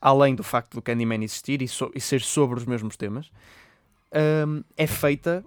além 0.00 0.34
do 0.34 0.42
facto 0.42 0.74
do 0.74 0.82
Candyman 0.82 1.22
existir 1.22 1.60
e, 1.60 1.68
so, 1.68 1.90
e 1.94 2.00
ser 2.00 2.22
sobre 2.22 2.58
os 2.58 2.64
mesmos 2.64 2.96
temas, 2.96 3.30
é 4.76 4.86
feita. 4.86 5.44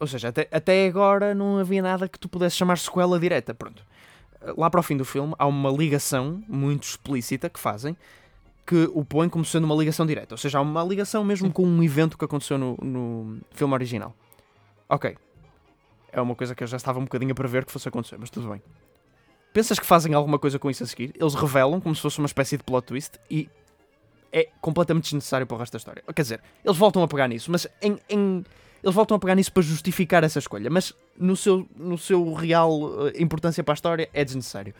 Ou 0.00 0.06
seja, 0.06 0.28
até, 0.28 0.48
até 0.50 0.86
agora 0.86 1.34
não 1.34 1.58
havia 1.58 1.82
nada 1.82 2.08
que 2.08 2.18
tu 2.18 2.28
pudesse 2.28 2.56
chamar 2.56 2.78
sequela 2.78 3.18
direta. 3.18 3.52
Pronto 3.52 3.84
lá 4.56 4.70
para 4.70 4.80
o 4.80 4.82
fim 4.82 4.96
do 4.96 5.04
filme 5.04 5.34
há 5.38 5.46
uma 5.46 5.70
ligação 5.70 6.42
muito 6.48 6.84
explícita 6.84 7.48
que 7.48 7.58
fazem 7.58 7.96
que 8.68 8.90
o 8.92 9.02
põe 9.02 9.30
como 9.30 9.46
sendo 9.46 9.64
uma 9.64 9.74
ligação 9.74 10.04
direta. 10.04 10.34
Ou 10.34 10.38
seja, 10.38 10.58
há 10.58 10.60
uma 10.60 10.84
ligação 10.84 11.24
mesmo 11.24 11.50
com 11.50 11.64
um 11.64 11.82
evento 11.82 12.18
que 12.18 12.24
aconteceu 12.26 12.58
no, 12.58 12.76
no 12.82 13.40
filme 13.50 13.72
original. 13.72 14.14
Ok. 14.86 15.16
É 16.12 16.20
uma 16.20 16.34
coisa 16.34 16.54
que 16.54 16.62
eu 16.62 16.66
já 16.66 16.76
estava 16.76 16.98
um 16.98 17.04
bocadinho 17.04 17.32
a 17.32 17.34
prever 17.34 17.64
que 17.64 17.72
fosse 17.72 17.88
acontecer, 17.88 18.18
mas 18.18 18.28
tudo 18.28 18.50
bem. 18.50 18.62
Pensas 19.54 19.78
que 19.78 19.86
fazem 19.86 20.12
alguma 20.12 20.38
coisa 20.38 20.58
com 20.58 20.70
isso 20.70 20.84
a 20.84 20.86
seguir? 20.86 21.14
Eles 21.18 21.34
revelam 21.34 21.80
como 21.80 21.94
se 21.94 22.02
fosse 22.02 22.18
uma 22.18 22.26
espécie 22.26 22.58
de 22.58 22.62
plot 22.62 22.86
twist 22.86 23.18
e 23.30 23.48
é 24.30 24.50
completamente 24.60 25.04
desnecessário 25.04 25.46
para 25.46 25.54
o 25.54 25.58
resto 25.58 25.72
da 25.72 25.78
história. 25.78 26.04
Quer 26.14 26.22
dizer, 26.22 26.42
eles 26.62 26.76
voltam 26.76 27.02
a 27.02 27.08
pegar 27.08 27.26
nisso, 27.26 27.50
mas 27.50 27.66
em, 27.80 27.98
em 28.10 28.44
eles 28.82 28.94
voltam 28.94 29.16
a 29.16 29.18
pegar 29.18 29.34
nisso 29.34 29.50
para 29.50 29.62
justificar 29.62 30.22
essa 30.24 30.38
escolha, 30.38 30.68
mas 30.68 30.92
no 31.18 31.34
seu, 31.34 31.66
no 31.74 31.96
seu 31.96 32.34
real 32.34 32.82
uh, 32.82 33.12
importância 33.18 33.64
para 33.64 33.72
a 33.72 33.76
história 33.76 34.10
é 34.12 34.22
desnecessário. 34.22 34.74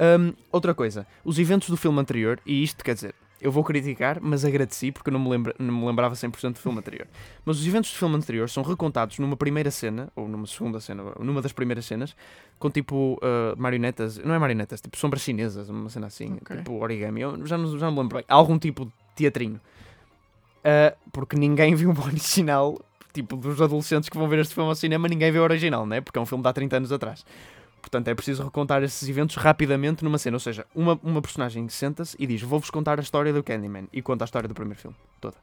Um, 0.00 0.32
outra 0.52 0.72
coisa, 0.74 1.06
os 1.24 1.40
eventos 1.40 1.68
do 1.68 1.76
filme 1.76 1.98
anterior, 1.98 2.40
e 2.46 2.62
isto 2.62 2.84
quer 2.84 2.94
dizer, 2.94 3.14
eu 3.42 3.50
vou 3.50 3.64
criticar, 3.64 4.18
mas 4.22 4.44
agradeci 4.44 4.92
porque 4.92 5.10
eu 5.10 5.12
não 5.12 5.20
me, 5.20 5.28
lembra, 5.28 5.54
não 5.58 5.74
me 5.74 5.86
lembrava 5.86 6.14
100% 6.14 6.52
do 6.52 6.58
filme 6.58 6.78
anterior. 6.78 7.08
Mas 7.44 7.58
os 7.58 7.66
eventos 7.66 7.90
do 7.90 7.96
filme 7.96 8.14
anterior 8.14 8.48
são 8.48 8.62
recontados 8.62 9.18
numa 9.18 9.36
primeira 9.36 9.70
cena, 9.70 10.08
ou 10.14 10.28
numa 10.28 10.46
segunda 10.46 10.78
cena, 10.78 11.02
numa 11.18 11.42
das 11.42 11.52
primeiras 11.52 11.84
cenas, 11.84 12.14
com 12.58 12.70
tipo 12.70 13.14
uh, 13.14 13.60
marionetas, 13.60 14.18
não 14.18 14.32
é 14.32 14.38
marionetas, 14.38 14.80
tipo 14.80 14.96
sombras 14.96 15.22
chinesas, 15.22 15.68
uma 15.68 15.90
cena 15.90 16.06
assim, 16.06 16.38
okay. 16.40 16.58
tipo 16.58 16.72
origami. 16.74 17.20
Eu 17.20 17.44
já 17.44 17.58
não, 17.58 17.78
já 17.78 17.86
não 17.86 17.92
me 17.92 17.98
lembro 18.00 18.16
bem. 18.18 18.24
Algum 18.28 18.58
tipo 18.58 18.84
de 18.84 18.92
teatrinho. 19.16 19.60
Uh, 20.60 20.96
porque 21.10 21.36
ninguém 21.36 21.74
viu 21.74 21.90
o 21.90 22.00
original, 22.00 22.80
tipo, 23.12 23.36
dos 23.36 23.60
adolescentes 23.60 24.08
que 24.08 24.16
vão 24.16 24.28
ver 24.28 24.38
este 24.38 24.54
filme 24.54 24.68
ao 24.68 24.76
cinema, 24.76 25.08
ninguém 25.08 25.32
vê 25.32 25.40
o 25.40 25.42
original, 25.42 25.84
né? 25.84 26.00
Porque 26.00 26.18
é 26.18 26.22
um 26.22 26.26
filme 26.26 26.42
de 26.42 26.48
há 26.48 26.52
30 26.52 26.76
anos 26.76 26.92
atrás. 26.92 27.24
Portanto, 27.82 28.08
é 28.08 28.14
preciso 28.14 28.44
recontar 28.44 28.82
esses 28.82 29.06
eventos 29.08 29.34
rapidamente 29.36 30.04
numa 30.04 30.16
cena. 30.16 30.36
Ou 30.36 30.40
seja, 30.40 30.64
uma, 30.74 30.98
uma 31.02 31.20
personagem 31.20 31.68
senta-se 31.68 32.16
e 32.18 32.26
diz: 32.26 32.40
Vou-vos 32.40 32.70
contar 32.70 32.98
a 32.98 33.02
história 33.02 33.32
do 33.32 33.42
Candyman. 33.42 33.88
E 33.92 34.00
conta 34.00 34.24
a 34.24 34.26
história 34.26 34.48
do 34.48 34.54
primeiro 34.54 34.80
filme, 34.80 34.96
toda. 35.20 35.36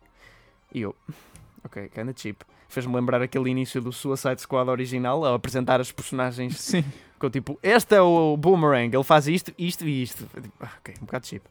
E 0.74 0.82
eu, 0.82 0.96
ok, 1.64 1.90
kinda 1.90 2.14
cheap. 2.16 2.42
Fez-me 2.70 2.96
lembrar 2.96 3.22
aquele 3.22 3.50
início 3.50 3.82
do 3.82 3.92
Suicide 3.92 4.42
Squad 4.42 4.70
original, 4.70 5.26
ao 5.26 5.34
apresentar 5.34 5.82
as 5.82 5.92
personagens 5.92 6.58
Sim. 6.62 6.84
com 7.20 7.30
tipo: 7.30 7.60
Este 7.62 7.96
é 7.96 8.02
o 8.02 8.38
Boomerang, 8.38 8.96
ele 8.96 9.04
faz 9.04 9.28
isto, 9.28 9.54
isto 9.58 9.86
e 9.86 10.02
isto. 10.02 10.26
Ah, 10.62 10.72
ok, 10.80 10.96
um 11.02 11.06
bocado 11.06 11.28
cheap. 11.28 11.44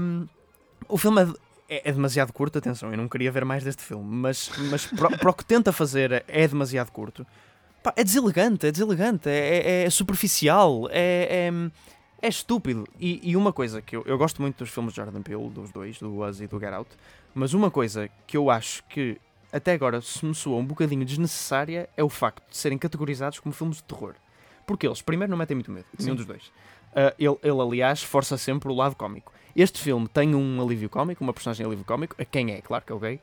Um, 0.00 0.26
o 0.88 0.96
filme 0.96 1.22
é, 1.22 1.76
é, 1.76 1.90
é, 1.90 1.92
demasiado 1.92 2.32
curto, 2.32 2.58
atenção, 2.58 2.90
eu 2.90 2.96
não 2.96 3.08
queria 3.08 3.30
ver 3.30 3.44
mais 3.44 3.62
deste 3.64 3.82
filme, 3.82 4.04
mas, 4.04 4.50
mas 4.70 4.86
para 4.86 5.30
o 5.30 5.34
que 5.34 5.44
tenta 5.44 5.72
fazer 5.72 6.24
é 6.26 6.48
demasiado 6.48 6.90
curto. 6.90 7.26
Pá, 7.82 7.94
é 7.96 8.04
deselegante, 8.04 8.66
é 8.66 8.72
deselegante, 8.72 9.28
é, 9.28 9.82
é, 9.82 9.84
é 9.84 9.90
superficial, 9.90 10.88
é, 10.90 11.48
é, 11.48 12.26
é 12.26 12.28
estúpido. 12.28 12.86
E, 12.98 13.30
e, 13.30 13.36
uma 13.36 13.52
coisa 13.52 13.80
que 13.80 13.96
eu, 13.96 14.02
eu 14.06 14.18
gosto 14.18 14.42
muito 14.42 14.58
dos 14.58 14.68
filmes 14.68 14.92
de 14.92 14.98
Jordan 14.98 15.22
Peele, 15.22 15.48
dos 15.48 15.70
dois, 15.70 15.98
do 15.98 16.22
Us 16.22 16.40
e 16.40 16.46
do 16.46 16.60
Get 16.60 16.72
Out, 16.72 16.90
mas 17.34 17.54
uma 17.54 17.70
coisa 17.70 18.10
que 18.26 18.36
eu 18.36 18.50
acho 18.50 18.84
que 18.84 19.18
até 19.52 19.72
agora 19.72 20.00
se 20.00 20.24
me 20.24 20.34
soa 20.34 20.58
um 20.58 20.64
bocadinho 20.64 21.04
desnecessária 21.04 21.88
é 21.96 22.04
o 22.04 22.08
facto 22.08 22.48
de 22.50 22.56
serem 22.56 22.78
categorizados 22.78 23.40
como 23.40 23.54
filmes 23.54 23.78
de 23.78 23.84
terror. 23.84 24.14
Porque 24.66 24.86
eles, 24.86 25.02
primeiro, 25.02 25.30
não 25.30 25.38
metem 25.38 25.56
muito 25.56 25.72
medo, 25.72 25.86
nenhum 25.98 26.14
dos 26.14 26.26
dois. 26.26 26.46
Uh, 26.92 27.14
ele, 27.18 27.36
ele, 27.42 27.60
aliás, 27.60 28.02
força 28.02 28.36
sempre 28.36 28.68
o 28.70 28.74
lado 28.74 28.94
cómico. 28.94 29.32
Este 29.54 29.80
filme 29.80 30.06
tem 30.06 30.34
um 30.34 30.62
alívio 30.62 30.88
cómico, 30.88 31.24
uma 31.24 31.32
personagem 31.32 31.66
alívio 31.66 31.84
cómico, 31.84 32.14
a 32.18 32.24
quem 32.24 32.52
é, 32.52 32.60
claro 32.60 32.84
que 32.84 32.92
é 32.92 32.94
o 32.94 32.98
gay, 32.98 33.20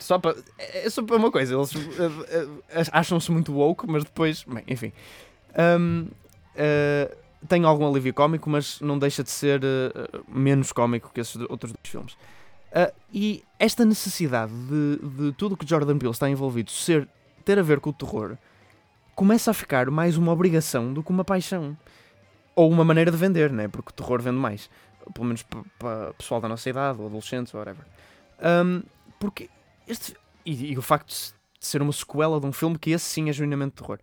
só 0.00 0.18
para. 0.18 0.36
É, 0.58 0.86
é 0.86 0.90
só 0.90 1.02
para 1.02 1.16
uma 1.16 1.30
coisa, 1.30 1.54
eles 1.54 1.72
uh, 1.74 1.78
uh, 1.78 2.62
acham-se 2.92 3.30
muito 3.30 3.52
woke, 3.52 3.86
mas 3.86 4.04
depois. 4.04 4.44
Bem, 4.44 4.64
enfim. 4.66 4.92
Um, 5.78 6.08
uh, 6.56 7.16
tem 7.48 7.64
algum 7.64 7.88
alívio 7.88 8.12
cómico, 8.12 8.50
mas 8.50 8.80
não 8.80 8.98
deixa 8.98 9.22
de 9.22 9.30
ser 9.30 9.62
menos 10.28 10.72
cómico 10.72 11.10
que 11.14 11.20
esses 11.20 11.36
outros 11.48 11.72
dois 11.72 11.90
filmes. 11.90 12.16
e 13.10 13.42
esta 13.58 13.82
necessidade 13.82 14.52
de, 14.52 14.98
de 14.98 15.32
tudo 15.32 15.56
que 15.56 15.66
Jordan 15.66 15.96
Peele 15.96 16.12
está 16.12 16.28
envolvido 16.28 16.70
ser, 16.70 17.08
ter 17.42 17.58
a 17.58 17.62
ver 17.62 17.80
com 17.80 17.88
o 17.88 17.92
terror 17.94 18.36
começa 19.20 19.50
a 19.50 19.54
ficar 19.54 19.90
mais 19.90 20.16
uma 20.16 20.32
obrigação 20.32 20.94
do 20.94 21.02
que 21.02 21.10
uma 21.10 21.22
paixão. 21.22 21.76
Ou 22.56 22.70
uma 22.70 22.84
maneira 22.84 23.10
de 23.10 23.18
vender, 23.18 23.50
né? 23.50 23.68
porque 23.68 23.90
o 23.90 23.92
terror 23.92 24.20
vende 24.22 24.38
mais. 24.38 24.70
Pelo 25.12 25.26
menos 25.26 25.44
para 25.78 26.14
pessoal 26.14 26.40
da 26.40 26.48
nossa 26.48 26.68
idade, 26.70 26.98
ou 26.98 27.06
adolescentes, 27.06 27.52
ou 27.52 27.60
whatever. 27.60 27.84
Um, 28.42 28.82
porque 29.18 29.50
este, 29.90 30.14
e, 30.44 30.72
e, 30.72 30.78
o 30.78 30.82
facto 30.82 31.08
de 31.08 31.34
ser 31.60 31.82
uma 31.82 31.92
sequela 31.92 32.40
de 32.40 32.46
um 32.46 32.52
filme 32.52 32.78
que 32.78 32.90
esse 32.90 33.04
sim 33.04 33.28
é 33.28 33.32
genuinamente 33.32 33.74
terror. 33.74 33.98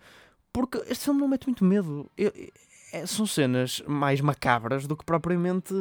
Porque 0.52 0.78
este 0.88 1.06
filme 1.06 1.19
não 1.19 1.28
mete 1.28 1.45
muito 1.45 1.63
medo. 1.63 2.10
Eu, 2.17 2.32
é, 2.91 3.06
são 3.06 3.26
cenas 3.26 3.82
mais 3.88 4.21
macabras 4.21 4.88
do 4.88 4.95
que 4.95 5.06
propriamente 5.06 5.73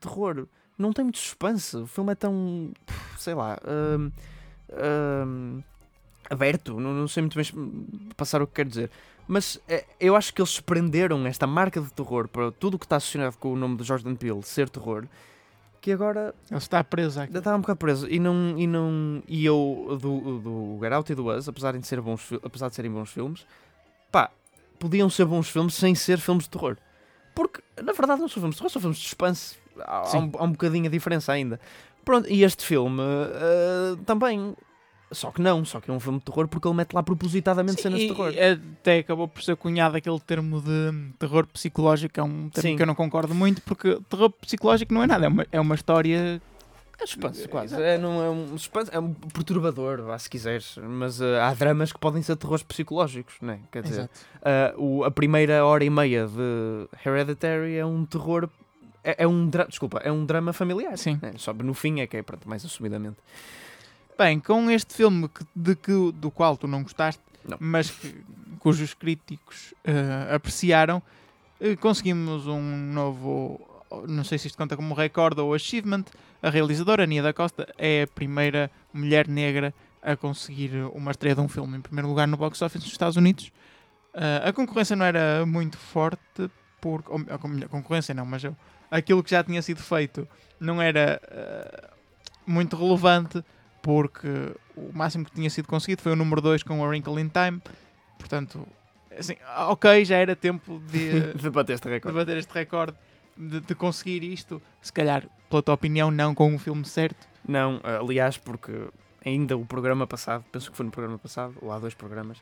terror. 0.00 0.46
Não 0.78 0.92
tem 0.92 1.04
muito 1.04 1.18
suspense. 1.18 1.76
O 1.76 1.86
filme 1.86 2.12
é 2.12 2.14
tão. 2.14 2.72
sei 3.18 3.34
lá. 3.34 3.58
Hum, 3.66 4.10
hum, 5.26 5.62
aberto. 6.28 6.80
Não, 6.80 6.92
não, 6.94 7.08
sei 7.08 7.22
muito 7.22 7.36
bem 7.36 8.12
passar 8.16 8.40
o 8.40 8.46
que 8.46 8.54
quero 8.54 8.68
dizer. 8.68 8.90
Mas 9.28 9.60
é, 9.68 9.84
eu 10.00 10.16
acho 10.16 10.32
que 10.34 10.40
eles 10.40 10.58
prenderam 10.58 11.24
esta 11.26 11.46
marca 11.46 11.80
de 11.80 11.92
terror 11.92 12.28
para 12.28 12.50
tudo 12.50 12.74
o 12.74 12.78
que 12.78 12.86
está 12.86 12.96
associado 12.96 13.36
com 13.36 13.52
o 13.52 13.56
nome 13.56 13.76
de 13.76 13.84
Jordan 13.84 14.14
Peele 14.16 14.42
ser 14.42 14.68
terror 14.68 15.06
que 15.80 15.92
agora. 15.92 16.34
Ele 16.50 16.58
está 16.58 16.84
preso 16.84 17.20
aqui. 17.20 17.36
Está 17.36 17.54
um 17.56 17.60
bocado 17.60 17.78
preso. 17.78 18.08
E, 18.08 18.18
não, 18.18 18.58
e, 18.58 18.66
não, 18.66 19.22
e 19.26 19.44
eu, 19.44 19.98
do, 20.00 20.38
do 20.38 20.78
Get 20.80 20.92
Out 20.92 21.12
e 21.12 21.14
do 21.14 21.30
Us, 21.30 21.48
apesar 21.48 21.76
de, 21.76 21.86
ser 21.86 22.00
bons, 22.00 22.30
apesar 22.42 22.68
de 22.68 22.74
serem 22.74 22.90
bons 22.90 23.10
filmes, 23.10 23.46
pá, 24.12 24.30
podiam 24.78 25.08
ser 25.08 25.24
bons 25.24 25.48
filmes 25.48 25.74
sem 25.74 25.94
ser 25.94 26.18
filmes 26.18 26.44
de 26.44 26.50
terror. 26.50 26.76
Porque, 27.34 27.62
na 27.82 27.92
verdade, 27.92 28.20
não 28.20 28.28
são 28.28 28.40
filmes 28.40 28.56
de 28.56 28.58
terror, 28.58 28.70
são 28.70 28.82
filmes 28.82 28.98
de 28.98 29.04
suspense. 29.04 29.56
Há, 29.78 30.16
há, 30.16 30.18
um, 30.18 30.32
há 30.38 30.44
um 30.44 30.52
bocadinho 30.52 30.86
a 30.86 30.90
diferença 30.90 31.32
ainda. 31.32 31.58
Pronto, 32.04 32.28
e 32.30 32.42
este 32.42 32.64
filme 32.64 33.00
uh, 33.00 33.96
também 34.04 34.54
só 35.12 35.30
que 35.30 35.40
não, 35.42 35.64
só 35.64 35.80
que 35.80 35.90
é 35.90 35.94
um 35.94 35.98
filme 35.98 36.18
de 36.18 36.24
terror 36.24 36.46
porque 36.46 36.66
ele 36.66 36.76
mete 36.76 36.92
lá 36.92 37.02
propositadamente 37.02 37.76
Sim, 37.76 37.82
cenas 37.82 38.00
de 38.00 38.08
terror. 38.08 38.32
Até 38.80 38.98
acabou 38.98 39.26
por 39.26 39.42
ser 39.42 39.56
cunhado 39.56 39.96
aquele 39.96 40.20
termo 40.20 40.60
de 40.60 41.12
terror 41.18 41.46
psicológico, 41.46 42.20
é 42.20 42.22
um 42.22 42.48
termo 42.48 42.70
Sim. 42.70 42.76
que 42.76 42.82
eu 42.82 42.86
não 42.86 42.94
concordo 42.94 43.34
muito, 43.34 43.60
porque 43.62 43.98
terror 44.08 44.30
psicológico 44.30 44.94
não 44.94 45.02
é 45.02 45.06
nada, 45.06 45.24
é 45.26 45.28
uma, 45.28 45.46
é 45.52 45.60
uma 45.60 45.74
história. 45.74 46.40
É 46.98 47.06
suspense, 47.06 47.48
quase. 47.48 47.82
É, 47.82 47.96
não, 47.96 48.22
é, 48.22 48.28
um 48.28 48.58
suspense, 48.58 48.90
é 48.92 49.00
um 49.00 49.12
perturbador, 49.14 50.02
vá, 50.02 50.18
se 50.18 50.28
quiseres. 50.28 50.78
Mas 50.82 51.20
uh, 51.20 51.36
há 51.42 51.54
dramas 51.54 51.92
que 51.92 51.98
podem 51.98 52.22
ser 52.22 52.36
terrores 52.36 52.62
psicológicos, 52.62 53.36
né? 53.40 53.60
Quer 53.72 53.82
dizer, 53.82 54.04
uh, 54.04 54.80
o, 54.80 55.04
a 55.04 55.10
primeira 55.10 55.64
hora 55.64 55.82
e 55.82 55.90
meia 55.90 56.26
de 56.26 56.88
Hereditary 57.04 57.76
é 57.76 57.86
um 57.86 58.04
terror. 58.04 58.48
É, 59.02 59.24
é 59.24 59.26
um 59.26 59.48
desculpa, 59.48 59.98
é 60.04 60.12
um 60.12 60.26
drama 60.26 60.52
familiar. 60.52 60.96
Sim. 60.98 61.18
É, 61.22 61.32
só 61.38 61.54
no 61.54 61.72
fim 61.72 62.00
é 62.00 62.06
que 62.06 62.18
é 62.18 62.22
pronto, 62.22 62.46
mais 62.46 62.64
assumidamente. 62.66 63.16
Bem, 64.20 64.38
com 64.38 64.70
este 64.70 64.92
filme 64.92 65.30
que, 65.30 65.46
de 65.56 65.74
que, 65.74 66.12
do 66.12 66.30
qual 66.30 66.54
tu 66.54 66.66
não 66.68 66.82
gostaste, 66.82 67.22
Não. 67.42 67.56
mas 67.58 67.90
que- 67.90 68.22
cujos 68.58 68.92
críticos 68.92 69.72
eh, 69.82 70.34
apreciaram, 70.34 71.02
eh, 71.58 71.74
conseguimos 71.74 72.46
um 72.46 72.60
novo, 72.92 73.58
não 74.06 74.22
sei 74.22 74.36
se 74.36 74.48
isto 74.48 74.58
conta 74.58 74.76
como 74.76 74.92
recorde 74.92 75.40
ou 75.40 75.54
achievement, 75.54 76.04
a 76.42 76.50
realizadora 76.50 77.06
Nia 77.06 77.22
da 77.22 77.32
Costa 77.32 77.66
é 77.78 78.02
a 78.02 78.06
primeira 78.06 78.70
mulher 78.92 79.26
negra 79.26 79.72
a 80.02 80.14
conseguir 80.14 80.70
uma 80.92 81.12
estreia 81.12 81.34
de 81.34 81.40
um 81.40 81.48
filme 81.48 81.78
em 81.78 81.80
primeiro 81.80 82.06
lugar 82.06 82.28
no 82.28 82.36
box 82.36 82.60
office 82.60 82.82
nos 82.82 82.92
Estados 82.92 83.16
Unidos. 83.16 83.50
Eh, 84.12 84.42
a 84.44 84.52
concorrência 84.52 84.94
não 84.94 85.06
era 85.06 85.46
muito 85.46 85.78
forte, 85.78 86.50
porque, 86.78 87.10
ou, 87.10 87.20
a 87.30 87.68
concorrência 87.68 88.12
não, 88.14 88.26
mas 88.26 88.44
eu- 88.44 88.54
aquilo 88.90 89.22
que 89.24 89.30
já 89.30 89.42
tinha 89.42 89.62
sido 89.62 89.80
feito 89.80 90.28
não 90.60 90.82
era 90.82 91.18
eh, 91.26 91.88
muito 92.46 92.76
relevante 92.76 93.42
porque 93.82 94.28
o 94.76 94.90
máximo 94.92 95.24
que 95.24 95.32
tinha 95.32 95.50
sido 95.50 95.66
conseguido 95.68 96.02
foi 96.02 96.12
o 96.12 96.16
número 96.16 96.40
2 96.40 96.62
com 96.62 96.82
a 96.82 96.88
Wrinkle 96.88 97.20
in 97.20 97.28
Time. 97.28 97.60
Portanto, 98.18 98.66
assim, 99.18 99.36
ok, 99.68 100.04
já 100.04 100.16
era 100.16 100.36
tempo 100.36 100.80
de, 100.90 101.32
de 101.34 101.50
bater 101.50 101.74
este 101.74 101.88
de 101.88 101.94
recorde. 101.94 102.16
bater 102.16 102.36
este 102.36 102.52
recorde, 102.52 102.96
de, 103.36 103.60
de 103.60 103.74
conseguir 103.74 104.22
isto. 104.22 104.60
Se 104.82 104.92
calhar, 104.92 105.26
pela 105.48 105.62
tua 105.62 105.74
opinião, 105.74 106.10
não 106.10 106.34
com 106.34 106.54
o 106.54 106.58
filme 106.58 106.84
certo. 106.84 107.28
Não, 107.46 107.80
aliás, 107.82 108.36
porque 108.36 108.72
ainda 109.24 109.56
o 109.56 109.64
programa 109.64 110.06
passado, 110.06 110.44
penso 110.52 110.70
que 110.70 110.76
foi 110.76 110.86
no 110.86 110.92
programa 110.92 111.18
passado, 111.18 111.54
ou 111.60 111.72
há 111.72 111.78
dois 111.78 111.94
programas, 111.94 112.38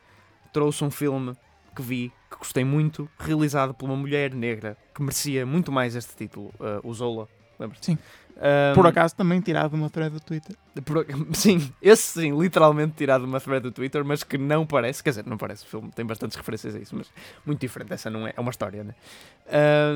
trouxe 0.53 0.84
um 0.84 0.91
filme 0.91 1.34
que 1.74 1.82
vi, 1.82 2.12
que 2.30 2.36
gostei 2.36 2.64
muito, 2.64 3.09
realizado 3.18 3.72
por 3.72 3.86
uma 3.86 3.97
mulher 3.97 4.34
negra, 4.34 4.76
que 4.95 5.01
merecia 5.01 5.47
muito 5.47 5.70
mais 5.70 5.95
este 5.95 6.16
título, 6.16 6.53
uh, 6.59 6.80
o 6.82 6.93
Zola, 6.93 7.28
lembras? 7.59 7.78
Sim. 7.82 7.97
Um, 8.39 8.74
Por 8.74 8.86
acaso, 8.86 9.16
também 9.16 9.41
tirado 9.41 9.70
de 9.70 9.76
uma 9.76 9.91
thread 9.91 10.11
do 10.14 10.20
Twitter. 10.20 10.55
por- 10.84 11.05
sim, 11.34 11.72
esse 11.82 12.20
sim, 12.20 12.39
literalmente 12.41 12.95
tirado 12.97 13.22
de 13.22 13.26
uma 13.28 13.41
thread 13.41 13.62
do 13.62 13.72
Twitter, 13.72 14.05
mas 14.05 14.22
que 14.22 14.39
não 14.39 14.64
parece, 14.64 15.03
quer 15.03 15.11
dizer, 15.11 15.26
não 15.26 15.36
parece, 15.36 15.64
o 15.64 15.68
filme 15.68 15.91
tem 15.91 16.07
bastantes 16.07 16.36
referências 16.36 16.74
a 16.76 16.78
isso, 16.78 16.95
mas 16.95 17.11
muito 17.45 17.61
diferente, 17.61 17.93
essa 17.93 18.09
não 18.09 18.26
é, 18.28 18.32
é 18.36 18.41
uma 18.41 18.51
história, 18.51 18.84
né? 18.84 18.95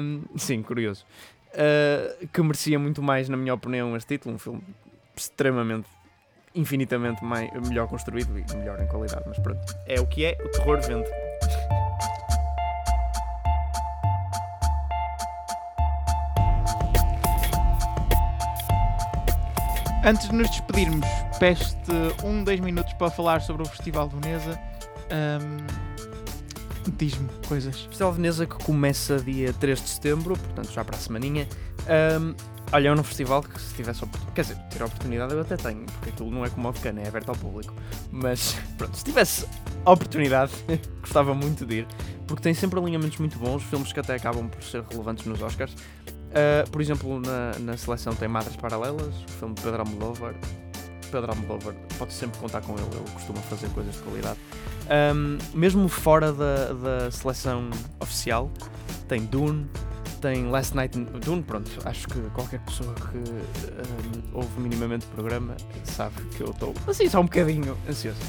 Um, 0.01 0.22
sim, 0.36 0.61
curioso. 0.62 1.07
Uh, 1.55 2.26
que 2.28 2.43
merecia 2.43 2.78
muito 2.78 3.01
mais, 3.01 3.28
na 3.28 3.36
minha 3.36 3.55
opinião, 3.55 3.97
este 3.97 4.09
título, 4.16 4.34
um 4.34 4.38
filme 4.38 4.61
extremamente, 5.16 5.86
infinitamente 6.55 7.22
mais, 7.24 7.49
melhor 7.68 7.86
construído 7.86 8.36
e 8.36 8.57
melhor 8.57 8.80
em 8.82 8.86
qualidade, 8.88 9.22
mas 9.26 9.38
pronto, 9.38 9.61
é 9.86 10.01
o 10.01 10.07
que 10.07 10.24
é, 10.24 10.36
o 10.45 10.49
terror 10.49 10.80
vende. 10.80 11.09
Antes 20.05 20.29
de 20.29 20.35
nos 20.35 20.51
despedirmos, 20.51 21.07
peste 21.39 21.77
um, 22.25 22.43
dois 22.43 22.59
minutos 22.61 22.93
para 22.95 23.11
falar 23.11 23.41
sobre 23.41 23.63
o 23.63 23.67
Festival 23.67 24.09
de 24.09 24.17
Veneza. 24.17 24.59
Ahm, 25.11 25.67
Diz-me 26.99 27.29
coisas. 27.47 27.83
Festival 27.83 28.11
de 28.11 28.17
Veneza 28.17 28.45
que 28.45 28.57
começa 28.65 29.21
dia 29.21 29.53
3 29.53 29.81
de 29.81 29.89
setembro, 29.89 30.37
portanto 30.37 30.73
já 30.73 30.85
para 30.85 30.97
a 30.97 30.99
semaninha. 30.99 31.47
Um, 32.21 32.35
olha, 32.73 32.89
é 32.89 32.93
um 32.93 33.05
festival 33.05 33.41
que 33.41 33.61
se 33.61 33.73
tivesse 33.75 34.03
opor- 34.03 34.21
quer 34.35 34.43
dizer, 34.43 34.57
ter 34.69 34.83
a 34.83 34.87
oportunidade 34.87 35.33
eu 35.33 35.41
até 35.41 35.57
tenho, 35.57 35.85
porque 35.87 36.09
aquilo 36.11 36.33
não 36.33 36.45
é 36.45 36.51
como 36.51 36.69
o 36.69 36.73
de 36.73 36.81
Cana, 36.81 37.01
é 37.03 37.07
aberto 37.07 37.29
ao 37.29 37.37
público. 37.37 37.73
Mas 38.11 38.57
pronto, 38.77 38.97
se 38.97 39.05
tivesse 39.05 39.47
a 39.85 39.93
oportunidade, 39.93 40.51
gostava 41.01 41.33
muito 41.35 41.65
de 41.65 41.77
ir, 41.81 41.87
porque 42.27 42.43
tem 42.43 42.53
sempre 42.53 42.81
alinhamentos 42.81 43.19
muito 43.19 43.39
bons, 43.39 43.63
filmes 43.63 43.93
que 43.93 44.01
até 44.01 44.17
acabam 44.17 44.49
por 44.49 44.63
ser 44.65 44.83
relevantes 44.83 45.25
nos 45.25 45.41
Oscars. 45.41 45.77
Uh, 46.33 46.70
por 46.70 46.80
exemplo, 46.80 47.20
na, 47.20 47.59
na 47.59 47.76
seleção 47.76 48.14
tem 48.14 48.26
Madres 48.26 48.57
Paralelas, 48.57 49.14
o 49.28 49.33
filme 49.39 49.55
de 49.55 49.62
Pedro 49.62 49.80
Almodóvar. 49.80 50.35
Pedro 51.11 51.30
Almodóvar, 51.30 51.74
pode 51.99 52.12
sempre 52.14 52.39
contar 52.41 52.62
com 52.62 52.72
ele, 52.72 52.87
ele 52.91 53.11
costuma 53.12 53.39
fazer 53.43 53.68
coisas 53.68 53.95
de 53.95 54.01
qualidade. 54.01 54.39
Um, 55.14 55.39
mesmo 55.55 55.89
fora 55.89 56.33
da, 56.33 56.72
da 56.72 57.11
seleção 57.11 57.68
oficial, 58.01 58.51
tem 59.09 59.26
Dune, 59.26 59.68
tem 60.22 60.49
Last 60.49 60.74
Night 60.74 60.99
in 60.99 61.05
Dune, 61.05 61.43
pronto, 61.43 61.70
acho 61.85 62.09
que 62.09 62.18
qualquer 62.30 62.61
pessoa 62.61 62.95
que 62.95 63.18
um, 63.18 64.39
ouve 64.39 64.61
minimamente 64.61 65.05
o 65.05 65.09
programa 65.11 65.55
sabe 65.85 66.14
que 66.37 66.43
eu 66.43 66.51
estou 66.51 66.72
assim 66.87 67.09
só 67.09 67.20
um 67.20 67.24
bocadinho 67.24 67.76
ansioso. 67.87 68.20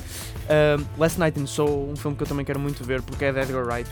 Um, 0.49 0.99
Last 0.99 1.20
Night 1.20 1.39
in 1.39 1.45
Soul, 1.45 1.91
um 1.91 1.95
filme 1.95 2.18
que 2.18 2.24
eu 2.24 2.28
também 2.28 2.45
quero 2.45 2.60
muito 2.60 2.84
ver 2.84 3.01
porque 3.01 3.26
é 3.26 3.32
de 3.32 3.39
Edgar 3.39 3.66
Wright, 3.66 3.89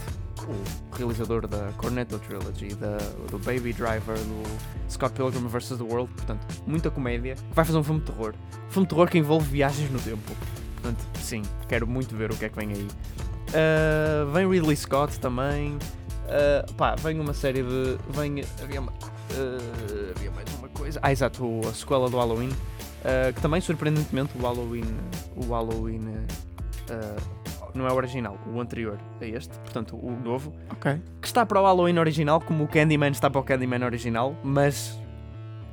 o 0.47 0.95
realizador 0.95 1.47
da 1.47 1.71
Cornetto 1.77 2.17
Trilogy, 2.19 2.73
da, 2.75 2.97
do 3.29 3.37
Baby 3.39 3.73
Driver, 3.73 4.17
do 4.17 4.43
Scott 4.89 5.13
Pilgrim 5.13 5.47
vs. 5.47 5.77
The 5.77 5.83
World, 5.83 6.11
portanto, 6.13 6.45
muita 6.65 6.89
comédia. 6.89 7.35
Vai 7.53 7.65
fazer 7.65 7.77
um 7.77 7.83
filme 7.83 7.99
de 7.99 8.07
terror. 8.07 8.33
Filme 8.69 8.85
de 8.87 8.89
terror 8.93 9.09
que 9.09 9.17
envolve 9.17 9.47
viagens 9.49 9.89
no 9.91 9.99
tempo. 9.99 10.31
Portanto, 10.75 11.05
sim, 11.19 11.43
quero 11.67 11.85
muito 11.87 12.15
ver 12.15 12.31
o 12.31 12.35
que 12.35 12.45
é 12.45 12.49
que 12.49 12.55
vem 12.55 12.69
aí. 12.73 12.87
Uh, 13.51 14.31
vem 14.31 14.49
Ridley 14.49 14.75
Scott 14.75 15.19
também. 15.19 15.73
Uh, 15.75 16.73
pá, 16.75 16.95
vem 16.95 17.19
uma 17.19 17.33
série 17.33 17.61
de. 17.61 17.97
Vem. 18.09 18.43
Havia, 18.63 18.79
uma- 18.81 18.91
uh, 18.91 20.13
havia 20.15 20.31
mais 20.31 20.47
uma 20.57 20.69
coisa. 20.69 20.99
Ah, 21.03 21.11
exato, 21.11 21.43
a 21.69 21.73
sequela 21.73 22.09
do 22.09 22.17
Halloween. 22.17 22.49
uh, 22.49 23.33
que 23.35 23.41
também, 23.41 23.59
surpreendentemente, 23.61 24.31
o 24.37 24.41
Halloween. 24.41 24.85
O 25.35 25.45
Halloween. 25.51 26.25
Não 27.73 27.87
é 27.87 27.91
o 27.91 27.95
original, 27.95 28.37
o 28.53 28.59
anterior 28.59 28.97
a 29.21 29.25
este, 29.25 29.57
portanto, 29.59 29.95
o 29.95 30.11
novo. 30.11 30.53
Que 31.21 31.27
está 31.27 31.45
para 31.45 31.59
o 31.61 31.63
Halloween 31.65 31.97
original, 31.99 32.39
como 32.41 32.63
o 32.63 32.67
Candyman 32.67 33.09
está 33.11 33.29
para 33.29 33.39
o 33.39 33.43
Candyman 33.43 33.83
original, 33.85 34.35
mas. 34.43 34.99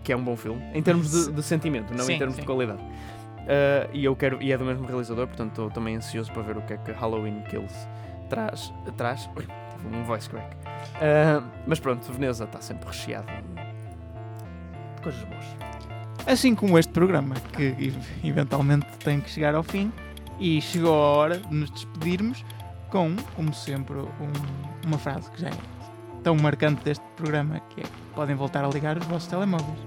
que 0.05 0.13
é 0.13 0.17
um 0.17 0.23
bom 0.23 0.37
filme. 0.37 0.63
Em 0.75 0.83
termos 0.83 1.11
de, 1.11 1.33
de 1.33 1.43
sentimento, 1.43 1.93
não 1.95 2.05
Sim, 2.05 2.15
em 2.15 2.19
termos 2.19 2.35
sim. 2.37 2.41
de 2.43 2.47
qualidade. 2.47 2.81
Uh, 2.83 3.89
e 3.95 4.05
eu 4.05 4.15
quero 4.15 4.43
e 4.43 4.53
é 4.53 4.59
do 4.59 4.65
mesmo 4.65 4.87
realizador, 4.87 5.27
portanto 5.27 5.49
estou 5.51 5.71
também 5.71 5.97
ansioso 5.97 6.31
para 6.33 6.43
ver 6.43 6.57
o 6.59 6.63
que 6.63 6.75
é 6.75 6.77
que 6.77 6.93
Halloween 6.93 7.41
Kills 7.49 7.75
traz. 8.29 8.73
traz. 8.97 9.29
Ui, 9.37 9.47
tive 9.83 9.97
um 9.97 10.05
voice 10.05 10.29
crack. 10.29 10.55
Uh, 10.57 11.43
mas 11.67 11.81
pronto, 11.81 12.11
Veneza 12.13 12.45
está 12.45 12.61
sempre 12.61 12.87
recheado 12.89 13.27
de 13.27 15.03
coisas 15.03 15.23
boas. 15.25 15.45
Assim 16.27 16.55
como 16.55 16.79
este 16.79 16.93
programa, 16.93 17.37
que 17.57 17.63
ev- 17.79 17.97
eventualmente 18.23 18.87
tem 19.03 19.19
que 19.21 19.31
chegar 19.31 19.55
ao 19.55 19.63
fim, 19.63 19.91
e 20.39 20.61
chegou 20.61 20.95
a 20.95 20.99
hora 21.17 21.39
de 21.39 21.55
nos 21.55 21.71
despedirmos 21.71 22.45
com, 22.91 23.15
como 23.35 23.53
sempre, 23.53 23.97
um- 23.97 24.87
uma 24.87 24.99
frase 24.99 25.31
que 25.31 25.41
já 25.41 25.49
é 25.49 25.53
tão 26.23 26.37
marcante 26.37 26.83
deste 26.85 27.05
programa, 27.17 27.61
que 27.71 27.81
é 27.81 27.85
podem 28.15 28.35
voltar 28.35 28.65
a 28.65 28.69
ligar 28.69 28.97
os 28.99 29.07
vossos 29.07 29.29
telemóveis. 29.29 29.79